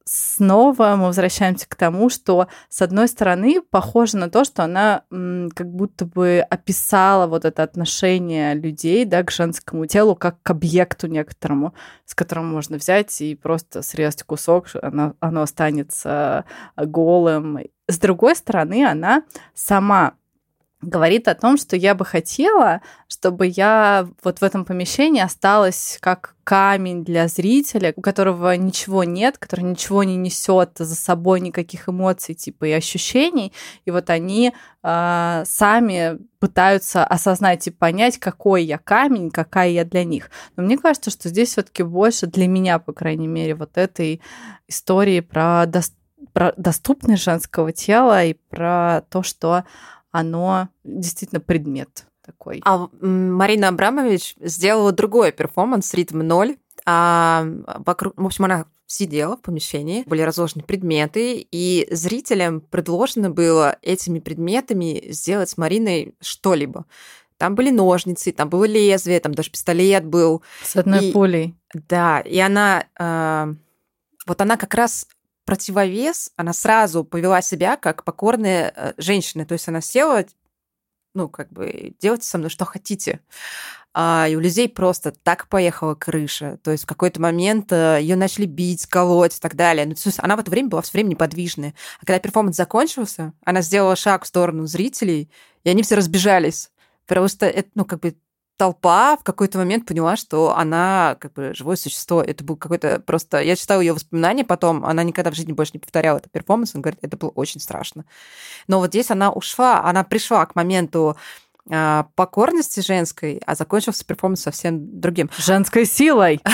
снова 0.06 0.96
мы 0.96 1.08
возвращаемся 1.08 1.68
к 1.68 1.76
тому, 1.76 2.10
что, 2.10 2.48
с 2.70 2.82
одной 2.82 3.08
стороны, 3.08 3.62
похоже 3.62 4.18
на 4.18 4.30
то, 4.30 4.44
что 4.44 4.64
она 4.64 5.04
как 5.10 5.72
будто 5.72 6.06
бы 6.06 6.46
описала 6.50 7.28
вот 7.28 7.46
это 7.46 7.64
отношение 7.64 8.54
людей 8.54 9.06
да, 9.06 9.24
к 9.24 9.32
женскому 9.32 9.86
телу 9.86 10.16
как 10.16 10.42
к 10.42 10.50
объекту 10.50 11.08
некоторому, 11.08 11.74
с 12.06 12.16
которым 12.16 12.48
можно 12.48 12.78
взять 12.78 13.22
и 13.22 13.36
просто 13.36 13.82
срезать 13.82 14.24
кусок, 14.24 14.68
оно, 14.82 15.16
оно 15.20 15.42
останется 15.42 16.46
голым. 16.76 17.60
С 17.88 17.98
другой 17.98 18.36
стороны, 18.36 18.86
она 18.86 19.24
сама 19.54 20.14
говорит 20.84 21.28
о 21.28 21.36
том, 21.36 21.58
что 21.58 21.76
я 21.76 21.96
бы 21.96 22.06
хотела, 22.06 22.82
чтобы 23.08 23.48
я 23.48 24.08
вот 24.24 24.40
в 24.40 24.44
этом 24.44 24.66
помещении 24.66 25.22
осталась 25.22 25.98
как 26.02 26.36
камень 26.44 27.06
для 27.06 27.28
зрителя, 27.28 27.94
у 27.96 28.02
которого 28.02 28.56
ничего 28.58 29.04
нет, 29.04 29.38
который 29.38 29.62
ничего 29.62 30.04
не 30.04 30.18
несет 30.18 30.72
за 30.78 30.96
собой 30.96 31.40
никаких 31.40 31.88
эмоций 31.88 32.36
типа 32.36 32.66
и 32.66 32.72
ощущений, 32.72 33.54
и 33.86 33.92
вот 33.92 34.10
они 34.10 34.54
э, 34.84 35.44
сами 35.46 36.18
пытаются 36.40 37.06
осознать 37.06 37.68
и 37.68 37.72
понять, 37.72 38.18
какой 38.18 38.64
я 38.64 38.78
камень, 38.78 39.32
какая 39.32 39.70
я 39.70 39.86
для 39.86 40.04
них. 40.04 40.30
Но 40.58 40.64
мне 40.64 40.78
кажется, 40.78 41.10
что 41.10 41.30
здесь 41.30 41.50
все-таки 41.50 41.84
больше 41.84 42.28
для 42.28 42.48
меня, 42.48 42.80
по 42.80 42.92
крайней 42.92 43.28
мере, 43.28 43.56
вот 43.56 43.78
этой 43.78 44.22
истории 44.68 45.22
про, 45.22 45.66
до... 45.66 45.82
про 46.34 46.54
доступность 46.58 47.24
женского 47.24 47.72
тела 47.72 48.26
и 48.26 48.34
про 48.50 49.04
то, 49.10 49.24
что 49.24 49.64
оно 50.14 50.70
действительно 50.86 51.42
предмет 51.42 52.06
такой. 52.26 52.62
А 52.64 52.88
Марина 53.02 53.68
Абрамович 53.68 54.36
сделала 54.40 54.94
другой 54.94 55.34
перформанс 55.34 55.94
«Ритм 55.94 56.20
ноль». 56.20 56.56
А, 56.86 57.46
вокруг, 57.86 58.14
в 58.16 58.26
общем, 58.26 58.46
она 58.46 58.66
сидела 58.86 59.36
в 59.36 59.42
помещении, 59.42 60.04
были 60.06 60.22
разложены 60.22 60.64
предметы, 60.64 61.46
и 61.52 61.88
зрителям 61.92 62.62
предложено 62.62 63.32
было 63.32 63.78
этими 63.82 64.20
предметами 64.20 65.06
сделать 65.10 65.50
с 65.50 65.58
Мариной 65.58 66.16
что-либо. 66.22 66.86
там 67.38 67.56
были 67.56 67.72
ножницы, 67.72 68.32
там 68.32 68.48
было 68.48 68.64
лезвие, 68.66 69.20
там 69.20 69.34
даже 69.34 69.50
пистолет 69.52 70.06
был. 70.06 70.44
С 70.64 70.78
одной 70.78 71.08
И- 71.08 71.12
пулей. 71.12 71.56
Да, 71.74 72.22
и 72.22 72.40
она, 72.40 72.86
э, 72.98 73.54
вот 74.28 74.40
она 74.40 74.56
как 74.56 74.74
раз 74.76 75.08
противовес, 75.46 76.32
она 76.36 76.54
сразу 76.54 77.04
повела 77.04 77.42
себя 77.42 77.78
как 77.78 78.04
покорная 78.04 78.74
э, 78.76 78.94
женщина, 78.98 79.46
то 79.46 79.54
есть 79.54 79.68
она 79.68 79.82
села, 79.82 80.26
ну, 81.14 81.30
как 81.30 81.52
бы, 81.52 81.94
делайте 82.00 82.26
со 82.26 82.38
мной 82.38 82.50
что 82.50 82.66
хотите. 82.66 83.22
А, 83.96 84.28
и 84.28 84.36
у 84.36 84.40
людей 84.40 84.68
просто 84.68 85.12
так 85.12 85.48
поехала 85.48 85.94
крыша. 85.94 86.58
То 86.64 86.72
есть 86.72 86.84
в 86.84 86.88
какой-то 86.88 87.22
момент 87.22 87.72
ее 87.72 88.16
начали 88.16 88.46
бить, 88.46 88.88
колоть 88.88 89.38
и 89.38 89.40
так 89.40 89.56
далее. 89.56 89.86
Ну, 89.86 89.94
то 89.94 90.02
есть 90.06 90.20
она 90.20 90.36
в 90.36 90.40
это 90.40 90.50
время 90.50 90.70
была 90.70 90.82
все 90.82 90.94
время 90.94 91.10
неподвижная. 91.10 91.76
А 92.02 92.06
когда 92.06 92.20
перформанс 92.20 92.56
закончился, 92.56 93.34
она 93.46 93.62
сделала 93.62 93.96
шаг 93.96 94.24
в 94.24 94.28
сторону 94.28 94.66
зрителей, 94.66 95.30
и 95.64 95.70
они 95.70 95.84
все 95.84 95.96
разбежались. 95.96 96.72
Просто 97.06 97.46
это, 97.46 97.70
ну, 97.76 97.86
как 97.86 98.00
бы 98.00 98.16
толпа 98.58 99.18
в 99.18 99.24
какой-то 99.24 99.58
момент 99.58 99.86
поняла, 99.86 100.16
что 100.16 100.56
она 100.56 101.18
как 101.20 101.34
бы 101.34 101.54
живое 101.54 101.76
существо. 101.76 102.22
Это 102.22 102.44
был 102.44 102.56
какой-то 102.56 103.00
просто... 103.00 103.42
Я 103.42 103.56
читала 103.56 103.82
ее 103.82 103.94
воспоминания 103.94 104.44
потом, 104.44 104.86
она 104.86 105.04
никогда 105.04 105.32
в 105.32 105.36
жизни 105.36 105.54
больше 105.54 105.72
не 105.74 105.80
повторяла 105.80 106.18
этот 106.18 106.32
перформанс, 106.32 106.76
он 106.76 106.82
говорит, 106.82 107.00
это 107.02 107.18
было 107.18 107.30
очень 107.30 107.60
страшно. 107.60 108.06
Но 108.68 108.80
вот 108.80 108.90
здесь 108.90 109.12
она 109.12 109.32
ушла, 109.32 109.84
она 109.84 110.04
пришла 110.04 110.46
к 110.46 110.56
моменту 110.56 111.18
а, 111.70 112.08
покорности 112.16 112.82
женской, 112.82 113.42
а 113.46 113.56
закончился 113.56 114.06
перформанс 114.06 114.42
совсем 114.42 115.00
другим. 115.00 115.30
Женской 115.38 115.86
силой. 115.86 116.42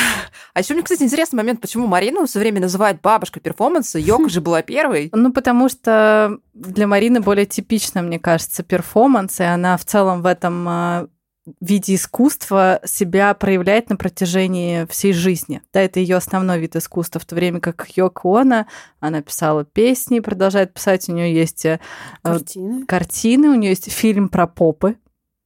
А 0.54 0.62
еще 0.62 0.74
мне, 0.74 0.84
кстати, 0.84 1.04
интересный 1.04 1.38
момент, 1.38 1.62
почему 1.62 1.86
Марину 1.86 2.26
все 2.26 2.40
время 2.40 2.60
называют 2.60 3.02
бабушкой 3.02 3.42
перформанса, 3.42 4.00
Йоко 4.00 4.30
же 4.30 4.42
была 4.42 4.62
первой. 4.62 5.10
Ну, 5.20 5.32
потому 5.32 5.70
что 5.70 6.38
для 6.54 6.88
Марины 6.88 7.20
более 7.20 7.46
типично, 7.46 8.02
мне 8.02 8.20
кажется, 8.20 8.64
перформанс, 8.64 9.40
и 9.40 9.44
она 9.44 9.78
в 9.78 9.86
целом 9.86 10.22
в 10.22 10.26
этом 10.26 11.10
а, 11.50 11.66
виде 11.66 11.96
искусства 11.96 12.80
себя 12.86 13.34
проявляет 13.34 13.90
на 13.90 13.96
протяжении 13.96 14.86
всей 14.86 15.14
жизни. 15.14 15.62
Да, 15.74 15.82
это 15.82 16.00
ее 16.00 16.18
основной 16.18 16.60
вид 16.60 16.76
искусства, 16.76 17.20
в 17.20 17.26
то 17.26 17.36
время 17.36 17.60
как 17.60 17.88
Йоко 17.96 18.42
Оно, 18.42 18.66
она 19.00 19.22
писала 19.22 19.66
песни, 19.66 20.20
продолжает 20.20 20.74
писать, 20.74 21.10
у 21.10 21.14
нее 21.14 21.34
есть 21.34 21.66
э, 21.66 21.80
Картины. 22.22 22.86
картины, 22.86 23.50
у 23.50 23.56
нее 23.56 23.72
есть 23.72 23.92
фильм 23.92 24.30
про 24.30 24.48
попы. 24.48 24.98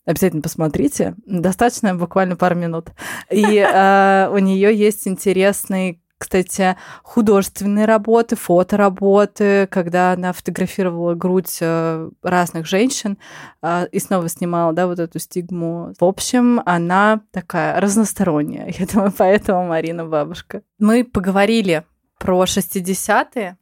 Обязательно 0.05 0.41
посмотрите. 0.41 1.15
Достаточно 1.25 1.95
буквально 1.95 2.35
пару 2.35 2.55
минут. 2.55 2.89
И 3.31 3.57
э, 3.57 4.29
у 4.31 4.37
нее 4.37 4.75
есть 4.75 5.07
интересный 5.07 6.02
кстати, 6.23 6.77
художественные 7.03 7.86
работы, 7.86 8.38
фотоработы, 8.38 9.67
когда 9.67 10.13
она 10.13 10.31
фотографировала 10.31 11.15
грудь 11.15 11.57
э, 11.59 12.09
разных 12.23 12.65
женщин 12.65 13.17
э, 13.62 13.88
и 13.91 13.99
снова 13.99 14.29
снимала, 14.29 14.71
да, 14.71 14.88
вот 14.88 14.99
эту 14.99 15.19
стигму. 15.19 15.93
В 15.99 16.05
общем, 16.05 16.62
она 16.65 17.19
такая 17.31 17.77
разносторонняя. 17.81 18.73
Я 18.79 18.86
думаю, 18.86 19.12
поэтому 19.12 19.67
Марина 19.67 20.05
бабушка. 20.05 20.62
Мы 20.79 21.03
поговорили 21.03 21.83
про 22.19 22.41
60-е, 22.45 23.57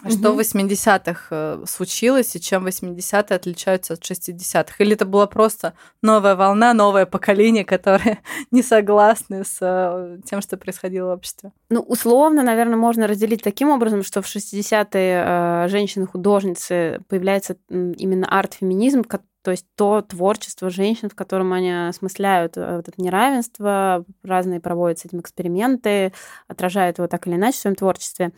что 0.00 0.32
в 0.32 0.34
Мгм. 0.34 0.40
80-х 0.40 1.26
э, 1.30 1.64
случилось 1.66 2.34
и 2.36 2.40
чем 2.40 2.66
80-е 2.66 3.36
отличаются 3.36 3.94
от 3.94 4.00
60-х? 4.00 4.74
Или 4.78 4.94
это 4.94 5.06
была 5.06 5.26
просто 5.26 5.74
новая 6.02 6.34
волна, 6.34 6.74
новое 6.74 7.06
поколение, 7.06 7.64
которое 7.64 8.18
не 8.50 8.62
согласны 8.62 9.44
с 9.44 9.58
э, 9.60 10.18
тем, 10.24 10.42
что 10.42 10.56
происходило 10.56 11.10
в 11.10 11.12
обществе? 11.12 11.52
Ну, 11.70 11.80
условно, 11.80 12.42
наверное, 12.42 12.76
можно 12.76 13.06
разделить 13.06 13.42
таким 13.42 13.70
образом, 13.70 14.02
что 14.02 14.20
в 14.20 14.26
60-е 14.26 15.24
э, 15.24 15.68
женщины-художницы 15.68 17.00
появляется 17.08 17.56
именно 17.70 18.26
арт-феминизм, 18.28 19.04
то 19.44 19.50
есть 19.50 19.66
то 19.76 20.00
творчество 20.00 20.70
женщин, 20.70 21.10
в 21.10 21.14
котором 21.14 21.52
они 21.52 21.70
осмысляют 21.70 22.56
э, 22.56 22.76
вот 22.76 22.88
это 22.88 23.00
неравенство, 23.00 24.04
разные 24.22 24.58
проводят 24.58 25.00
с 25.00 25.04
этим 25.04 25.20
эксперименты, 25.20 26.14
отражают 26.48 26.96
его 26.96 27.08
так 27.08 27.26
или 27.26 27.34
иначе 27.34 27.58
в 27.58 27.60
своем 27.60 27.76
творчестве. 27.76 28.32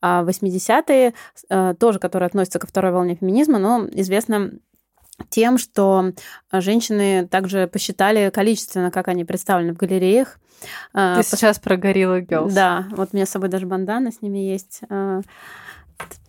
А 0.00 0.22
80-е, 0.22 1.14
э, 1.48 1.74
тоже, 1.78 1.98
которые 1.98 2.28
относятся 2.28 2.60
ко 2.60 2.68
второй 2.68 2.92
волне 2.92 3.16
феминизма, 3.16 3.58
но 3.58 3.88
известно 3.90 4.52
тем, 5.30 5.58
что 5.58 6.12
женщины 6.52 7.26
также 7.26 7.66
посчитали 7.66 8.30
количественно, 8.30 8.92
как 8.92 9.08
они 9.08 9.24
представлены 9.24 9.74
в 9.74 9.78
галереях. 9.78 10.38
Ты 10.92 11.22
сейчас 11.24 11.58
про 11.58 11.74
Gorilla 11.74 12.24
Girls. 12.24 12.52
да, 12.52 12.86
вот 12.92 13.08
у 13.12 13.16
меня 13.16 13.26
с 13.26 13.30
собой 13.30 13.48
даже 13.48 13.66
бандана 13.66 14.12
с 14.12 14.22
ними 14.22 14.38
есть. 14.38 14.80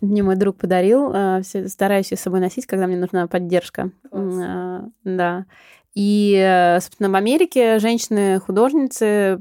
Мне 0.00 0.22
мой 0.22 0.36
друг 0.36 0.56
подарил. 0.56 1.10
всё- 1.42 1.68
Стараюсь 1.68 2.10
ее 2.10 2.16
с 2.16 2.20
собой 2.20 2.40
носить, 2.40 2.66
когда 2.66 2.86
мне 2.86 2.96
нужна 2.96 3.26
поддержка. 3.26 3.90
Класс. 4.10 4.34
А, 4.42 4.84
Да. 5.04 5.46
И, 5.94 6.34
э, 6.36 6.80
собственно, 6.80 7.08
в 7.10 7.14
Америке 7.14 7.78
женщины-художницы, 7.78 9.38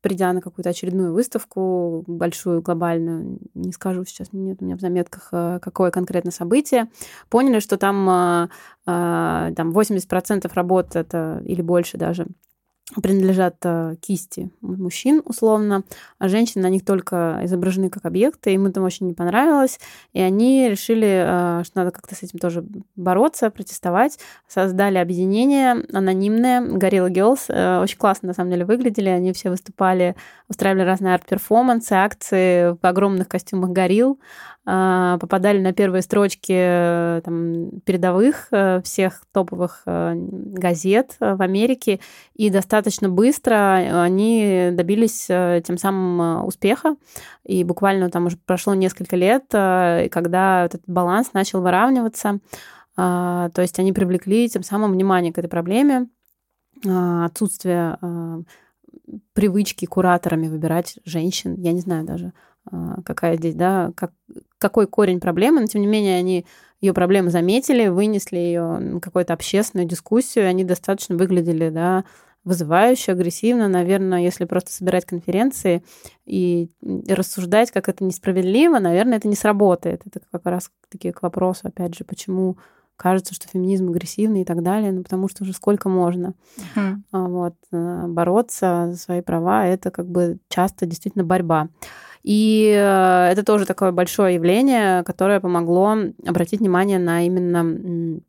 придя 0.00 0.32
на 0.32 0.40
какую-то 0.40 0.70
очередную 0.70 1.12
выставку, 1.12 2.04
большую, 2.06 2.62
глобальную, 2.62 3.38
не 3.54 3.72
скажу 3.72 4.04
сейчас, 4.04 4.28
нет 4.32 4.58
у 4.60 4.64
меня 4.64 4.76
в 4.76 4.80
заметках, 4.80 5.30
э, 5.32 5.58
какое 5.60 5.90
конкретно 5.90 6.30
событие, 6.30 6.88
поняли, 7.30 7.58
что 7.58 7.78
там, 7.78 8.48
там 8.84 9.72
80% 9.72 10.52
работ 10.54 10.94
это, 10.94 11.40
или 11.44 11.62
больше 11.62 11.96
даже, 11.98 12.26
принадлежат 13.00 13.56
э, 13.64 13.96
кисти 14.00 14.50
мужчин, 14.60 15.22
условно, 15.24 15.84
а 16.18 16.28
женщины 16.28 16.62
на 16.62 16.68
них 16.68 16.84
только 16.84 17.40
изображены 17.44 17.88
как 17.88 18.04
объекты. 18.04 18.52
Им 18.52 18.66
это 18.66 18.82
очень 18.82 19.06
не 19.06 19.14
понравилось, 19.14 19.80
и 20.12 20.20
они 20.20 20.68
решили, 20.68 21.60
э, 21.60 21.64
что 21.64 21.78
надо 21.78 21.92
как-то 21.92 22.14
с 22.14 22.22
этим 22.22 22.38
тоже 22.38 22.62
бороться, 22.94 23.50
протестовать. 23.50 24.18
Создали 24.46 24.98
объединение 24.98 25.82
анонимное 25.94 26.60
Gorilla 26.60 27.08
Girls. 27.08 27.46
Э, 27.48 27.80
Очень 27.80 27.96
классно, 27.96 28.28
на 28.28 28.34
самом 28.34 28.50
деле, 28.50 28.66
выглядели. 28.66 29.08
Они 29.08 29.32
все 29.32 29.48
выступали, 29.48 30.14
устраивали 30.50 30.84
разные 30.84 31.14
арт-перформансы, 31.14 31.92
акции 31.94 32.76
в 32.80 32.84
огромных 32.86 33.28
костюмах 33.28 33.70
горилл, 33.70 34.20
э, 34.66 35.16
попадали 35.18 35.58
на 35.58 35.72
первые 35.72 36.02
строчки 36.02 37.22
там, 37.24 37.80
передовых 37.86 38.50
всех 38.84 39.22
топовых 39.32 39.82
газет 39.86 41.16
в 41.18 41.40
Америке, 41.40 42.00
и 42.34 42.50
достаточно 42.50 42.73
быстро 43.08 44.02
они 44.02 44.70
добились 44.72 45.26
э, 45.28 45.62
тем 45.64 45.78
самым 45.78 46.20
э, 46.20 46.42
успеха. 46.42 46.96
И 47.44 47.64
буквально 47.64 48.10
там 48.10 48.26
уже 48.26 48.36
прошло 48.36 48.74
несколько 48.74 49.16
лет, 49.16 49.44
э, 49.52 50.08
когда 50.10 50.64
этот 50.64 50.82
баланс 50.86 51.32
начал 51.32 51.60
выравниваться, 51.60 52.40
то 52.96 53.52
есть 53.56 53.80
они 53.80 53.92
привлекли 53.92 54.48
тем 54.48 54.62
самым 54.62 54.92
внимание 54.92 55.32
к 55.32 55.38
этой 55.38 55.48
проблеме, 55.48 56.06
отсутствие 56.84 57.98
привычки 59.32 59.84
кураторами 59.86 60.46
выбирать 60.46 61.00
женщин. 61.04 61.56
Я 61.58 61.72
не 61.72 61.80
знаю 61.80 62.04
даже, 62.04 62.32
какая 63.04 63.36
здесь, 63.36 63.56
да, 63.56 63.90
как, 63.96 64.12
какой 64.58 64.86
корень 64.86 65.18
проблемы, 65.18 65.60
но 65.60 65.66
тем 65.66 65.80
не 65.80 65.88
менее 65.88 66.18
они 66.18 66.46
ее 66.80 66.92
проблемы 66.92 67.30
заметили, 67.30 67.88
вынесли 67.88 68.36
ее 68.36 68.78
на 68.78 69.00
какую-то 69.00 69.32
общественную 69.32 69.88
дискуссию, 69.88 70.46
они 70.46 70.64
достаточно 70.64 71.16
выглядели, 71.16 71.70
да, 71.70 72.04
вызывающе, 72.44 73.12
агрессивно, 73.12 73.68
наверное, 73.68 74.20
если 74.20 74.44
просто 74.44 74.72
собирать 74.72 75.04
конференции 75.04 75.82
и 76.26 76.70
рассуждать, 77.08 77.70
как 77.70 77.88
это 77.88 78.04
несправедливо, 78.04 78.78
наверное, 78.78 79.18
это 79.18 79.28
не 79.28 79.36
сработает. 79.36 80.02
Это 80.06 80.20
как 80.30 80.44
раз 80.46 80.70
таки 80.90 81.10
к 81.12 81.22
вопросу, 81.22 81.68
опять 81.68 81.94
же, 81.96 82.04
почему 82.04 82.56
кажется, 82.96 83.34
что 83.34 83.48
феминизм 83.48 83.88
агрессивный 83.88 84.42
и 84.42 84.44
так 84.44 84.62
далее, 84.62 84.92
ну 84.92 85.02
потому 85.02 85.28
что 85.28 85.42
уже 85.42 85.52
сколько 85.52 85.88
можно. 85.88 86.34
А, 87.12 87.28
Вот, 87.28 87.54
э, 87.72 88.06
бороться 88.06 88.88
за 88.92 88.96
свои 88.96 89.20
права, 89.20 89.66
это 89.66 89.90
как 89.90 90.06
бы 90.08 90.38
часто 90.48 90.86
действительно 90.86 91.24
борьба. 91.24 91.68
И 92.22 92.72
э, 92.74 93.28
это 93.32 93.44
тоже 93.44 93.66
такое 93.66 93.92
большое 93.92 94.36
явление, 94.36 95.02
которое 95.02 95.40
помогло 95.40 95.96
обратить 96.26 96.60
внимание 96.60 96.98
на 96.98 97.26
именно 97.26 98.20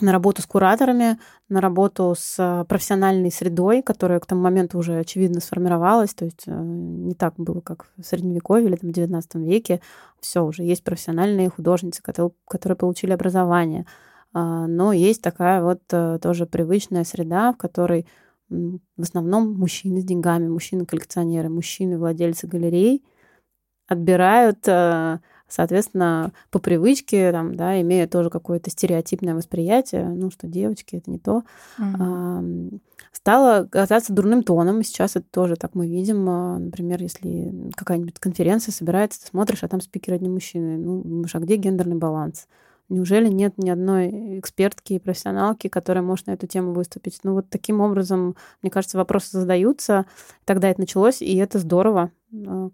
на 0.00 0.12
работу 0.12 0.40
с 0.42 0.46
кураторами, 0.46 1.18
на 1.48 1.60
работу 1.60 2.14
с 2.16 2.36
э, 2.38 2.64
профессиональной 2.64 3.30
средой, 3.30 3.82
которая 3.82 4.20
к 4.20 4.26
тому 4.26 4.40
моменту 4.40 4.78
уже 4.78 4.98
очевидно 4.98 5.40
сформировалась, 5.40 6.14
то 6.14 6.24
есть 6.24 6.44
э, 6.46 6.50
не 6.52 7.14
так 7.14 7.34
было, 7.36 7.60
как 7.60 7.86
в 7.98 8.02
Средневековье 8.02 8.68
или 8.68 8.76
там, 8.76 8.90
в 8.90 8.94
XIX 8.94 9.22
веке. 9.44 9.80
Все, 10.20 10.44
уже 10.44 10.62
есть 10.62 10.82
профессиональные 10.82 11.50
художницы, 11.50 12.02
которые, 12.02 12.32
которые 12.48 12.76
получили 12.76 13.12
образование. 13.12 13.86
А, 14.32 14.66
Но 14.66 14.92
есть 14.92 15.20
такая 15.20 15.62
вот 15.62 15.82
э, 15.90 16.18
тоже 16.22 16.46
привычная 16.46 17.04
среда, 17.04 17.52
в 17.52 17.58
которой 17.58 18.06
в 18.48 19.02
основном 19.02 19.54
мужчины 19.54 20.02
с 20.02 20.04
деньгами, 20.04 20.46
мужчины-коллекционеры, 20.46 21.48
мужчины-владельцы 21.48 22.46
галерей 22.46 23.02
отбирают, 23.88 24.68
соответственно, 25.52 26.32
по 26.50 26.58
привычке, 26.58 27.30
там, 27.30 27.54
да, 27.54 27.78
имея 27.82 28.06
тоже 28.06 28.30
какое-то 28.30 28.70
стереотипное 28.70 29.34
восприятие, 29.34 30.08
ну, 30.08 30.30
что 30.30 30.46
девочки 30.46 30.96
это 30.96 31.10
не 31.10 31.18
то, 31.18 31.42
ам, 31.78 32.80
стало 33.12 33.66
казаться 33.70 34.14
дурным 34.14 34.42
тоном. 34.42 34.80
И 34.80 34.84
сейчас 34.84 35.16
это 35.16 35.26
тоже 35.30 35.56
так 35.56 35.74
мы 35.74 35.86
видим. 35.86 36.28
А, 36.28 36.58
Например, 36.58 37.02
если 37.02 37.70
какая-нибудь 37.76 38.18
конференция 38.18 38.72
собирается, 38.72 39.20
ты 39.20 39.26
смотришь, 39.26 39.62
а 39.62 39.68
там 39.68 39.80
спикер 39.80 40.14
одни 40.14 40.30
мужчины. 40.30 40.78
Ну, 40.78 41.02
думаешь, 41.02 41.34
а 41.34 41.40
где 41.40 41.56
гендерный 41.56 41.96
баланс? 41.96 42.48
Неужели 42.88 43.28
нет 43.28 43.58
ни 43.58 43.70
одной 43.70 44.38
экспертки 44.38 44.94
и 44.94 44.98
профессионалки, 44.98 45.68
которая 45.68 46.02
может 46.02 46.26
на 46.26 46.32
эту 46.32 46.46
тему 46.46 46.72
выступить? 46.72 47.20
Ну 47.22 47.34
вот 47.34 47.48
таким 47.48 47.80
образом, 47.80 48.36
мне 48.62 48.70
кажется, 48.70 48.98
вопросы 48.98 49.38
задаются. 49.38 50.06
Тогда 50.44 50.68
это 50.70 50.80
началось, 50.80 51.22
и 51.22 51.36
это 51.36 51.58
здорово. 51.58 52.10
А, 52.34 52.70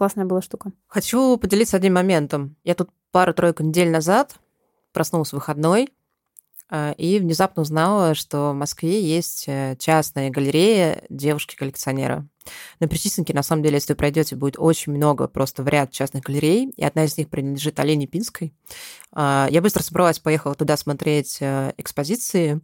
классная, 0.00 0.24
была 0.24 0.40
штука. 0.40 0.72
Хочу 0.86 1.36
поделиться 1.36 1.76
одним 1.76 1.92
моментом. 1.92 2.56
Я 2.64 2.74
тут 2.74 2.88
пару-тройку 3.10 3.62
недель 3.62 3.90
назад 3.90 4.36
проснулась 4.94 5.28
в 5.28 5.34
выходной, 5.34 5.90
а, 6.70 6.92
и 6.92 7.18
внезапно 7.18 7.60
узнала, 7.60 8.14
что 8.14 8.52
в 8.52 8.54
Москве 8.54 9.02
есть 9.02 9.44
э, 9.46 9.76
частная 9.78 10.30
галерея 10.30 11.02
девушки-коллекционера. 11.10 12.26
На 12.78 12.88
Причистенке, 12.88 13.34
на 13.34 13.42
самом 13.42 13.62
деле, 13.62 13.74
если 13.74 13.92
вы 13.92 13.98
пройдете, 13.98 14.36
будет 14.36 14.54
очень 14.56 14.92
много 14.92 15.28
просто 15.28 15.62
в 15.62 15.68
ряд 15.68 15.90
частных 15.90 16.24
галерей, 16.24 16.72
и 16.74 16.82
одна 16.82 17.04
из 17.04 17.18
них 17.18 17.28
принадлежит 17.28 17.78
Олене 17.78 18.06
Пинской. 18.06 18.54
А, 19.12 19.48
я 19.50 19.60
быстро 19.60 19.82
собралась, 19.82 20.18
поехала 20.18 20.54
туда 20.54 20.78
смотреть 20.78 21.36
э, 21.40 21.74
экспозиции, 21.76 22.62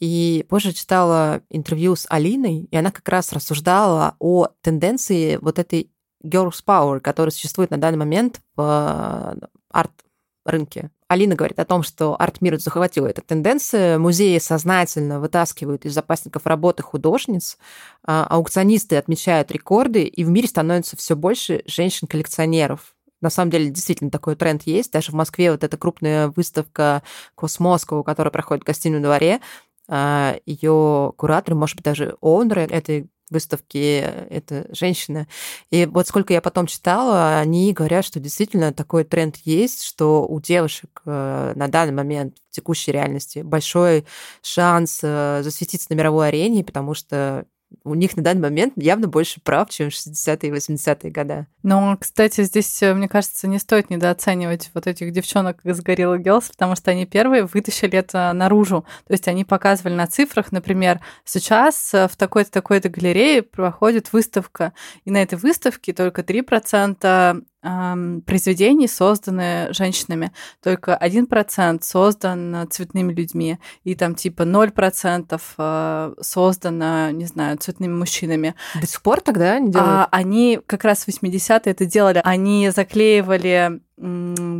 и 0.00 0.44
позже 0.48 0.72
читала 0.72 1.42
интервью 1.48 1.94
с 1.94 2.06
Алиной, 2.08 2.68
и 2.70 2.76
она 2.76 2.90
как 2.90 3.08
раз 3.08 3.32
рассуждала 3.32 4.16
о 4.18 4.48
тенденции 4.62 5.36
вот 5.36 5.60
этой 5.60 5.91
girls 6.22 6.62
power, 6.66 7.00
которая 7.00 7.30
существует 7.30 7.70
на 7.70 7.78
данный 7.78 7.98
момент 7.98 8.40
в 8.56 9.36
э, 9.40 9.46
арт-рынке. 9.70 10.90
Алина 11.08 11.34
говорит 11.34 11.58
о 11.58 11.66
том, 11.66 11.82
что 11.82 12.16
арт-мир 12.18 12.58
захватила 12.58 13.06
эта 13.06 13.20
тенденция. 13.20 13.98
Музеи 13.98 14.38
сознательно 14.38 15.20
вытаскивают 15.20 15.84
из 15.84 15.92
запасников 15.92 16.46
работы 16.46 16.82
художниц, 16.82 17.58
а 18.06 18.26
аукционисты 18.26 18.96
отмечают 18.96 19.50
рекорды, 19.52 20.04
и 20.04 20.24
в 20.24 20.30
мире 20.30 20.48
становится 20.48 20.96
все 20.96 21.14
больше 21.14 21.62
женщин-коллекционеров. 21.66 22.94
На 23.20 23.28
самом 23.28 23.50
деле, 23.50 23.70
действительно, 23.70 24.10
такой 24.10 24.36
тренд 24.36 24.62
есть. 24.62 24.90
Даже 24.90 25.12
в 25.12 25.14
Москве 25.14 25.52
вот 25.52 25.62
эта 25.62 25.76
крупная 25.76 26.28
выставка 26.28 27.02
Космоскова, 27.34 28.02
которая 28.02 28.32
проходит 28.32 28.64
в 28.64 28.66
гостином 28.66 29.02
дворе, 29.02 29.40
а, 29.88 30.36
ее 30.46 31.12
кураторы, 31.16 31.56
может 31.56 31.76
быть, 31.76 31.84
даже 31.84 32.16
оунеры 32.22 32.62
этой 32.62 33.08
выставки 33.32 33.98
это 34.30 34.66
женщина. 34.70 35.26
И 35.70 35.86
вот 35.86 36.06
сколько 36.06 36.32
я 36.32 36.40
потом 36.40 36.66
читала, 36.66 37.38
они 37.38 37.72
говорят, 37.72 38.04
что 38.04 38.20
действительно 38.20 38.72
такой 38.72 39.04
тренд 39.04 39.36
есть, 39.44 39.82
что 39.82 40.26
у 40.26 40.40
девушек 40.40 41.02
э, 41.04 41.52
на 41.56 41.68
данный 41.68 41.92
момент 41.92 42.36
в 42.50 42.54
текущей 42.54 42.92
реальности 42.92 43.40
большой 43.40 44.04
шанс 44.42 45.00
э, 45.02 45.40
засветиться 45.42 45.86
на 45.90 45.94
мировой 45.94 46.28
арене, 46.28 46.62
потому 46.62 46.94
что 46.94 47.46
у 47.84 47.94
них 47.94 48.16
на 48.16 48.22
данный 48.22 48.42
момент 48.42 48.74
явно 48.76 49.08
больше 49.08 49.40
прав, 49.40 49.70
чем 49.70 49.90
в 49.90 49.92
60-е 49.92 50.50
и 50.50 50.52
80-е 50.52 51.10
годы. 51.10 51.46
Но, 51.62 51.96
кстати, 51.98 52.42
здесь, 52.42 52.82
э, 52.82 52.94
мне 52.94 53.08
кажется, 53.08 53.46
не 53.48 53.58
стоит 53.58 53.90
недооценивать 53.90 54.70
вот 54.74 54.86
этих 54.86 55.12
девчонок 55.12 55.64
из 55.64 55.80
Gorilla 55.80 56.18
Girls, 56.18 56.50
потому 56.50 56.76
что 56.76 56.90
они 56.90 57.06
первые 57.06 57.44
вытащили 57.44 57.98
это 57.98 58.32
наружу. 58.32 58.84
То 59.06 59.12
есть 59.12 59.28
они 59.28 59.44
показывали 59.44 59.94
на 59.94 60.06
цифрах, 60.06 60.52
например, 60.52 61.00
сейчас 61.24 61.94
э, 61.94 62.08
в 62.08 62.16
такой-то 62.16 62.50
такой-то 62.50 62.88
галерее 62.88 63.42
проходит 63.42 64.12
выставка, 64.12 64.72
и 65.04 65.10
на 65.10 65.22
этой 65.22 65.38
выставке 65.38 65.92
только 65.92 66.22
3% 66.22 67.44
произведений 67.62 68.88
созданы 68.88 69.68
женщинами, 69.72 70.32
только 70.62 70.98
1% 71.00 71.80
создан 71.82 72.68
цветными 72.70 73.12
людьми, 73.12 73.58
и 73.84 73.94
там 73.94 74.14
типа 74.14 74.42
0% 74.42 75.40
э, 75.58 76.14
создано, 76.20 77.10
не 77.10 77.26
знаю, 77.26 77.58
цветными 77.58 77.92
мужчинами. 77.92 78.54
До 78.80 78.86
сих 78.86 79.02
пор 79.02 79.20
тогда 79.20 79.54
они 79.54 79.70
делают? 79.70 79.90
А, 79.90 80.08
они 80.10 80.60
как 80.66 80.84
раз 80.84 81.04
в 81.04 81.08
80-е 81.08 81.60
это 81.64 81.86
делали. 81.86 82.20
Они 82.24 82.70
заклеивали 82.70 83.80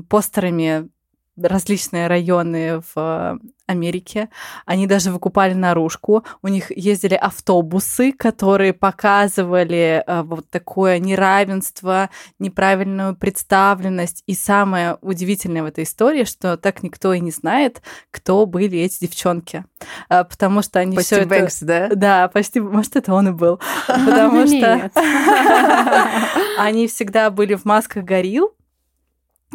постерами 0.09 0.89
различные 1.37 2.09
районы 2.09 2.83
в 2.95 3.39
Америке. 3.67 4.29
Они 4.67 4.87
даже 4.87 5.11
выкупали 5.11 5.55
наружку. 5.55 6.25
У 6.43 6.49
них 6.49 6.77
ездили 6.77 7.15
автобусы, 7.15 8.13
которые 8.13 8.73
показывали 8.73 10.05
э, 10.07 10.23
вот 10.23 10.49
такое 10.51 10.99
неравенство, 10.99 12.11
неправильную 12.39 13.17
представленность. 13.17 14.23
И 14.27 14.35
самое 14.35 14.99
удивительное 15.01 15.63
в 15.63 15.67
этой 15.67 15.85
истории, 15.85 16.25
что 16.25 16.57
так 16.57 16.83
никто 16.83 17.13
и 17.13 17.21
не 17.21 17.31
знает, 17.31 17.83
кто 18.11 18.45
были 18.47 18.79
эти 18.79 19.01
девчонки. 19.01 19.65
Э, 20.11 20.25
потому 20.25 20.63
что 20.63 20.81
они 20.81 20.97
все 20.99 21.21
это... 21.21 21.49
да? 21.63 21.89
Да, 21.95 22.29
почти, 22.29 22.61
может, 22.61 22.97
это 22.97 23.15
он 23.15 23.29
и 23.29 23.33
был. 23.33 23.59
Потому 23.87 24.47
что 24.47 24.91
они 26.59 26.87
всегда 26.89 27.31
были 27.31 27.55
в 27.55 27.65
масках 27.65 28.05
горилл, 28.05 28.55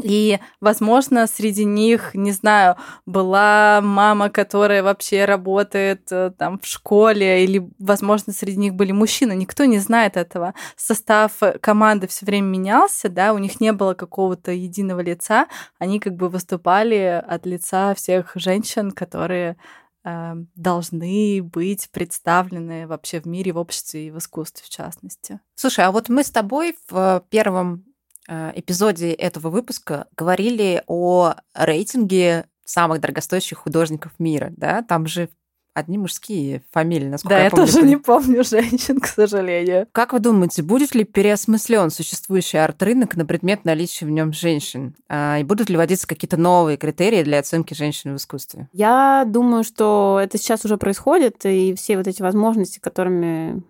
и, 0.01 0.39
возможно, 0.61 1.27
среди 1.27 1.65
них, 1.65 2.13
не 2.13 2.31
знаю, 2.31 2.75
была 3.05 3.81
мама, 3.81 4.29
которая 4.29 4.83
вообще 4.83 5.25
работает 5.25 6.11
э, 6.11 6.31
там 6.37 6.59
в 6.59 6.65
школе, 6.65 7.43
или, 7.43 7.67
возможно, 7.79 8.33
среди 8.33 8.57
них 8.57 8.75
были 8.75 8.91
мужчины. 8.91 9.33
Никто 9.33 9.65
не 9.65 9.79
знает 9.79 10.17
этого. 10.17 10.53
Состав 10.75 11.33
команды 11.61 12.07
все 12.07 12.25
время 12.25 12.47
менялся, 12.47 13.09
да, 13.09 13.33
у 13.33 13.37
них 13.37 13.59
не 13.59 13.73
было 13.73 13.93
какого-то 13.93 14.51
единого 14.51 14.99
лица. 14.99 15.47
Они 15.79 15.99
как 15.99 16.15
бы 16.15 16.29
выступали 16.29 17.23
от 17.27 17.45
лица 17.45 17.95
всех 17.95 18.31
женщин, 18.35 18.91
которые 18.91 19.57
э, 20.03 20.33
должны 20.55 21.41
быть 21.41 21.89
представлены 21.91 22.87
вообще 22.87 23.19
в 23.19 23.25
мире, 23.25 23.51
в 23.51 23.57
обществе 23.57 24.07
и 24.07 24.11
в 24.11 24.19
искусстве 24.19 24.63
в 24.63 24.69
частности. 24.69 25.39
Слушай, 25.55 25.85
а 25.85 25.91
вот 25.91 26.09
мы 26.09 26.23
с 26.23 26.29
тобой 26.29 26.75
в 26.89 27.23
первом 27.29 27.86
Э, 27.86 27.86
эпизоде 28.27 29.11
этого 29.11 29.49
выпуска 29.49 30.07
говорили 30.15 30.83
о 30.87 31.35
рейтинге 31.53 32.45
самых 32.65 32.99
дорогостоящих 33.01 33.57
художников 33.59 34.11
мира, 34.19 34.51
да? 34.55 34.81
Там 34.83 35.07
же 35.07 35.29
одни 35.77 35.97
мужские 35.99 36.63
фамилии, 36.71 37.07
насколько 37.07 37.35
да, 37.35 37.39
я, 37.39 37.43
я 37.45 37.49
помню. 37.51 37.65
Да, 37.65 37.71
я 37.71 37.75
тоже 37.75 37.87
не 37.87 37.97
помню 37.97 38.43
женщин, 38.49 38.99
к 38.99 39.05
сожалению. 39.05 39.87
Как 39.91 40.11
вы 40.11 40.19
думаете, 40.19 40.63
будет 40.63 40.95
ли 40.95 41.03
переосмыслен 41.03 41.91
существующий 41.91 42.57
арт-рынок 42.57 43.15
на 43.15 43.25
предмет 43.25 43.63
наличия 43.63 44.05
в 44.05 44.09
нем 44.09 44.33
женщин? 44.33 44.95
А, 45.07 45.37
и 45.39 45.43
будут 45.43 45.69
ли 45.69 45.77
вводиться 45.77 46.07
какие-то 46.07 46.37
новые 46.37 46.77
критерии 46.77 47.23
для 47.23 47.39
оценки 47.39 47.75
женщин 47.75 48.13
в 48.13 48.17
искусстве? 48.17 48.67
Я 48.73 49.23
думаю, 49.27 49.63
что 49.63 50.19
это 50.21 50.39
сейчас 50.39 50.65
уже 50.65 50.77
происходит, 50.77 51.45
и 51.45 51.75
все 51.75 51.97
вот 51.97 52.07
эти 52.07 52.23
возможности, 52.23 52.79
которыми 52.79 53.61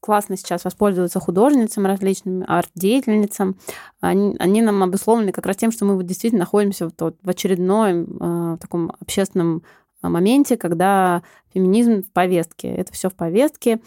классно 0.00 0.36
сейчас 0.36 0.64
воспользоваться 0.64 1.20
художницам 1.20 1.86
различным, 1.86 2.44
арт-деятельницам. 2.46 3.56
Они, 4.00 4.36
они 4.38 4.62
нам 4.62 4.82
обусловлены 4.82 5.32
как 5.32 5.46
раз 5.46 5.56
тем, 5.56 5.72
что 5.72 5.84
мы 5.84 5.96
вот 5.96 6.06
действительно 6.06 6.40
находимся 6.40 6.86
вот, 6.86 6.94
вот 7.00 7.16
в 7.22 7.28
очередном 7.28 8.54
э, 8.54 8.58
таком 8.58 8.92
общественном 9.00 9.62
а, 10.02 10.08
моменте, 10.08 10.56
когда 10.56 11.22
феминизм 11.52 12.02
в 12.02 12.12
повестке. 12.12 12.68
Это 12.68 12.92
все 12.92 13.08
в 13.08 13.14
повестке. 13.14 13.80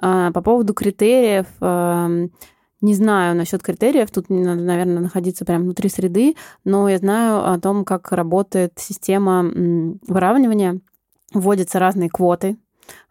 Э, 0.00 0.30
по 0.32 0.42
поводу 0.42 0.74
критериев, 0.74 1.46
э, 1.60 2.28
не 2.80 2.94
знаю 2.94 3.36
насчет 3.36 3.62
критериев, 3.62 4.10
тут 4.10 4.28
надо, 4.28 4.60
наверное, 4.60 5.00
находиться 5.00 5.44
прямо 5.44 5.64
внутри 5.64 5.88
среды, 5.88 6.34
но 6.64 6.88
я 6.88 6.98
знаю 6.98 7.52
о 7.52 7.58
том, 7.60 7.84
как 7.84 8.10
работает 8.12 8.72
система 8.76 9.42
выравнивания. 10.06 10.80
Вводятся 11.32 11.78
разные 11.78 12.10
квоты 12.10 12.58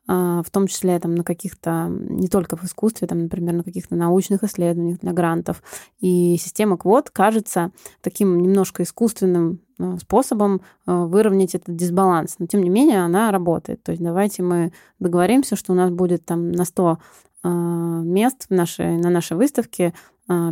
в 0.07 0.45
том 0.51 0.67
числе 0.67 0.99
там, 0.99 1.15
на 1.15 1.23
каких-то, 1.23 1.87
не 1.89 2.27
только 2.27 2.57
в 2.57 2.63
искусстве, 2.63 3.07
там, 3.07 3.23
например, 3.23 3.53
на 3.53 3.63
каких-то 3.63 3.95
научных 3.95 4.43
исследованиях 4.43 4.99
для 4.99 5.13
грантов. 5.13 5.61
И 5.99 6.37
система 6.37 6.77
квот 6.77 7.09
кажется 7.09 7.71
таким 8.01 8.41
немножко 8.41 8.83
искусственным 8.83 9.61
а, 9.79 9.97
способом 9.97 10.61
а, 10.85 11.05
выровнять 11.05 11.55
этот 11.55 11.75
дисбаланс. 11.75 12.35
Но, 12.39 12.47
тем 12.47 12.61
не 12.63 12.69
менее, 12.69 13.03
она 13.03 13.31
работает. 13.31 13.83
То 13.83 13.91
есть 13.91 14.03
давайте 14.03 14.43
мы 14.43 14.73
договоримся, 14.99 15.55
что 15.55 15.73
у 15.73 15.75
нас 15.75 15.91
будет 15.91 16.25
там 16.25 16.51
на 16.51 16.65
100 16.65 16.97
мест 17.43 18.45
в 18.49 18.53
нашей, 18.53 18.97
на 18.97 19.09
нашей 19.09 19.35
выставке 19.35 19.95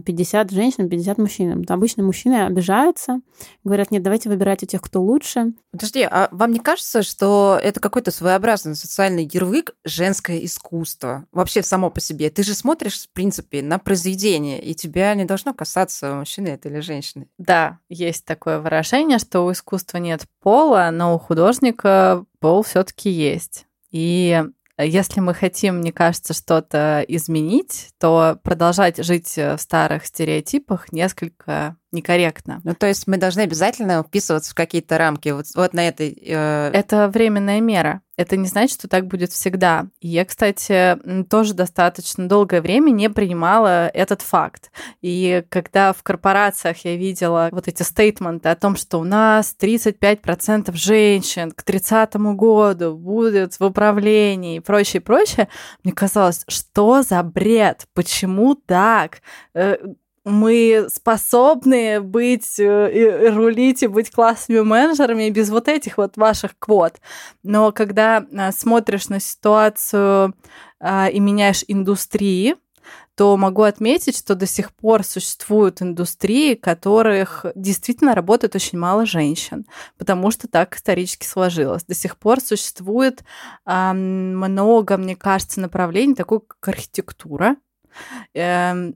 50 0.06 0.52
женщин, 0.52 0.90
50 0.90 1.18
мужчин. 1.18 1.66
Обычно 1.68 2.04
мужчины 2.04 2.46
обижаются, 2.46 3.22
говорят, 3.64 3.92
нет, 3.92 4.04
давайте 4.04 4.30
выбирать 4.30 4.64
у 4.64 4.66
тех, 4.66 4.82
кто 4.82 5.02
лучше. 5.02 5.54
Подожди, 5.72 6.02
а 6.04 6.30
вам 6.32 6.52
не 6.52 6.60
кажется, 6.60 7.04
что 7.04 7.60
это 7.62 7.80
какой-то 7.80 8.12
своеобразный 8.12 8.76
социальный 8.76 9.30
ярлык 9.32 9.76
женское 9.86 10.44
искусство? 10.46 11.26
Вообще 11.32 11.64
само 11.64 11.90
по 11.90 12.02
себе. 12.02 12.30
Ты 12.30 12.44
же 12.44 12.54
смотришь, 12.54 13.04
в 13.04 13.10
принципе, 13.10 13.62
на 13.62 13.80
произведение, 13.80 14.62
и 14.62 14.74
тебя 14.74 15.14
не 15.16 15.26
должно 15.26 15.54
касаться, 15.54 16.14
мужчины 16.14 16.50
это 16.50 16.70
или 16.70 16.80
женщины. 16.80 17.28
Да, 17.38 17.80
есть 17.90 18.26
такое 18.26 18.60
выражение, 18.60 19.20
что 19.20 19.46
у 19.46 19.52
искусства 19.52 19.98
нет 19.98 20.24
пола, 20.42 20.90
но 20.92 21.16
у 21.16 21.20
художника 21.20 22.26
пол 22.40 22.64
все 22.64 22.84
таки 22.84 23.10
есть. 23.10 23.66
И 23.92 24.44
если 24.86 25.20
мы 25.20 25.34
хотим, 25.34 25.78
мне 25.80 25.92
кажется, 25.92 26.34
что-то 26.34 27.04
изменить, 27.08 27.90
то 28.00 28.40
продолжать 28.44 29.04
жить 29.04 29.36
в 29.36 29.58
старых 29.58 30.06
стереотипах 30.06 30.92
несколько 30.92 31.76
некорректно. 31.92 32.62
Ну, 32.64 32.76
то 32.76 32.88
есть 32.88 33.08
мы 33.08 33.18
должны 33.18 33.42
обязательно 33.42 34.04
вписываться 34.04 34.52
в 34.52 34.56
какие-то 34.56 34.98
рамки. 34.98 35.30
Вот, 35.30 35.46
вот 35.56 35.74
на 35.74 35.88
этой... 35.88 36.18
Э... 36.26 36.72
Это 36.74 37.10
временная 37.10 37.62
мера. 37.62 38.02
Это 38.20 38.36
не 38.36 38.48
значит, 38.48 38.78
что 38.78 38.90
так 38.90 39.08
будет 39.08 39.32
всегда. 39.32 39.88
И 40.02 40.10
я, 40.10 40.26
кстати, 40.26 40.98
тоже 41.30 41.54
достаточно 41.54 42.28
долгое 42.28 42.62
время 42.62 42.92
не 42.92 43.10
принимала 43.10 43.88
этот 43.88 44.22
факт. 44.22 44.72
И 45.02 45.44
когда 45.48 45.94
в 45.94 46.04
корпорациях 46.04 46.84
я 46.84 46.98
видела 46.98 47.48
вот 47.52 47.70
эти 47.70 47.82
стейтменты 47.82 48.50
о 48.50 48.56
том, 48.58 48.76
что 48.76 49.00
у 49.00 49.06
нас 49.06 49.56
35% 49.58 50.76
женщин 50.76 51.52
к 51.52 51.64
30 51.64 52.16
году 52.16 52.98
будет 52.98 53.58
в 53.58 53.64
управлении 53.64 54.58
и 54.58 54.60
прочее, 54.60 55.02
прочее, 55.02 55.48
мне 55.86 55.94
казалось, 55.94 56.44
что 56.50 57.02
за 57.02 57.24
бред? 57.24 57.86
Почему 57.94 58.54
так? 58.54 59.22
Э, 60.26 60.30
мы 60.30 60.88
способны 60.94 62.02
быть, 62.02 62.60
э, 62.60 62.92
и 62.94 63.30
рулить 63.30 63.84
и 63.84 63.88
быть 63.88 64.12
классными 64.12 64.62
менеджерами 64.62 65.30
без 65.30 65.50
вот 65.50 65.68
этих 65.68 65.98
вот 65.98 66.18
ваших 66.18 66.58
квот. 66.58 67.00
Но 67.44 67.72
когда 67.72 68.26
а, 68.38 68.52
смотришь 68.52 69.10
на 69.10 69.20
ситуацию 69.20 70.34
а, 70.80 71.10
и 71.10 71.20
меняешь 71.20 71.64
индустрии, 71.68 72.56
то 73.16 73.36
могу 73.36 73.64
отметить, 73.64 74.18
что 74.18 74.34
до 74.34 74.46
сих 74.46 74.74
пор 74.74 75.04
существуют 75.04 75.82
индустрии, 75.82 76.56
в 76.56 76.62
которых 76.62 77.46
действительно 77.54 78.16
работает 78.16 78.56
очень 78.56 78.80
мало 78.80 79.06
женщин, 79.06 79.66
потому 79.98 80.32
что 80.32 80.48
так 80.48 80.78
исторически 80.78 81.26
сложилось. 81.26 81.84
До 81.84 81.94
сих 81.94 82.16
пор 82.16 82.40
существует 82.40 83.26
э, 83.66 83.92
много, 83.92 84.96
мне 84.96 85.18
кажется, 85.18 85.60
направлений, 85.60 86.16
такой 86.16 86.40
как 86.40 86.66
архитектура, 86.70 87.58
эм, 88.34 88.96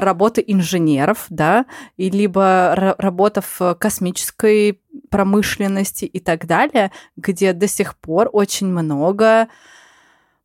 работы 0.00 0.42
инженеров, 0.46 1.26
да, 1.28 1.66
и 1.96 2.10
либо 2.10 2.94
работа 2.98 3.40
в 3.40 3.74
космической 3.74 4.80
промышленности 5.10 6.04
и 6.04 6.20
так 6.20 6.46
далее, 6.46 6.92
где 7.16 7.52
до 7.52 7.68
сих 7.68 7.96
пор 7.96 8.28
очень 8.32 8.66
много 8.66 9.48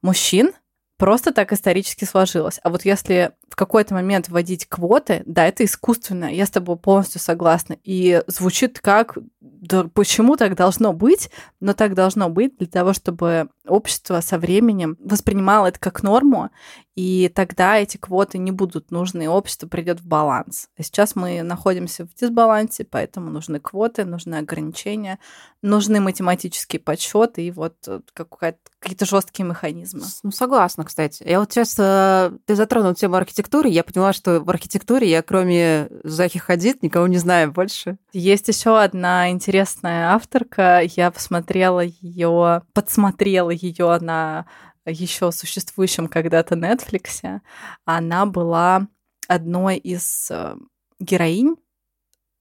мужчин, 0.01 0.51
просто 0.97 1.31
так 1.31 1.53
исторически 1.53 2.05
сложилось. 2.05 2.59
А 2.63 2.69
вот 2.69 2.85
если 2.85 3.31
в 3.51 3.55
какой-то 3.57 3.93
момент 3.93 4.29
вводить 4.29 4.65
квоты, 4.65 5.23
да, 5.25 5.45
это 5.45 5.65
искусственно, 5.65 6.33
я 6.33 6.45
с 6.45 6.49
тобой 6.49 6.77
полностью 6.77 7.19
согласна. 7.19 7.75
И 7.83 8.23
звучит 8.27 8.79
как, 8.79 9.17
да 9.41 9.83
почему 9.93 10.37
так 10.37 10.55
должно 10.55 10.93
быть, 10.93 11.29
но 11.59 11.73
так 11.73 11.93
должно 11.93 12.29
быть 12.29 12.57
для 12.57 12.67
того, 12.67 12.93
чтобы 12.93 13.49
общество 13.67 14.21
со 14.21 14.39
временем 14.39 14.95
воспринимало 14.99 15.67
это 15.67 15.79
как 15.79 16.01
норму, 16.01 16.49
и 16.95 17.31
тогда 17.33 17.77
эти 17.77 17.97
квоты 17.97 18.37
не 18.37 18.51
будут 18.51 18.91
нужны, 18.91 19.29
общество 19.29 19.67
придет 19.67 20.01
в 20.01 20.07
баланс. 20.07 20.67
А 20.77 20.83
сейчас 20.83 21.15
мы 21.15 21.41
находимся 21.41 22.05
в 22.05 22.13
дисбалансе, 22.13 22.83
поэтому 22.83 23.29
нужны 23.29 23.59
квоты, 23.59 24.03
нужны 24.03 24.35
ограничения, 24.35 25.17
нужны 25.61 26.01
математические 26.01 26.81
подсчеты 26.81 27.45
и 27.45 27.51
вот 27.51 27.75
э, 27.87 28.01
какие-то 28.13 29.05
жесткие 29.05 29.47
механизмы. 29.47 30.03
Ну, 30.23 30.31
согласна, 30.31 30.83
кстати. 30.83 31.23
Я 31.25 31.39
вот 31.39 31.51
сейчас, 31.51 31.75
э, 31.79 32.31
ты 32.45 32.55
затронул 32.55 32.93
тему 32.93 33.15
архитектуры, 33.15 33.40
я 33.71 33.83
поняла, 33.83 34.13
что 34.13 34.39
в 34.39 34.49
архитектуре 34.49 35.09
я 35.09 35.21
кроме 35.21 35.87
Захи 36.03 36.39
Хадид 36.39 36.83
никого 36.83 37.07
не 37.07 37.17
знаю 37.17 37.51
больше. 37.51 37.97
Есть 38.13 38.47
еще 38.47 38.79
одна 38.79 39.29
интересная 39.29 40.13
авторка, 40.13 40.81
я 40.95 41.11
посмотрела 41.11 41.81
ее, 41.81 42.63
подсмотрела 42.73 43.51
ее 43.51 43.97
на 43.99 44.45
еще 44.85 45.31
существующем 45.31 46.07
когда-то 46.07 46.55
Netflix. 46.55 47.41
Она 47.85 48.25
была 48.25 48.87
одной 49.27 49.77
из 49.77 50.29
э, 50.31 50.55
героинь 50.99 51.55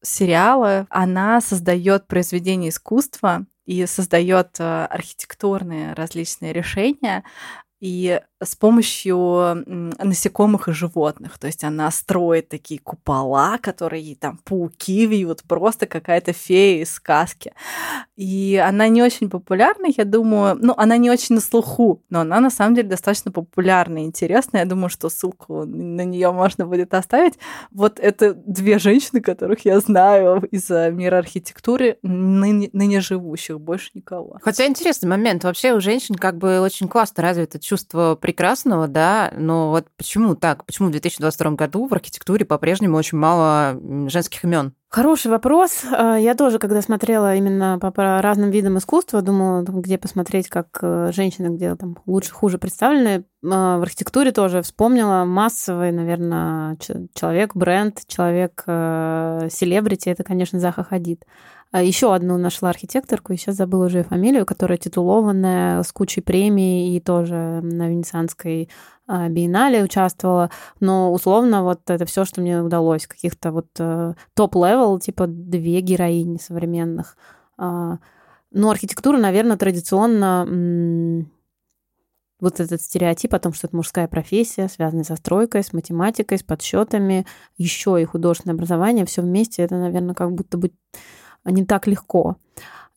сериала. 0.02 0.86
Она 0.90 1.40
создает 1.40 2.06
произведения 2.06 2.70
искусства 2.70 3.46
и 3.66 3.86
создает 3.86 4.58
э, 4.58 4.84
архитектурные 4.86 5.92
различные 5.92 6.52
решения, 6.52 7.24
и 7.80 8.20
с 8.42 8.56
помощью 8.56 9.64
насекомых 9.98 10.68
и 10.68 10.72
животных. 10.72 11.38
То 11.38 11.46
есть 11.46 11.64
она 11.64 11.90
строит 11.90 12.48
такие 12.48 12.80
купола, 12.80 13.58
которые 13.58 14.16
там 14.16 14.38
пауки 14.44 15.06
вьют, 15.06 15.42
просто 15.42 15.86
какая-то 15.86 16.32
фея 16.32 16.82
из 16.82 16.92
сказки. 16.92 17.52
И 18.16 18.62
она 18.62 18.88
не 18.88 19.02
очень 19.02 19.28
популярна, 19.28 19.86
я 19.96 20.04
думаю, 20.04 20.56
ну, 20.60 20.74
она 20.76 20.96
не 20.96 21.10
очень 21.10 21.34
на 21.34 21.40
слуху, 21.40 22.02
но 22.10 22.20
она 22.20 22.40
на 22.40 22.50
самом 22.50 22.74
деле 22.74 22.88
достаточно 22.88 23.30
популярна 23.30 23.98
и 23.98 24.06
интересная. 24.06 24.62
Я 24.62 24.66
думаю, 24.66 24.90
что 24.90 25.08
ссылку 25.08 25.64
на 25.64 26.04
нее 26.04 26.32
можно 26.32 26.66
будет 26.66 26.94
оставить. 26.94 27.34
Вот 27.70 27.98
это 27.98 28.34
две 28.34 28.78
женщины, 28.78 29.20
которых 29.20 29.64
я 29.64 29.80
знаю 29.80 30.42
из 30.50 30.68
мира 30.70 31.18
архитектуры, 31.18 31.98
ныне, 32.02 32.70
ныне 32.72 33.00
живущих, 33.00 33.60
больше 33.60 33.90
никого. 33.94 34.38
Хотя 34.42 34.66
интересный 34.66 35.08
момент. 35.08 35.44
Вообще 35.44 35.74
у 35.74 35.80
женщин 35.80 36.14
как 36.14 36.38
бы 36.38 36.60
очень 36.60 36.88
классно 36.88 37.22
развито 37.22 37.58
чувство 37.70 38.18
прекрасного, 38.20 38.88
да, 38.88 39.32
но 39.36 39.70
вот 39.70 39.86
почему 39.96 40.34
так? 40.34 40.64
Почему 40.66 40.88
в 40.88 40.90
2022 40.90 41.52
году 41.52 41.86
в 41.86 41.94
архитектуре 41.94 42.44
по-прежнему 42.44 42.96
очень 42.96 43.16
мало 43.16 43.78
женских 44.08 44.44
имен? 44.44 44.74
Хороший 44.92 45.30
вопрос. 45.30 45.84
А, 45.92 46.16
я 46.16 46.34
тоже, 46.34 46.58
когда 46.58 46.82
смотрела 46.82 47.36
именно 47.36 47.78
по, 47.78 47.92
разным 48.20 48.50
видам 48.50 48.76
искусства, 48.76 49.22
думала, 49.22 49.62
где 49.62 49.98
посмотреть, 49.98 50.48
как 50.48 50.80
э, 50.82 51.12
женщины, 51.12 51.54
где 51.54 51.76
там 51.76 51.96
лучше, 52.06 52.32
хуже 52.32 52.58
представлены. 52.58 53.24
А, 53.48 53.78
в 53.78 53.82
архитектуре 53.82 54.32
тоже 54.32 54.62
вспомнила 54.62 55.24
массовый, 55.24 55.92
наверное, 55.92 56.76
человек, 57.14 57.54
бренд, 57.54 58.00
человек, 58.08 58.64
э, 58.66 59.46
селебрити. 59.52 60.08
Это, 60.08 60.24
конечно, 60.24 60.58
Заха 60.58 60.82
Хадид. 60.82 61.24
А 61.70 61.82
еще 61.82 62.12
одну 62.12 62.36
нашла 62.36 62.70
архитекторку, 62.70 63.32
сейчас 63.36 63.54
забыла 63.54 63.86
уже 63.86 64.02
фамилию, 64.02 64.44
которая 64.44 64.76
титулованная, 64.76 65.84
с 65.84 65.92
кучей 65.92 66.20
премий 66.20 66.96
и 66.96 67.00
тоже 67.00 67.60
на 67.62 67.88
Венецианской 67.88 68.68
биеннале 69.28 69.82
участвовала, 69.82 70.50
но 70.78 71.12
условно 71.12 71.62
вот 71.64 71.80
это 71.88 72.04
все, 72.04 72.24
что 72.24 72.40
мне 72.40 72.62
удалось, 72.62 73.06
каких-то 73.06 73.50
вот 73.50 73.66
э, 73.78 74.14
top-level, 74.34 74.98
типа 75.00 75.26
две 75.26 75.80
героини 75.80 76.38
современных. 76.38 77.16
А, 77.58 77.98
ну, 78.52 78.70
архитектура, 78.70 79.18
наверное, 79.18 79.56
традиционно 79.56 81.26
вот 82.40 82.58
этот 82.58 82.80
стереотип 82.80 83.34
о 83.34 83.38
том, 83.38 83.52
что 83.52 83.66
это 83.66 83.76
мужская 83.76 84.08
профессия, 84.08 84.68
связанная 84.68 85.04
со 85.04 85.16
стройкой, 85.16 85.62
с 85.62 85.72
математикой, 85.72 86.38
с 86.38 86.42
подсчетами, 86.42 87.26
еще 87.56 88.00
и 88.00 88.04
художественное 88.04 88.54
образование, 88.54 89.04
все 89.04 89.22
вместе, 89.22 89.62
это, 89.62 89.76
наверное, 89.76 90.14
как 90.14 90.32
будто 90.32 90.56
бы 90.56 90.72
не 91.44 91.64
так 91.64 91.86
легко. 91.86 92.36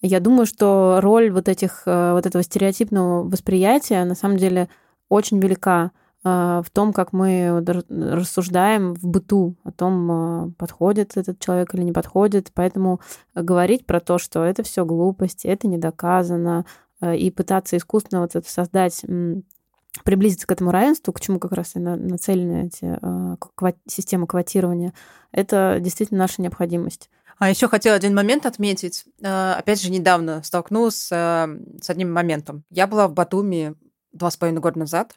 Я 0.02 0.20
думаю, 0.20 0.46
что 0.46 1.00
роль 1.02 1.32
вот, 1.32 1.48
этих, 1.48 1.84
э, 1.86 2.14
вот 2.14 2.26
этого 2.26 2.44
стереотипного 2.44 3.24
восприятия 3.24 4.04
на 4.04 4.16
самом 4.16 4.38
деле 4.38 4.70
очень 5.10 5.40
велика 5.40 5.92
в 6.24 6.66
том, 6.72 6.94
как 6.94 7.12
мы 7.12 7.64
рассуждаем 7.90 8.94
в 8.94 9.06
быту 9.06 9.56
о 9.64 9.72
том, 9.72 10.12
э, 10.12 10.52
подходит 10.58 11.18
этот 11.18 11.40
человек 11.40 11.76
или 11.76 11.84
не 11.84 11.92
подходит. 11.92 12.52
Поэтому 12.54 13.02
говорить 13.36 13.86
про 13.86 14.00
то, 14.00 14.18
что 14.18 14.44
это 14.44 14.64
все 14.64 14.86
глупости, 14.86 15.48
это 15.48 15.68
не 15.68 15.78
доказано, 15.78 16.66
и 17.02 17.30
пытаться 17.30 17.76
искусственно 17.76 18.22
вот 18.22 18.36
это 18.36 18.50
создать 18.50 19.04
приблизиться 20.06 20.48
к 20.48 20.52
этому 20.52 20.72
равенству, 20.72 21.12
к 21.12 21.20
чему 21.20 21.40
как 21.40 21.52
раз 21.52 21.76
и 21.76 21.80
нацелены 21.80 22.68
эти 22.68 22.98
системы 23.88 24.26
квотирования, 24.26 24.94
это 25.32 25.80
действительно 25.82 26.20
наша 26.20 26.42
необходимость. 26.42 27.10
А 27.38 27.50
еще 27.50 27.68
хотела 27.68 27.98
один 27.98 28.16
момент 28.16 28.46
отметить. 28.46 29.06
Опять 29.22 29.82
же, 29.82 29.92
недавно 29.92 30.42
столкнулась 30.44 31.08
с 31.08 31.90
одним 31.90 32.14
моментом. 32.14 32.64
Я 32.70 32.88
была 32.88 33.08
в 33.10 33.14
Батуми 33.14 33.76
два 34.14 34.32
с 34.32 34.38
половиной 34.38 34.62
года 34.62 34.80
назад. 34.80 35.16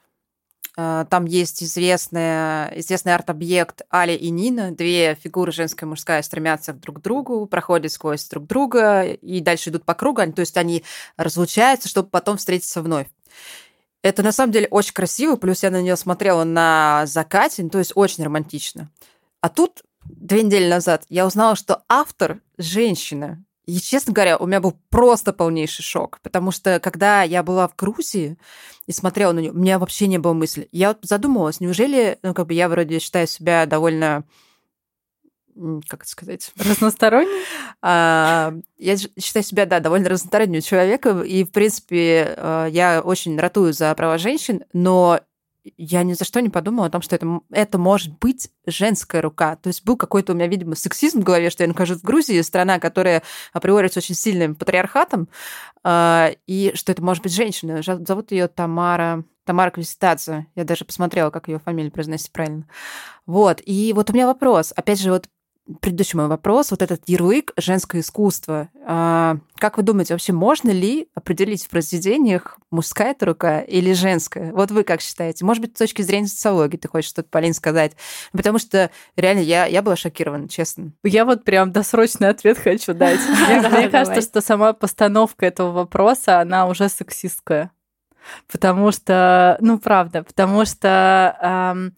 Э, 0.76 1.06
там 1.08 1.24
есть 1.24 1.62
известный, 1.62 2.78
известный 2.80 3.14
арт-объект 3.14 3.82
Али 3.90 4.14
и 4.14 4.30
Нина. 4.30 4.72
Две 4.72 5.14
фигуры, 5.14 5.52
женская 5.52 5.86
и 5.86 5.88
мужская, 5.88 6.22
стремятся 6.22 6.72
друг 6.74 6.98
к 6.98 7.02
другу, 7.02 7.46
проходят 7.46 7.92
сквозь 7.92 8.28
друг 8.28 8.46
друга 8.46 9.02
и 9.02 9.40
дальше 9.40 9.70
идут 9.70 9.84
по 9.84 9.94
кругу. 9.94 10.20
То 10.32 10.40
есть 10.40 10.56
они 10.56 10.84
разлучаются, 11.16 11.88
чтобы 11.88 12.08
потом 12.08 12.36
встретиться 12.36 12.82
вновь. 12.82 13.06
Это 14.02 14.22
на 14.22 14.32
самом 14.32 14.52
деле 14.52 14.68
очень 14.70 14.92
красиво, 14.92 15.36
плюс 15.36 15.62
я 15.62 15.70
на 15.70 15.82
нее 15.82 15.96
смотрела 15.96 16.44
на 16.44 17.06
закате, 17.06 17.68
то 17.68 17.78
есть 17.78 17.92
очень 17.94 18.22
романтично. 18.22 18.90
А 19.40 19.48
тут 19.48 19.82
две 20.04 20.42
недели 20.42 20.68
назад 20.68 21.04
я 21.08 21.26
узнала, 21.26 21.56
что 21.56 21.82
автор 21.88 22.40
женщина. 22.56 23.42
И, 23.66 23.80
честно 23.80 24.12
говоря, 24.12 24.36
у 24.36 24.46
меня 24.46 24.60
был 24.60 24.78
просто 24.90 25.32
полнейший 25.32 25.84
шок, 25.84 26.20
потому 26.22 26.52
что 26.52 26.78
когда 26.78 27.22
я 27.22 27.42
была 27.42 27.66
в 27.66 27.74
Грузии 27.74 28.38
и 28.86 28.92
смотрела 28.92 29.32
на 29.32 29.40
нее, 29.40 29.50
у 29.50 29.58
меня 29.58 29.80
вообще 29.80 30.06
не 30.06 30.18
было 30.18 30.34
мысли. 30.34 30.68
Я 30.70 30.88
вот 30.88 30.98
задумалась, 31.02 31.58
неужели, 31.58 32.18
ну, 32.22 32.32
как 32.32 32.46
бы 32.46 32.54
я 32.54 32.68
вроде 32.68 33.00
считаю 33.00 33.26
себя 33.26 33.66
довольно 33.66 34.24
как 35.88 36.02
это 36.02 36.10
сказать? 36.10 36.52
Разносторонний? 36.58 37.42
А, 37.80 38.54
я 38.76 38.96
считаю 38.96 39.42
себя, 39.42 39.64
да, 39.64 39.80
довольно 39.80 40.10
разносторонним 40.10 40.60
человеком, 40.60 41.22
и, 41.22 41.44
в 41.44 41.50
принципе, 41.50 42.34
а, 42.36 42.66
я 42.66 43.00
очень 43.00 43.38
ратую 43.38 43.72
за 43.72 43.94
права 43.94 44.18
женщин, 44.18 44.64
но 44.74 45.20
я 45.76 46.02
ни 46.02 46.12
за 46.12 46.24
что 46.24 46.40
не 46.40 46.48
подумала 46.48 46.86
о 46.86 46.90
том, 46.90 47.02
что 47.02 47.16
это, 47.16 47.40
это 47.50 47.78
может 47.78 48.18
быть 48.18 48.50
женская 48.66 49.22
рука. 49.22 49.56
То 49.56 49.68
есть 49.68 49.84
был 49.84 49.96
какой-то 49.96 50.32
у 50.32 50.36
меня, 50.36 50.46
видимо, 50.46 50.74
сексизм 50.74 51.20
в 51.20 51.24
голове, 51.24 51.50
что 51.50 51.64
я 51.64 51.68
нахожусь 51.68 51.98
в 51.98 52.04
Грузии, 52.04 52.40
страна, 52.40 52.78
которая 52.78 53.22
априори 53.52 53.88
с 53.88 53.96
очень 53.96 54.14
сильным 54.14 54.54
патриархатом, 54.54 55.28
э, 55.84 56.34
и 56.46 56.72
что 56.74 56.92
это 56.92 57.02
может 57.02 57.22
быть 57.22 57.34
женщина. 57.34 57.82
Зовут 57.82 58.32
ее 58.32 58.48
Тамара 58.48 59.24
Тамара 59.46 59.70
Квиситадзе. 59.70 60.46
Я 60.56 60.64
даже 60.64 60.84
посмотрела, 60.84 61.30
как 61.30 61.48
ее 61.48 61.60
фамилия 61.60 61.90
произносить 61.90 62.32
правильно. 62.32 62.66
Вот. 63.26 63.62
И 63.64 63.92
вот 63.94 64.10
у 64.10 64.12
меня 64.12 64.26
вопрос. 64.26 64.72
Опять 64.74 65.00
же, 65.00 65.12
вот 65.12 65.28
предыдущий 65.80 66.16
мой 66.16 66.28
вопрос, 66.28 66.70
вот 66.70 66.82
этот 66.82 67.02
ярлык 67.06 67.52
«женское 67.56 68.00
искусство». 68.00 68.68
А, 68.86 69.38
как 69.56 69.76
вы 69.76 69.82
думаете, 69.82 70.14
вообще 70.14 70.32
можно 70.32 70.70
ли 70.70 71.08
определить 71.14 71.64
в 71.64 71.68
произведениях, 71.68 72.58
мужская 72.70 73.10
это 73.10 73.26
рука 73.26 73.60
или 73.60 73.92
женская? 73.92 74.52
Вот 74.52 74.70
вы 74.70 74.84
как 74.84 75.00
считаете? 75.00 75.44
Может 75.44 75.62
быть, 75.62 75.76
с 75.76 75.78
точки 75.78 76.02
зрения 76.02 76.28
социологии 76.28 76.76
ты 76.76 76.88
хочешь 76.88 77.10
что-то, 77.10 77.28
Полин, 77.30 77.54
сказать? 77.54 77.92
Потому 78.32 78.58
что 78.58 78.90
реально 79.16 79.40
я, 79.40 79.66
я 79.66 79.82
была 79.82 79.96
шокирована, 79.96 80.48
честно. 80.48 80.92
Я 81.02 81.24
вот 81.24 81.44
прям 81.44 81.72
досрочный 81.72 82.28
ответ 82.28 82.58
хочу 82.58 82.94
дать. 82.94 83.20
Мне 83.48 83.88
кажется, 83.88 84.20
что 84.20 84.40
сама 84.40 84.72
постановка 84.72 85.46
этого 85.46 85.72
вопроса, 85.72 86.40
она 86.40 86.68
уже 86.68 86.88
сексистская. 86.88 87.72
Потому 88.50 88.92
что, 88.92 89.56
ну 89.60 89.78
правда, 89.78 90.22
потому 90.22 90.64
что 90.64 91.92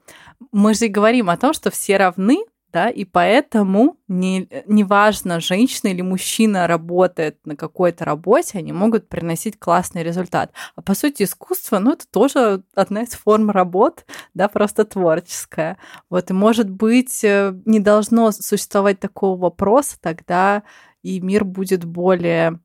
мы 0.52 0.74
же 0.74 0.88
говорим 0.88 1.30
о 1.30 1.36
том, 1.36 1.52
что 1.52 1.70
все 1.70 1.96
равны, 1.96 2.44
да, 2.72 2.90
и 2.90 3.04
поэтому 3.04 3.96
не, 4.08 4.48
неважно, 4.66 5.40
женщина 5.40 5.88
или 5.90 6.02
мужчина 6.02 6.66
работает 6.66 7.38
на 7.46 7.56
какой-то 7.56 8.04
работе, 8.04 8.58
они 8.58 8.72
могут 8.72 9.08
приносить 9.08 9.58
классный 9.58 10.02
результат. 10.02 10.52
А 10.76 10.82
по 10.82 10.94
сути 10.94 11.22
искусство, 11.22 11.78
ну, 11.78 11.92
это 11.92 12.06
тоже 12.08 12.62
одна 12.74 13.02
из 13.02 13.10
форм 13.10 13.50
работ, 13.50 14.04
да, 14.34 14.48
просто 14.48 14.84
творческая. 14.84 15.78
Вот, 16.10 16.30
и 16.30 16.34
может 16.34 16.68
быть, 16.68 17.24
э, 17.24 17.54
не 17.64 17.80
должно 17.80 18.32
существовать 18.32 19.00
такого 19.00 19.38
вопроса, 19.38 19.96
тогда 20.00 20.62
и 21.02 21.20
мир 21.20 21.44
будет 21.44 21.84
более 21.84 22.60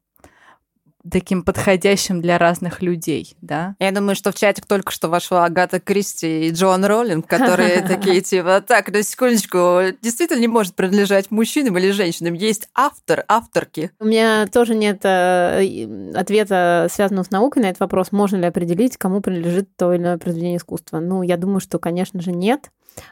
таким 1.10 1.44
подходящим 1.44 2.22
для 2.22 2.38
разных 2.38 2.82
людей, 2.82 3.36
да? 3.42 3.76
Я 3.80 3.92
думаю, 3.92 4.16
что 4.16 4.32
в 4.32 4.36
чатик 4.36 4.66
только 4.66 4.92
что 4.92 5.10
вошла 5.10 5.46
Агата 5.46 5.80
Кристи 5.80 6.48
и 6.48 6.52
Джон 6.52 6.86
Роллинг, 6.86 7.28
которые 7.28 7.82
такие 7.88 8.22
типа, 8.22 8.64
так, 8.66 8.92
на 8.92 9.04
секундочку, 9.04 9.82
действительно 10.02 10.40
не 10.40 10.48
может 10.48 10.76
принадлежать 10.76 11.32
мужчинам 11.32 11.78
или 11.78 11.92
женщинам. 11.92 12.34
Есть 12.34 12.70
автор, 12.74 13.26
авторки. 13.28 13.92
У 14.00 14.06
меня 14.06 14.48
тоже 14.48 14.76
нет 14.76 15.02
э, 15.04 16.12
ответа, 16.16 16.88
связанного 16.92 17.26
с 17.26 17.32
наукой 17.32 17.64
на 17.64 17.68
этот 17.68 17.82
вопрос. 17.82 18.12
Можно 18.12 18.38
ли 18.38 18.46
определить, 18.46 18.98
кому 18.98 19.22
принадлежит 19.22 19.76
то 19.76 19.94
или 19.94 20.02
иное 20.02 20.18
произведение 20.18 20.58
искусства? 20.58 21.00
Ну, 21.00 21.24
я 21.24 21.38
думаю, 21.38 21.60
что, 21.60 21.80
конечно 21.80 22.22
же, 22.22 22.32
нет 22.32 22.70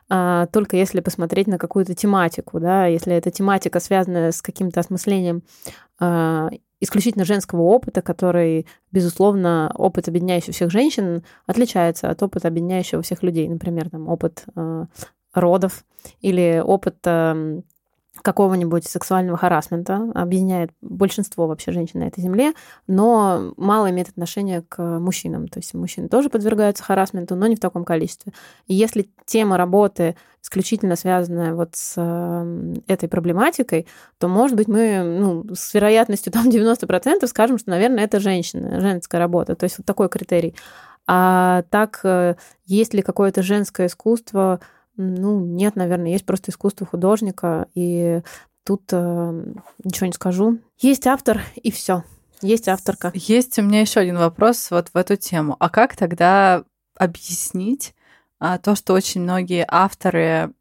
только 0.08 0.78
если 0.78 1.00
посмотреть 1.00 1.48
на 1.48 1.58
какую-то 1.58 1.96
тематику, 1.96 2.60
да, 2.60 2.86
если 2.86 3.14
эта 3.14 3.32
тематика 3.32 3.80
связана 3.80 4.32
с 4.32 4.42
каким-то 4.42 4.80
осмыслением 4.80 5.44
а, 6.00 6.50
исключительно 6.82 7.26
женского 7.26 7.62
опыта, 7.62 8.02
который, 8.02 8.66
безусловно, 8.92 9.72
опыт, 9.76 10.08
объединяющий 10.08 10.52
всех 10.52 10.72
женщин, 10.72 11.24
отличается 11.46 12.10
от 12.10 12.22
опыта, 12.24 12.48
объединяющего 12.48 13.04
всех 13.04 13.24
людей. 13.24 13.48
Например, 13.48 13.90
там, 13.90 14.10
опыт 14.10 14.46
э, 14.56 14.86
родов 15.34 15.86
или 16.20 16.62
опыт 16.64 16.98
какого-нибудь 18.22 18.86
сексуального 18.86 19.38
харасмента, 19.38 20.12
объединяет 20.14 20.72
большинство 20.82 21.48
вообще 21.48 21.72
женщин 21.72 22.02
на 22.02 22.06
этой 22.06 22.22
земле, 22.22 22.54
но 22.86 23.54
мало 23.58 23.90
имеет 23.90 24.10
отношение 24.10 24.64
к 24.68 24.82
мужчинам. 25.00 25.48
То 25.48 25.60
есть 25.60 25.74
мужчины 25.74 26.10
тоже 26.10 26.30
подвергаются 26.30 26.84
харасменту, 26.84 27.36
но 27.36 27.48
не 27.48 27.56
в 27.56 27.60
таком 27.60 27.86
количестве. 27.86 28.34
И 28.68 28.74
если 28.74 29.10
тема 29.26 29.58
работы 29.58 30.18
исключительно 30.44 30.96
связанная 30.96 31.54
вот 31.54 31.76
с 31.76 31.96
этой 32.88 33.08
проблематикой, 33.08 33.88
то, 34.18 34.28
может 34.28 34.58
быть, 34.58 34.68
мы 34.68 35.02
ну, 35.04 35.46
с 35.56 35.74
вероятностью 35.74 36.34
там 36.34 36.50
90% 36.50 37.26
скажем, 37.28 37.58
что, 37.58 37.70
наверное, 37.70 38.04
это 38.04 38.20
женщина, 38.20 38.82
женская 38.82 39.20
работа. 39.20 39.56
То 39.56 39.64
есть 39.64 39.78
вот 39.78 39.86
такой 39.86 40.10
критерий. 40.10 40.54
А 41.08 41.64
так, 41.70 42.02
э, 42.04 42.36
есть 42.66 42.94
ли 42.94 43.02
какое-то 43.02 43.42
женское 43.42 43.88
искусство, 43.88 44.60
ну, 44.98 45.40
нет, 45.40 45.76
наверное, 45.76 46.12
есть 46.12 46.26
просто 46.26 46.52
искусство 46.52 46.86
художника, 46.86 47.68
и 47.74 48.22
тут 48.64 48.84
э, 48.92 49.44
ничего 49.84 50.08
не 50.08 50.14
скажу. 50.14 50.60
Есть 50.80 51.08
автор, 51.08 51.42
и 51.56 51.72
все. 51.72 52.04
Есть 52.42 52.68
авторка. 52.68 53.12
Есть 53.14 53.58
у 53.60 53.62
меня 53.62 53.82
еще 53.82 54.00
один 54.00 54.18
вопрос 54.18 54.72
вот 54.72 54.90
в 54.90 54.98
эту 54.98 55.16
тему. 55.16 55.56
А 55.60 55.70
как 55.70 55.96
тогда 55.96 56.64
объяснить 56.96 57.94
а, 58.40 58.58
то, 58.58 58.76
что 58.76 58.94
очень 58.94 59.22
многие 59.22 59.66
авторы 59.68 60.54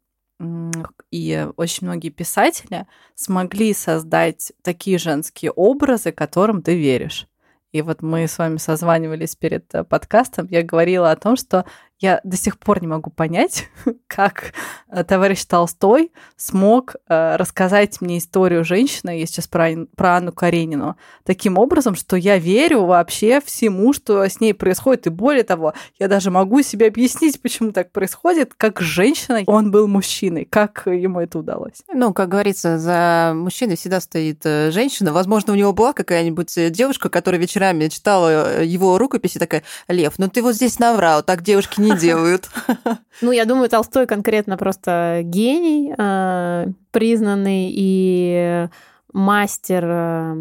и 1.11 1.47
очень 1.55 1.85
многие 1.85 2.09
писатели 2.09 2.87
смогли 3.13 3.73
создать 3.73 4.51
такие 4.63 4.97
женские 4.97 5.51
образы, 5.51 6.11
которым 6.11 6.61
ты 6.61 6.77
веришь? 6.77 7.27
И 7.71 7.81
вот 7.81 8.01
мы 8.01 8.27
с 8.27 8.37
вами 8.37 8.57
созванивались 8.57 9.35
перед 9.35 9.73
э, 9.73 9.83
подкастом, 9.83 10.47
я 10.49 10.61
говорила 10.61 11.09
о 11.09 11.15
том, 11.15 11.37
что 11.37 11.65
я 12.01 12.19
до 12.23 12.35
сих 12.35 12.57
пор 12.57 12.81
не 12.81 12.87
могу 12.87 13.11
понять, 13.11 13.69
как 14.07 14.53
э, 14.89 15.03
товарищ 15.03 15.45
Толстой 15.45 16.11
смог 16.35 16.95
э, 17.07 17.35
рассказать 17.35 18.01
мне 18.01 18.17
историю 18.17 18.65
женщины, 18.65 19.19
я 19.19 19.25
сейчас 19.27 19.47
про, 19.47 19.69
про 19.95 20.17
Анну 20.17 20.33
Каренину, 20.33 20.97
таким 21.23 21.57
образом, 21.57 21.95
что 21.95 22.15
я 22.15 22.37
верю 22.37 22.85
вообще 22.85 23.39
всему, 23.39 23.93
что 23.93 24.23
с 24.23 24.39
ней 24.39 24.53
происходит. 24.53 25.07
И 25.07 25.09
более 25.11 25.43
того, 25.43 25.73
я 25.99 26.07
даже 26.07 26.31
могу 26.31 26.63
себе 26.63 26.87
объяснить, 26.87 27.39
почему 27.41 27.71
так 27.71 27.91
происходит, 27.91 28.53
как 28.57 28.81
женщина 28.81 29.41
он 29.45 29.69
был 29.71 29.87
мужчиной, 29.87 30.45
как 30.45 30.83
ему 30.87 31.19
это 31.19 31.39
удалось. 31.39 31.83
Ну, 31.93 32.13
как 32.13 32.29
говорится, 32.29 32.79
за 32.79 33.33
мужчиной 33.35 33.75
всегда 33.75 34.01
стоит 34.01 34.41
э, 34.45 34.71
женщина. 34.71 35.13
Возможно, 35.13 35.53
у 35.53 35.55
него 35.55 35.71
была 35.71 35.93
какая-нибудь 35.93 36.71
девушка, 36.71 37.09
которая 37.09 37.39
вечерами 37.39 37.87
читала 37.89 38.63
его 38.63 38.97
рукописи, 38.97 39.37
такая, 39.37 39.63
Лев, 39.87 40.15
ну 40.17 40.27
ты 40.29 40.41
вот 40.41 40.55
здесь 40.55 40.79
наврал, 40.79 41.21
так 41.21 41.43
девушки 41.43 41.79
не 41.79 41.90
делают. 41.99 42.49
Ну, 43.21 43.31
я 43.31 43.45
думаю, 43.45 43.69
Толстой 43.69 44.07
конкретно 44.07 44.57
просто 44.57 45.21
гений, 45.23 45.93
а, 45.97 46.65
признанный 46.91 47.71
и 47.71 48.67
мастер 49.13 49.85
а, 49.85 50.35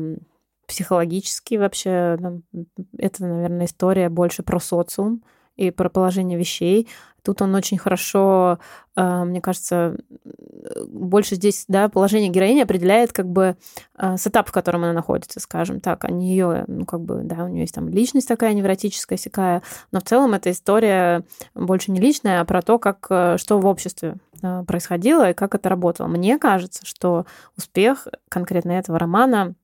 психологический 0.66 1.58
вообще. 1.58 2.16
Это, 2.96 3.26
наверное, 3.26 3.66
история 3.66 4.08
больше 4.08 4.42
про 4.42 4.60
социум 4.60 5.22
и 5.56 5.70
про 5.70 5.90
положение 5.90 6.38
вещей. 6.38 6.88
Тут 7.22 7.42
он 7.42 7.54
очень 7.54 7.78
хорошо, 7.78 8.58
а, 8.96 9.24
мне 9.24 9.40
кажется, 9.40 9.96
больше 10.88 11.36
здесь, 11.36 11.64
да, 11.68 11.88
положение 11.88 12.30
героини 12.30 12.60
определяет 12.60 13.12
как 13.12 13.26
бы 13.26 13.56
а, 13.94 14.16
сетап, 14.16 14.48
в 14.48 14.52
котором 14.52 14.84
она 14.84 14.92
находится, 14.92 15.40
скажем 15.40 15.80
так, 15.80 16.04
а 16.04 16.10
не 16.10 16.30
ее, 16.30 16.64
ну, 16.66 16.84
как 16.84 17.00
бы, 17.00 17.20
да, 17.22 17.44
у 17.44 17.48
нее 17.48 17.62
есть 17.62 17.74
там 17.74 17.88
личность 17.88 18.28
такая 18.28 18.52
невротическая, 18.54 19.18
всякая, 19.18 19.62
но 19.92 20.00
в 20.00 20.04
целом 20.04 20.34
эта 20.34 20.50
история 20.50 21.24
больше 21.54 21.92
не 21.92 22.00
личная, 22.00 22.40
а 22.40 22.44
про 22.44 22.62
то, 22.62 22.78
как, 22.78 23.06
э, 23.10 23.36
что 23.38 23.58
в 23.58 23.66
обществе 23.66 24.16
э, 24.42 24.64
происходило 24.66 25.30
и 25.30 25.34
как 25.34 25.54
это 25.54 25.68
работало. 25.68 26.06
Мне 26.06 26.38
кажется, 26.38 26.84
что 26.84 27.26
успех 27.56 28.06
конкретно 28.28 28.72
этого 28.72 28.98
романа 28.98 29.54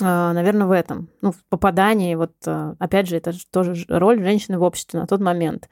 наверное, 0.00 0.66
в 0.66 0.72
этом, 0.72 1.08
ну, 1.20 1.30
в 1.30 1.44
попадании, 1.48 2.14
вот, 2.16 2.32
опять 2.78 3.06
же, 3.06 3.16
это 3.16 3.32
тоже 3.52 3.84
роль 3.88 4.20
женщины 4.20 4.58
в 4.58 4.62
обществе 4.62 4.98
на 4.98 5.06
тот 5.06 5.20
момент. 5.20 5.68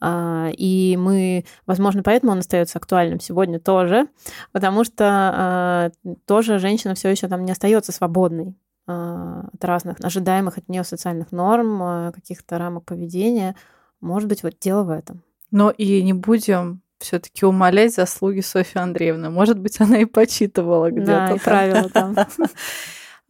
А, 0.00 0.50
и 0.56 0.96
мы, 0.98 1.44
возможно, 1.66 2.02
поэтому 2.02 2.32
он 2.32 2.38
остается 2.38 2.78
актуальным 2.78 3.20
сегодня 3.20 3.60
тоже, 3.60 4.08
потому 4.52 4.84
что 4.84 5.04
а, 5.06 5.90
тоже 6.26 6.58
женщина 6.58 6.94
все 6.94 7.10
еще 7.10 7.28
там 7.28 7.44
не 7.44 7.52
остается 7.52 7.92
свободной 7.92 8.56
а, 8.86 9.48
от 9.52 9.64
разных 9.64 10.00
ожидаемых 10.00 10.58
от 10.58 10.68
нее 10.68 10.84
социальных 10.84 11.32
норм, 11.32 12.12
каких-то 12.12 12.58
рамок 12.58 12.84
поведения. 12.86 13.56
Может 14.00 14.28
быть, 14.28 14.42
вот 14.42 14.58
дело 14.58 14.84
в 14.84 14.90
этом. 14.90 15.22
Но 15.50 15.70
и 15.70 16.02
не 16.02 16.14
будем 16.14 16.80
все-таки 16.98 17.44
умолять 17.44 17.94
заслуги 17.94 18.40
Софьи 18.40 18.80
Андреевны. 18.80 19.30
Может 19.30 19.58
быть, 19.58 19.80
она 19.80 19.98
и 19.98 20.04
почитывала 20.04 20.90
где-то. 20.90 21.06
Да, 21.06 21.34
и 21.34 21.38
правила 21.38 21.88
там. 21.88 22.16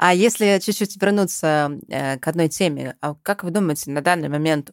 А 0.03 0.15
если 0.15 0.59
чуть-чуть 0.61 0.97
вернуться 1.01 1.79
э, 1.89 2.19
к 2.19 2.27
одной 2.27 2.49
теме, 2.49 2.97
а 3.03 3.17
как 3.23 3.45
вы 3.45 3.51
думаете, 3.51 3.91
на 3.91 4.01
данный 4.01 4.31
момент 4.31 4.71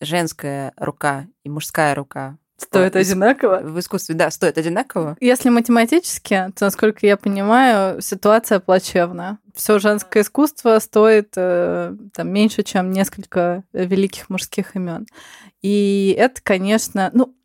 женская 0.00 0.72
рука 0.76 1.26
и 1.44 1.48
мужская 1.48 1.94
рука 1.94 2.38
Стоит 2.58 2.94
в, 2.94 2.96
одинаково? 2.96 3.60
В 3.60 3.78
искусстве, 3.78 4.16
да, 4.16 4.32
стоит 4.32 4.58
одинаково. 4.58 5.16
Если 5.20 5.48
математически, 5.48 6.52
то, 6.56 6.64
насколько 6.64 7.06
я 7.06 7.16
понимаю, 7.16 8.02
ситуация 8.02 8.58
плачевная. 8.58 9.38
Все 9.54 9.78
женское 9.78 10.22
искусство 10.22 10.76
стоит 10.80 11.34
э, 11.36 11.94
там, 12.12 12.32
меньше, 12.32 12.64
чем 12.64 12.90
несколько 12.90 13.62
великих 13.72 14.28
мужских 14.28 14.74
имен. 14.74 15.06
И 15.62 16.16
это, 16.18 16.40
конечно, 16.42 17.10
ну, 17.14 17.36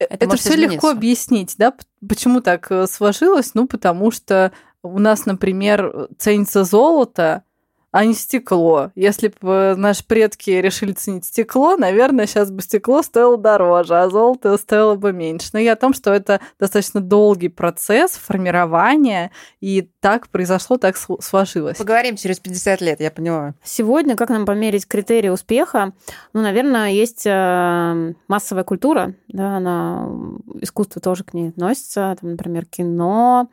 это, 0.00 0.24
это 0.24 0.36
все 0.36 0.56
легко 0.56 0.90
объяснить, 0.90 1.54
да, 1.56 1.72
почему 2.06 2.40
так 2.40 2.72
э, 2.72 2.88
сложилось? 2.88 3.54
Ну, 3.54 3.68
потому 3.68 4.10
что 4.10 4.50
у 4.82 4.98
нас, 4.98 5.26
например, 5.26 6.08
ценится 6.18 6.64
золото, 6.64 7.44
а 7.92 8.06
не 8.06 8.14
стекло. 8.14 8.90
Если 8.94 9.32
бы 9.40 9.74
наши 9.76 10.04
предки 10.04 10.50
решили 10.50 10.92
ценить 10.92 11.26
стекло, 11.26 11.76
наверное, 11.76 12.26
сейчас 12.26 12.50
бы 12.50 12.62
стекло 12.62 13.02
стоило 13.02 13.36
дороже, 13.36 14.00
а 14.00 14.08
золото 14.08 14.56
стоило 14.56 14.94
бы 14.94 15.12
меньше. 15.12 15.50
Но 15.52 15.58
я 15.58 15.74
о 15.74 15.76
том, 15.76 15.92
что 15.92 16.12
это 16.12 16.40
достаточно 16.58 17.02
долгий 17.02 17.48
процесс 17.48 18.12
формирования, 18.12 19.30
и 19.60 19.88
так 20.00 20.28
произошло, 20.28 20.78
так 20.78 20.96
сложилось. 20.96 21.76
Поговорим 21.76 22.16
через 22.16 22.40
50 22.40 22.80
лет, 22.80 23.00
я 23.00 23.10
поняла. 23.10 23.54
Сегодня, 23.62 24.16
как 24.16 24.30
нам 24.30 24.46
померить 24.46 24.88
критерии 24.88 25.28
успеха? 25.28 25.92
Ну, 26.32 26.40
наверное, 26.40 26.90
есть 26.90 27.26
э, 27.26 28.14
массовая 28.26 28.64
культура, 28.64 29.14
да, 29.28 29.58
она, 29.58 30.08
искусство 30.62 31.02
тоже 31.02 31.24
к 31.24 31.34
ней 31.34 31.50
относится, 31.50 32.16
там, 32.18 32.30
например, 32.30 32.64
кино, 32.64 33.50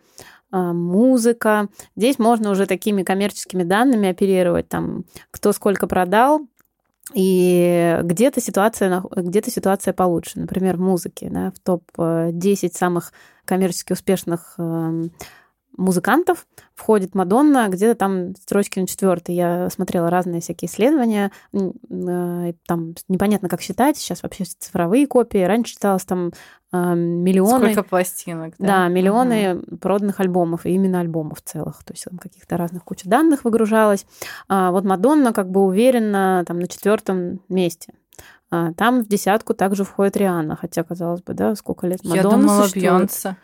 музыка. 0.51 1.69
Здесь 1.95 2.19
можно 2.19 2.51
уже 2.51 2.65
такими 2.65 3.03
коммерческими 3.03 3.63
данными 3.63 4.09
оперировать, 4.09 4.67
там, 4.69 5.05
кто 5.31 5.51
сколько 5.51 5.87
продал, 5.87 6.41
и 7.13 7.99
где-то 8.03 8.39
ситуация, 8.39 9.03
где-то 9.15 9.49
ситуация 9.49 9.93
получше. 9.93 10.39
Например, 10.39 10.77
в 10.77 10.81
музыке, 10.81 11.29
да, 11.31 11.51
в 11.51 11.59
топ-10 11.59 12.71
самых 12.73 13.13
коммерчески 13.45 13.93
успешных 13.93 14.55
эм, 14.59 15.11
музыкантов 15.77 16.45
входит 16.73 17.15
Мадонна, 17.15 17.67
где-то 17.69 17.95
там 17.95 18.35
строчки 18.35 18.79
на 18.79 18.87
четвертой. 18.87 19.35
Я 19.35 19.69
смотрела 19.69 20.09
разные 20.09 20.41
всякие 20.41 20.69
исследования. 20.69 21.31
Э, 21.53 22.53
там 22.67 22.95
непонятно, 23.07 23.49
как 23.49 23.61
считать. 23.61 23.97
Сейчас 23.97 24.23
вообще 24.23 24.43
цифровые 24.43 25.07
копии. 25.07 25.39
Раньше 25.39 25.73
считалось 25.73 26.05
там 26.05 26.31
э, 26.71 26.95
миллионы... 26.95 27.71
Сколько 27.71 27.83
пластинок, 27.83 28.55
да? 28.59 28.67
Да, 28.67 28.87
миллионы 28.87 29.55
угу. 29.55 29.77
проданных 29.77 30.19
альбомов, 30.19 30.65
и 30.65 30.71
именно 30.71 30.99
альбомов 30.99 31.41
целых. 31.41 31.83
То 31.83 31.93
есть 31.93 32.05
там 32.05 32.17
каких-то 32.17 32.57
разных 32.57 32.83
куча 32.83 33.07
данных 33.07 33.43
выгружалось. 33.43 34.05
А 34.47 34.71
вот 34.71 34.83
Мадонна 34.83 35.33
как 35.33 35.49
бы 35.49 35.61
уверенно 35.61 36.43
там 36.45 36.59
на 36.59 36.67
четвертом 36.67 37.41
месте. 37.49 37.93
А 38.51 38.73
там 38.73 39.03
в 39.03 39.07
десятку 39.07 39.53
также 39.53 39.83
входит 39.83 40.17
Рианна, 40.17 40.55
хотя, 40.55 40.83
казалось 40.83 41.21
бы, 41.21 41.33
да, 41.33 41.53
сколько 41.55 41.85
лет 41.85 42.03
Мадонна 42.03 42.15
Я 42.15 42.23
думала, 42.23 42.67
Бьонсе. 42.73 43.37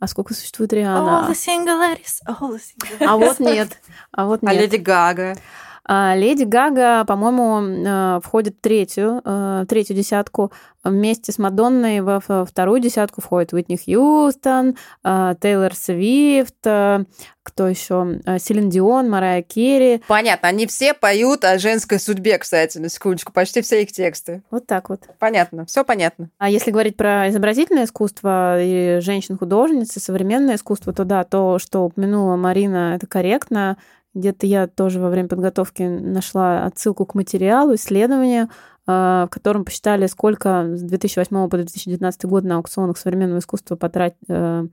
А 0.00 0.06
сколько 0.06 0.32
существует 0.32 0.72
Риана? 0.72 1.28
All 1.28 1.30
the 1.30 1.34
single 1.34 1.78
ladies, 1.78 2.20
all 2.26 2.50
the 2.50 2.58
single 2.58 3.06
А 3.06 3.16
вот 3.16 3.38
нет. 3.38 3.78
А 4.12 4.24
вот 4.24 4.42
нет. 4.42 4.50
А 4.50 4.54
Леди 4.54 4.76
Гага? 4.76 5.36
А 5.84 6.14
Леди 6.16 6.44
Гага, 6.44 7.04
по-моему, 7.04 7.60
э, 7.60 8.20
входит 8.22 8.56
в 8.56 8.60
третью, 8.60 9.20
э, 9.24 9.64
третью 9.68 9.96
десятку. 9.96 10.52
Вместе 10.82 11.30
с 11.30 11.38
Мадонной 11.38 12.00
во 12.00 12.20
вторую 12.20 12.80
десятку 12.80 13.20
входит 13.20 13.52
Уитни 13.52 13.76
Хьюстон, 13.76 14.76
Тейлор 15.02 15.74
Свифт, 15.74 16.54
кто 16.62 17.68
еще? 17.68 18.20
Селин 18.38 18.70
Дион, 18.70 19.10
Марая 19.10 19.42
Керри. 19.42 20.00
Понятно, 20.08 20.48
они 20.48 20.66
все 20.66 20.94
поют 20.94 21.44
о 21.44 21.58
женской 21.58 22.00
судьбе, 22.00 22.38
кстати, 22.38 22.78
на 22.78 22.88
секундочку, 22.88 23.30
почти 23.30 23.60
все 23.60 23.82
их 23.82 23.92
тексты. 23.92 24.42
Вот 24.50 24.66
так 24.66 24.88
вот. 24.88 25.02
Понятно, 25.18 25.66
все 25.66 25.84
понятно. 25.84 26.30
А 26.38 26.48
если 26.48 26.70
говорить 26.70 26.96
про 26.96 27.28
изобразительное 27.28 27.84
искусство 27.84 28.56
и 28.58 29.00
женщин-художниц, 29.00 29.94
и 29.98 30.00
современное 30.00 30.54
искусство, 30.54 30.94
то 30.94 31.04
да, 31.04 31.24
то, 31.24 31.58
что 31.58 31.80
упомянула 31.84 32.36
Марина, 32.36 32.94
это 32.94 33.06
корректно. 33.06 33.76
Где-то 34.14 34.46
я 34.46 34.66
тоже 34.66 35.00
во 35.00 35.08
время 35.08 35.28
подготовки 35.28 35.82
нашла 35.82 36.64
отсылку 36.64 37.06
к 37.06 37.14
материалу, 37.14 37.74
исследованию, 37.74 38.48
а, 38.86 39.26
в 39.26 39.30
котором 39.30 39.64
посчитали, 39.64 40.06
сколько 40.06 40.76
с 40.76 40.82
2008 40.82 41.48
по 41.48 41.56
2019 41.56 42.24
год 42.24 42.44
на 42.44 42.56
аукционах 42.56 42.98
современного 42.98 43.38
искусства 43.38 43.76
потрат... 43.76 44.14
Э, 44.28 44.66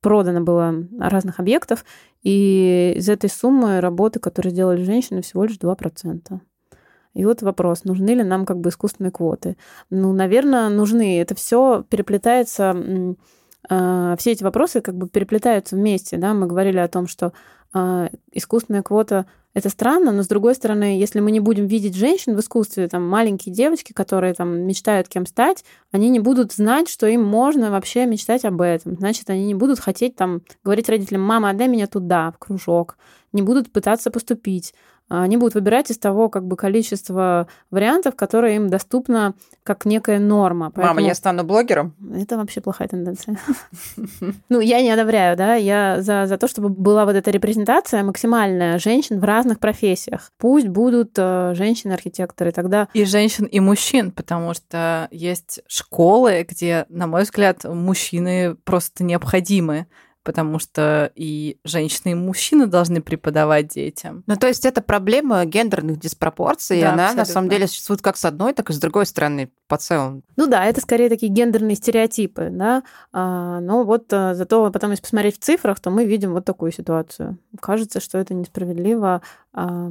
продано 0.00 0.42
было 0.42 0.74
разных 1.00 1.40
объектов, 1.40 1.82
и 2.22 2.92
из 2.96 3.08
этой 3.08 3.30
суммы 3.30 3.80
работы, 3.80 4.20
которые 4.20 4.52
сделали 4.52 4.84
женщины, 4.84 5.22
всего 5.22 5.44
лишь 5.44 5.56
2%. 5.56 6.40
И 7.14 7.24
вот 7.24 7.42
вопрос, 7.42 7.84
нужны 7.84 8.10
ли 8.10 8.22
нам 8.22 8.44
как 8.44 8.58
бы 8.58 8.68
искусственные 8.68 9.12
квоты? 9.12 9.56
Ну, 9.88 10.12
наверное, 10.12 10.68
нужны. 10.68 11.20
Это 11.20 11.34
все 11.34 11.84
переплетается, 11.88 12.76
а, 13.68 14.16
все 14.16 14.32
эти 14.32 14.42
вопросы 14.42 14.80
как 14.80 14.96
бы 14.96 15.08
переплетаются 15.08 15.76
вместе. 15.76 16.18
Да? 16.18 16.34
Мы 16.34 16.46
говорили 16.46 16.78
о 16.78 16.88
том, 16.88 17.06
что 17.06 17.32
искусственная 18.32 18.82
квота 18.82 19.26
это 19.54 19.68
странно, 19.68 20.10
но 20.10 20.24
с 20.24 20.26
другой 20.26 20.56
стороны, 20.56 20.98
если 20.98 21.20
мы 21.20 21.30
не 21.30 21.38
будем 21.38 21.68
видеть 21.68 21.94
женщин 21.94 22.34
в 22.36 22.40
искусстве, 22.40 22.88
там 22.88 23.08
маленькие 23.08 23.54
девочки, 23.54 23.92
которые 23.92 24.34
там 24.34 24.66
мечтают 24.66 25.08
кем 25.08 25.26
стать, 25.26 25.64
они 25.92 26.10
не 26.10 26.18
будут 26.18 26.52
знать, 26.52 26.88
что 26.88 27.06
им 27.06 27.22
можно 27.22 27.70
вообще 27.70 28.04
мечтать 28.06 28.44
об 28.44 28.60
этом. 28.60 28.96
Значит, 28.96 29.30
они 29.30 29.46
не 29.46 29.54
будут 29.54 29.78
хотеть 29.78 30.16
там 30.16 30.42
говорить 30.64 30.88
родителям, 30.88 31.22
мама, 31.22 31.50
отдай 31.50 31.68
меня 31.68 31.86
туда, 31.86 32.32
в 32.32 32.38
кружок, 32.38 32.96
не 33.32 33.42
будут 33.42 33.70
пытаться 33.70 34.10
поступить. 34.10 34.74
А, 35.14 35.22
они 35.22 35.36
будут 35.36 35.54
выбирать 35.54 35.90
из 35.90 35.98
того 35.98 36.28
как 36.28 36.44
бы 36.44 36.56
количества 36.56 37.46
вариантов, 37.70 38.16
которые 38.16 38.56
им 38.56 38.68
доступно 38.68 39.34
как 39.62 39.84
некая 39.84 40.18
норма. 40.18 40.72
Поэтому... 40.74 40.94
Мама, 40.96 41.06
я 41.06 41.14
стану 41.14 41.44
блогером? 41.44 41.94
Это 42.16 42.36
вообще 42.36 42.60
плохая 42.60 42.88
тенденция. 42.88 43.38
Ну, 44.48 44.60
я 44.60 44.82
не 44.82 44.90
одобряю, 44.90 45.36
да, 45.36 45.54
я 45.54 46.00
за, 46.00 46.26
за 46.26 46.36
то, 46.36 46.48
чтобы 46.48 46.68
была 46.68 47.04
вот 47.04 47.14
эта 47.14 47.30
репрезентация 47.30 48.02
максимальная 48.02 48.78
женщин 48.78 49.20
в 49.20 49.24
разных 49.24 49.58
профессиях. 49.58 50.30
Пусть 50.38 50.68
будут 50.68 51.12
э, 51.16 51.54
женщины-архитекторы, 51.54 52.52
тогда... 52.52 52.88
И 52.94 53.04
женщин, 53.04 53.44
и 53.44 53.60
мужчин, 53.60 54.10
потому 54.10 54.54
что 54.54 55.08
есть 55.10 55.60
школы, 55.66 56.46
где, 56.48 56.86
на 56.88 57.06
мой 57.06 57.22
взгляд, 57.22 57.64
мужчины 57.64 58.54
просто 58.64 59.04
необходимы 59.04 59.86
потому 60.24 60.58
что 60.58 61.12
и 61.14 61.58
женщины, 61.64 62.12
и 62.12 62.14
мужчины 62.14 62.66
должны 62.66 63.02
преподавать 63.02 63.68
детям. 63.68 64.24
Ну, 64.26 64.36
то 64.36 64.48
есть 64.48 64.64
это 64.64 64.80
проблема 64.82 65.44
гендерных 65.44 66.00
диспропорций, 66.00 66.80
да, 66.80 66.82
и 66.82 66.88
она 66.88 67.04
абсолютно. 67.04 67.20
на 67.20 67.24
самом 67.26 67.48
деле 67.50 67.66
существует 67.68 68.02
как 68.02 68.16
с 68.16 68.24
одной, 68.24 68.54
так 68.54 68.70
и 68.70 68.72
с 68.72 68.78
другой 68.78 69.06
стороны 69.06 69.52
по 69.68 69.76
целому. 69.76 70.22
Ну 70.36 70.46
да, 70.46 70.64
это 70.64 70.80
скорее 70.80 71.08
такие 71.08 71.30
гендерные 71.30 71.76
стереотипы, 71.76 72.48
да, 72.50 72.82
а, 73.12 73.60
но 73.60 73.84
вот 73.84 74.12
а, 74.12 74.34
зато 74.34 74.70
потом, 74.70 74.90
если 74.90 75.02
посмотреть 75.02 75.36
в 75.36 75.44
цифрах, 75.44 75.78
то 75.78 75.90
мы 75.90 76.06
видим 76.06 76.32
вот 76.32 76.44
такую 76.44 76.72
ситуацию. 76.72 77.38
Кажется, 77.60 78.00
что 78.00 78.18
это 78.18 78.32
несправедливо, 78.34 79.20
а, 79.52 79.90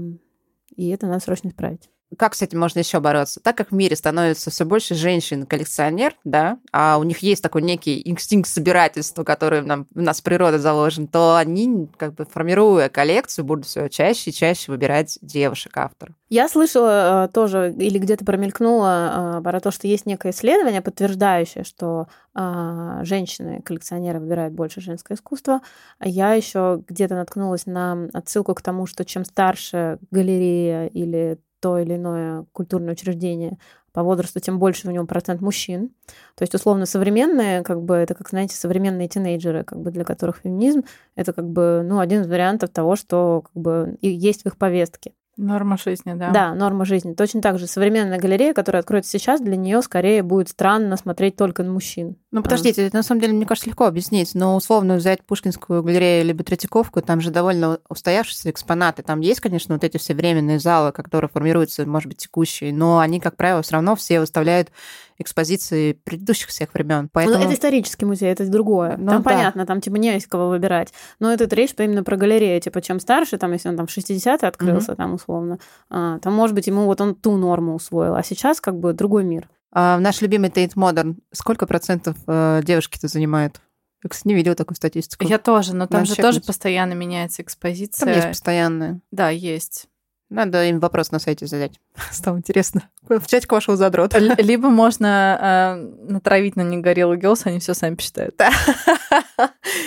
и 0.75 0.89
это 0.89 1.05
надо 1.05 1.23
срочно 1.23 1.49
исправить 1.49 1.89
как 2.17 2.35
с 2.35 2.41
этим 2.41 2.59
можно 2.59 2.79
еще 2.79 2.99
бороться? 2.99 3.39
Так 3.39 3.57
как 3.57 3.71
в 3.71 3.75
мире 3.75 3.95
становится 3.95 4.49
все 4.51 4.65
больше 4.65 4.95
женщин-коллекционер, 4.95 6.15
да, 6.23 6.57
а 6.71 6.97
у 6.97 7.03
них 7.03 7.19
есть 7.19 7.43
такой 7.43 7.61
некий 7.61 8.01
инстинкт 8.05 8.49
собирательства, 8.49 9.23
который 9.23 9.61
нам, 9.61 9.87
в 9.93 10.01
нас 10.01 10.21
природа 10.21 10.59
заложен, 10.59 11.07
то 11.07 11.35
они, 11.35 11.89
как 11.97 12.15
бы 12.15 12.25
формируя 12.25 12.89
коллекцию, 12.89 13.45
будут 13.45 13.65
все 13.65 13.89
чаще 13.89 14.29
и 14.29 14.33
чаще 14.33 14.71
выбирать 14.71 15.17
девушек-авторов. 15.21 16.15
Я 16.29 16.49
слышала 16.49 17.25
э, 17.25 17.27
тоже, 17.31 17.73
или 17.77 17.99
где-то 17.99 18.25
промелькнула 18.25 19.37
э, 19.37 19.41
про 19.43 19.59
то, 19.59 19.69
что 19.69 19.87
есть 19.87 20.05
некое 20.07 20.31
исследование, 20.31 20.81
подтверждающее, 20.81 21.63
что 21.63 22.07
э, 22.33 22.99
женщины-коллекционеры 23.03 24.19
выбирают 24.19 24.53
больше 24.53 24.81
женское 24.81 25.13
искусство. 25.13 25.61
Я 26.03 26.33
еще 26.33 26.81
где-то 26.87 27.13
наткнулась 27.15 27.67
на 27.67 28.07
отсылку 28.13 28.55
к 28.55 28.61
тому, 28.63 28.87
что 28.87 29.05
чем 29.05 29.25
старше 29.25 29.99
галерея 30.09 30.87
или 30.87 31.37
то 31.63 31.79
или 31.79 31.95
иное 31.95 32.45
культурное 32.51 32.91
учреждение 32.91 33.57
по 33.93 34.03
возрасту, 34.03 34.41
тем 34.41 34.59
больше 34.59 34.89
у 34.89 34.91
него 34.91 35.05
процент 35.05 35.39
мужчин. 35.39 35.91
То 36.35 36.41
есть, 36.41 36.53
условно, 36.53 36.85
современные, 36.85 37.63
как 37.63 37.81
бы, 37.81 37.95
это, 37.95 38.15
как, 38.15 38.27
знаете, 38.29 38.57
современные 38.57 39.07
тинейджеры, 39.07 39.63
как 39.63 39.79
бы, 39.79 39.91
для 39.91 40.03
которых 40.03 40.41
феминизм— 40.43 40.83
это, 41.15 41.31
как 41.31 41.47
бы, 41.47 41.83
ну, 41.85 41.99
один 41.99 42.23
из 42.23 42.27
вариантов 42.27 42.71
того, 42.71 42.97
что, 42.97 43.43
как 43.43 43.53
бы, 43.53 43.97
есть 44.01 44.43
в 44.43 44.47
их 44.47 44.57
повестке. 44.57 45.13
Норма 45.35 45.77
жизни, 45.77 46.13
да. 46.13 46.29
Да, 46.29 46.53
норма 46.53 46.85
жизни. 46.85 47.13
Точно 47.13 47.41
так 47.41 47.57
же 47.57 47.65
современная 47.65 48.19
галерея, 48.19 48.53
которая 48.53 48.81
откроется 48.81 49.09
сейчас, 49.09 49.41
для 49.41 49.55
нее 49.55 49.81
скорее 49.81 50.21
будет 50.21 50.49
странно 50.49 50.95
смотреть 50.95 51.35
только 51.35 51.63
на 51.63 51.71
мужчин. 51.71 52.17
Ну, 52.29 52.43
подождите, 52.43 52.85
это 52.85 52.97
на 52.97 53.03
самом 53.03 53.21
деле, 53.21 53.33
мне 53.33 53.47
кажется, 53.47 53.67
легко 53.67 53.85
объяснить. 53.85 54.35
Но 54.35 54.55
условно 54.55 54.95
взять 54.95 55.23
Пушкинскую 55.23 55.81
галерею 55.81 56.25
либо 56.25 56.43
Третьяковку, 56.43 57.01
там 57.01 57.19
же 57.19 57.31
довольно 57.31 57.79
устоявшиеся 57.89 58.51
экспонаты. 58.51 59.01
Там 59.01 59.21
есть, 59.21 59.39
конечно, 59.39 59.73
вот 59.73 59.83
эти 59.83 59.97
все 59.97 60.13
временные 60.13 60.59
залы, 60.59 60.91
которые 60.91 61.29
формируются, 61.29 61.87
может 61.87 62.09
быть, 62.09 62.19
текущие, 62.19 62.71
но 62.71 62.99
они, 62.99 63.19
как 63.19 63.35
правило, 63.35 63.63
все 63.63 63.73
равно 63.73 63.95
все 63.95 64.19
выставляют 64.19 64.69
экспозиции 65.17 65.93
предыдущих 65.93 66.49
всех 66.49 66.73
времен. 66.73 67.09
Поэтому... 67.11 67.37
Ну, 67.37 67.43
это 67.45 67.53
исторический 67.53 68.05
музей, 68.05 68.31
это 68.31 68.47
другое. 68.47 68.97
Ну, 68.97 69.11
там 69.11 69.23
да. 69.23 69.29
понятно, 69.29 69.65
там 69.65 69.81
типа 69.81 69.95
не 69.95 70.15
из 70.17 70.27
кого 70.27 70.49
выбирать. 70.49 70.93
Но 71.19 71.31
это 71.31 71.53
речь 71.55 71.73
именно 71.77 72.03
про 72.03 72.17
галерею. 72.17 72.59
Типа, 72.61 72.81
чем 72.81 72.99
старше, 72.99 73.37
там, 73.37 73.53
если 73.53 73.69
он 73.69 73.77
там 73.77 73.87
в 73.87 73.95
60-е 73.95 74.47
открылся, 74.47 74.91
mm-hmm. 74.91 74.95
там 74.95 75.13
условно, 75.13 75.59
а, 75.89 76.19
там, 76.19 76.33
может 76.33 76.55
быть, 76.55 76.67
ему 76.67 76.85
вот 76.85 77.01
он 77.01 77.15
ту 77.15 77.37
норму 77.37 77.75
усвоил. 77.75 78.15
А 78.15 78.23
сейчас 78.23 78.61
как 78.61 78.79
бы 78.79 78.93
другой 78.93 79.23
мир. 79.23 79.49
А 79.71 79.97
наш 79.99 80.21
любимый 80.21 80.49
Tate 80.49 80.75
Modern, 80.75 81.15
сколько 81.31 81.65
процентов 81.65 82.15
э, 82.27 82.61
девушки-то 82.63 83.07
занимает? 83.07 83.59
Я, 84.03 84.09
кстати, 84.09 84.27
не 84.27 84.35
видела 84.35 84.55
такую 84.55 84.75
статистику. 84.75 85.25
Я 85.25 85.39
тоже, 85.39 85.75
но 85.75 85.87
там 85.87 86.01
Надо 86.01 86.09
же 86.09 86.15
чекнуть. 86.15 86.35
тоже 86.35 86.45
постоянно 86.45 86.93
меняется 86.93 87.41
экспозиция. 87.41 88.05
Там 88.05 88.13
есть 88.13 88.27
постоянная. 88.27 88.99
Да, 89.11 89.29
есть. 89.29 89.87
Надо 90.33 90.63
им 90.65 90.79
вопрос 90.79 91.11
на 91.11 91.19
сайте 91.19 91.45
задать. 91.45 91.79
Стало 92.11 92.37
интересно. 92.37 92.89
В 93.07 93.27
чатик 93.27 93.51
вошел 93.51 93.75
задрот. 93.75 94.15
Либо 94.39 94.69
можно 94.69 95.77
э, 95.79 96.11
натравить 96.11 96.55
на 96.55 96.61
них 96.63 96.81
горелый 96.81 97.19
Girls, 97.19 97.41
они 97.45 97.59
все 97.59 97.75
сами 97.75 97.93
посчитают. 97.93 98.35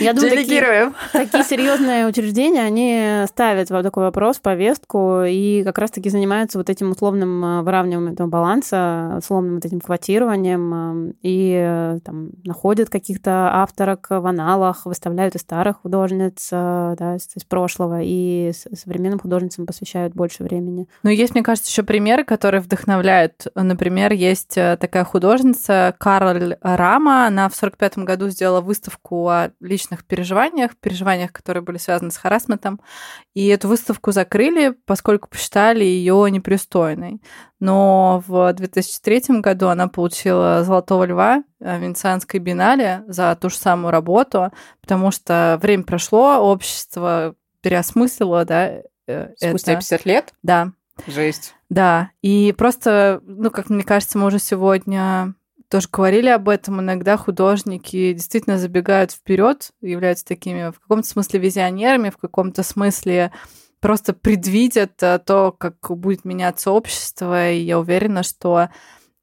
Я 0.01 0.13
думаю, 0.13 0.31
такие, 0.31 0.47
Делегируем. 0.47 0.95
такие 1.13 1.45
серьезные 1.45 2.07
учреждения, 2.07 2.63
они 2.63 3.27
ставят 3.29 3.71
вот 3.71 3.83
такой 3.83 4.05
вопрос 4.05 4.39
повестку 4.39 5.23
и 5.23 5.63
как 5.65 5.79
раз-таки 5.79 6.11
занимаются 6.11 6.59
вот 6.59 6.71
этим 6.71 6.91
условным 6.91 7.45
э, 7.45 7.63
выравниванием 7.63 8.13
этого 8.13 8.29
баланса, 8.29 9.15
условным 9.19 9.57
вот 9.57 9.65
этим 9.65 9.81
квотированием 9.81 11.11
э, 11.11 11.13
и 11.23 11.55
э, 11.59 11.99
там 12.05 12.31
находят 12.45 12.91
каких-то 12.91 13.51
авторок 13.55 14.07
в 14.11 14.27
аналах, 14.27 14.87
выставляют 14.87 15.35
и 15.35 15.39
старых 15.39 15.83
художниц 15.83 16.49
да, 16.51 17.17
из, 17.17 17.45
прошлого, 17.45 18.01
и 18.03 18.53
современным 18.75 19.19
художницам 19.19 19.67
посвящают 19.67 20.15
больше 20.15 20.43
времени. 20.43 20.89
Ну, 21.03 21.11
есть, 21.11 21.35
мне 21.35 21.43
кажется, 21.43 21.71
еще 21.71 21.83
примеры, 21.83 22.25
которые 22.25 22.61
вдохновляют. 22.61 23.47
Например, 23.55 24.13
есть 24.13 24.55
такая 24.55 25.05
художница 25.05 25.95
Кароль 25.99 26.57
Рама. 26.61 27.27
Она 27.27 27.49
в 27.49 27.55
45 27.55 27.99
году 27.99 28.29
сделала 28.29 28.61
выставку 28.61 29.29
о 29.45 29.51
личных 29.61 30.05
переживаниях, 30.05 30.77
переживаниях, 30.77 31.33
которые 31.33 31.63
были 31.63 31.79
связаны 31.79 32.11
с 32.11 32.17
харасментом. 32.17 32.81
И 33.35 33.47
эту 33.49 33.69
выставку 33.69 34.13
закрыли, 34.13 34.75
поскольку 34.85 35.29
посчитали 35.29 35.85
ее 35.85 36.31
непристойной. 36.31 37.21
Но 37.61 38.23
в 38.27 38.53
2003 38.53 39.41
году 39.41 39.69
она 39.69 39.89
получила 39.89 40.63
«Золотого 40.65 41.05
льва» 41.05 41.45
Венецианской 41.61 42.41
биеннале 42.41 43.05
за 43.07 43.37
ту 43.41 43.49
же 43.49 43.57
самую 43.57 43.91
работу, 43.93 44.53
потому 44.81 45.11
что 45.11 45.59
время 45.63 45.85
прошло, 45.85 46.37
общество 46.39 47.35
переосмыслило, 47.63 48.45
да, 48.45 48.83
э, 49.07 49.35
Спустя 49.37 49.73
это. 49.73 49.81
50 49.81 50.05
лет? 50.05 50.35
Да, 50.43 50.73
Жесть. 51.07 51.55
да, 51.69 52.11
и 52.23 52.55
просто, 52.57 53.21
ну, 53.25 53.51
как 53.51 53.71
мне 53.71 53.83
кажется, 53.83 54.19
мы 54.19 54.27
уже 54.27 54.39
сегодня 54.39 55.35
тоже 55.69 55.89
говорили 55.93 56.29
об 56.29 56.49
этом, 56.49 56.81
иногда 56.81 57.17
художники 57.17 58.13
действительно 58.13 58.59
забегают 58.59 59.13
вперед, 59.13 59.71
являются 59.81 60.25
такими 60.25 60.71
в 60.71 60.81
каком-то 60.81 61.09
смысле 61.09 61.41
визионерами, 61.41 62.11
в 62.11 62.17
каком-то 62.17 62.63
смысле 62.63 63.33
просто 63.81 64.13
предвидят 64.15 65.03
э, 65.03 65.19
то, 65.19 65.53
как 65.53 65.77
будет 65.91 66.25
меняться 66.25 66.71
общество, 66.71 67.51
и 67.51 67.61
я 67.61 67.79
уверена, 67.79 68.23
что 68.23 68.69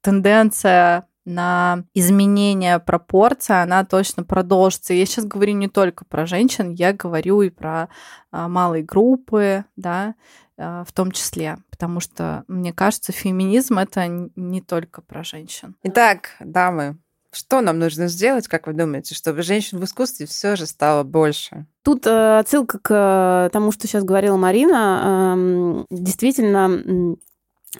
тенденция 0.00 1.06
на 1.24 1.84
изменение 1.94 2.78
пропорций, 2.78 3.62
она 3.62 3.84
точно 3.84 4.24
продолжится. 4.24 4.92
Я 4.92 5.06
сейчас 5.06 5.24
говорю 5.24 5.54
не 5.54 5.68
только 5.68 6.04
про 6.04 6.26
женщин, 6.26 6.70
я 6.70 6.92
говорю 6.92 7.40
и 7.42 7.50
про 7.50 7.88
а, 8.30 8.48
малые 8.48 8.84
группы, 8.84 9.64
да, 9.76 10.14
а, 10.58 10.84
в 10.84 10.92
том 10.92 11.10
числе, 11.12 11.56
потому 11.74 11.98
что, 11.98 12.44
мне 12.46 12.72
кажется, 12.72 13.10
феминизм 13.10 13.80
это 13.80 14.06
не 14.06 14.60
только 14.60 15.02
про 15.02 15.24
женщин. 15.24 15.74
Итак, 15.82 16.30
дамы, 16.38 16.98
что 17.32 17.60
нам 17.62 17.80
нужно 17.80 18.06
сделать, 18.06 18.46
как 18.46 18.68
вы 18.68 18.74
думаете, 18.74 19.16
чтобы 19.16 19.42
женщин 19.42 19.80
в 19.80 19.84
искусстве 19.84 20.26
все 20.26 20.54
же 20.54 20.66
стало 20.66 21.02
больше? 21.02 21.66
Тут 21.82 22.06
э, 22.06 22.38
отсылка 22.38 22.78
к 22.78 23.46
э, 23.46 23.50
тому, 23.50 23.72
что 23.72 23.88
сейчас 23.88 24.04
говорила 24.04 24.36
Марина. 24.36 25.34
Эм, 25.34 25.86
действительно, 25.90 27.16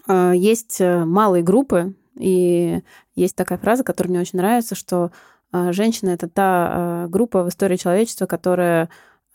э, 0.08 0.32
есть 0.34 0.80
э, 0.80 1.04
малые 1.04 1.44
группы, 1.44 1.94
и 2.18 2.82
есть 3.14 3.36
такая 3.36 3.58
фраза, 3.58 3.84
которая 3.84 4.10
мне 4.10 4.20
очень 4.22 4.40
нравится, 4.40 4.74
что 4.74 5.12
э, 5.52 5.70
женщина 5.70 6.10
это 6.10 6.28
та 6.28 7.04
э, 7.04 7.08
группа 7.10 7.44
в 7.44 7.48
истории 7.48 7.76
человечества, 7.76 8.26
которая 8.26 8.86
э, 8.86 8.88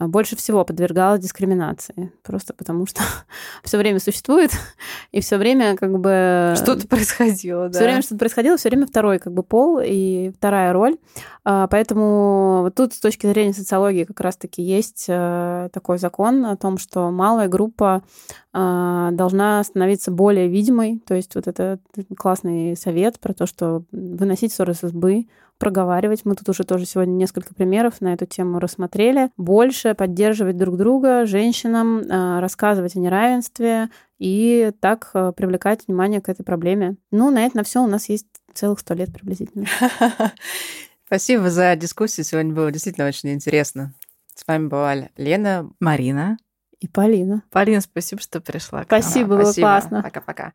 больше 0.07 0.35
всего 0.35 0.63
подвергалась 0.63 1.21
дискриминации. 1.21 2.11
Просто 2.23 2.53
потому 2.53 2.85
что 2.85 3.01
все 3.63 3.77
время 3.77 3.99
существует, 3.99 4.51
и 5.11 5.21
все 5.21 5.37
время 5.37 5.75
как 5.75 5.99
бы... 5.99 6.53
Что-то 6.55 6.87
происходило, 6.89 7.69
да. 7.69 7.73
Все 7.73 7.83
время 7.83 8.01
что-то 8.01 8.19
происходило, 8.19 8.57
все 8.57 8.69
время 8.69 8.87
второй 8.87 9.19
как 9.19 9.33
бы 9.33 9.43
пол 9.43 9.79
и 9.83 10.31
вторая 10.37 10.73
роль. 10.73 10.97
А, 11.43 11.67
Поэтому 11.67 12.61
вот 12.63 12.75
тут 12.75 12.93
с 12.93 12.99
точки 12.99 13.27
зрения 13.27 13.53
социологии 13.53 14.03
как 14.03 14.19
раз-таки 14.19 14.61
есть 14.61 15.05
э, 15.07 15.69
такой 15.73 15.97
закон 15.97 16.45
о 16.45 16.55
том, 16.55 16.77
что 16.77 17.11
малая 17.11 17.47
группа 17.47 18.03
а, 18.51 19.11
должна 19.11 19.63
становиться 19.63 20.11
более 20.11 20.47
видимой. 20.47 20.99
То 21.05 21.13
есть 21.13 21.35
вот 21.35 21.47
это 21.47 21.79
классный 22.17 22.75
совет 22.75 23.19
про 23.19 23.33
то, 23.33 23.45
что 23.45 23.83
выносить 23.91 24.53
ссоры 24.53 24.73
с 24.73 24.83
избы, 24.83 25.27
проговаривать. 25.59 26.21
Мы 26.23 26.35
тут 26.35 26.49
уже 26.49 26.63
тоже 26.63 26.85
сегодня 26.85 27.11
несколько 27.11 27.53
примеров 27.53 28.01
на 28.01 28.13
эту 28.13 28.25
тему 28.25 28.59
рассмотрели. 28.59 29.29
Больше 29.37 29.93
поддерживать 29.93 30.57
друг 30.57 30.77
друга, 30.77 31.25
женщинам, 31.25 32.01
а, 32.09 32.41
рассказывать 32.41 32.95
о 32.95 32.99
неравенстве, 32.99 33.89
и 34.17 34.71
так 34.81 35.11
э, 35.13 35.31
привлекать 35.35 35.87
внимание 35.87 36.19
к 36.19 36.27
этой 36.27 36.43
проблеме. 36.43 36.97
Ну, 37.09 37.31
на 37.31 37.45
это 37.45 37.57
на 37.57 37.63
все 37.63 37.81
у 37.81 37.87
нас 37.87 38.09
есть 38.09 38.27
целых 38.53 38.79
сто 38.79 38.93
лет 38.93 39.13
приблизительно. 39.13 39.65
Спасибо 41.05 41.49
за 41.49 41.75
дискуссию. 41.75 42.25
Сегодня 42.25 42.53
было 42.53 42.71
действительно 42.71 43.07
очень 43.07 43.29
интересно. 43.31 43.93
С 44.35 44.45
вами 44.45 44.67
была 44.67 44.95
Лена. 45.17 45.69
Марина. 45.79 46.37
И 46.79 46.87
Полина. 46.87 47.43
Полина, 47.49 47.81
спасибо, 47.81 48.21
что 48.21 48.39
пришла. 48.39 48.85
к 48.85 48.91
нам. 48.91 49.01
Спасибо, 49.01 49.37
было 49.37 49.53
классно. 49.53 50.01
Пока-пока. 50.01 50.53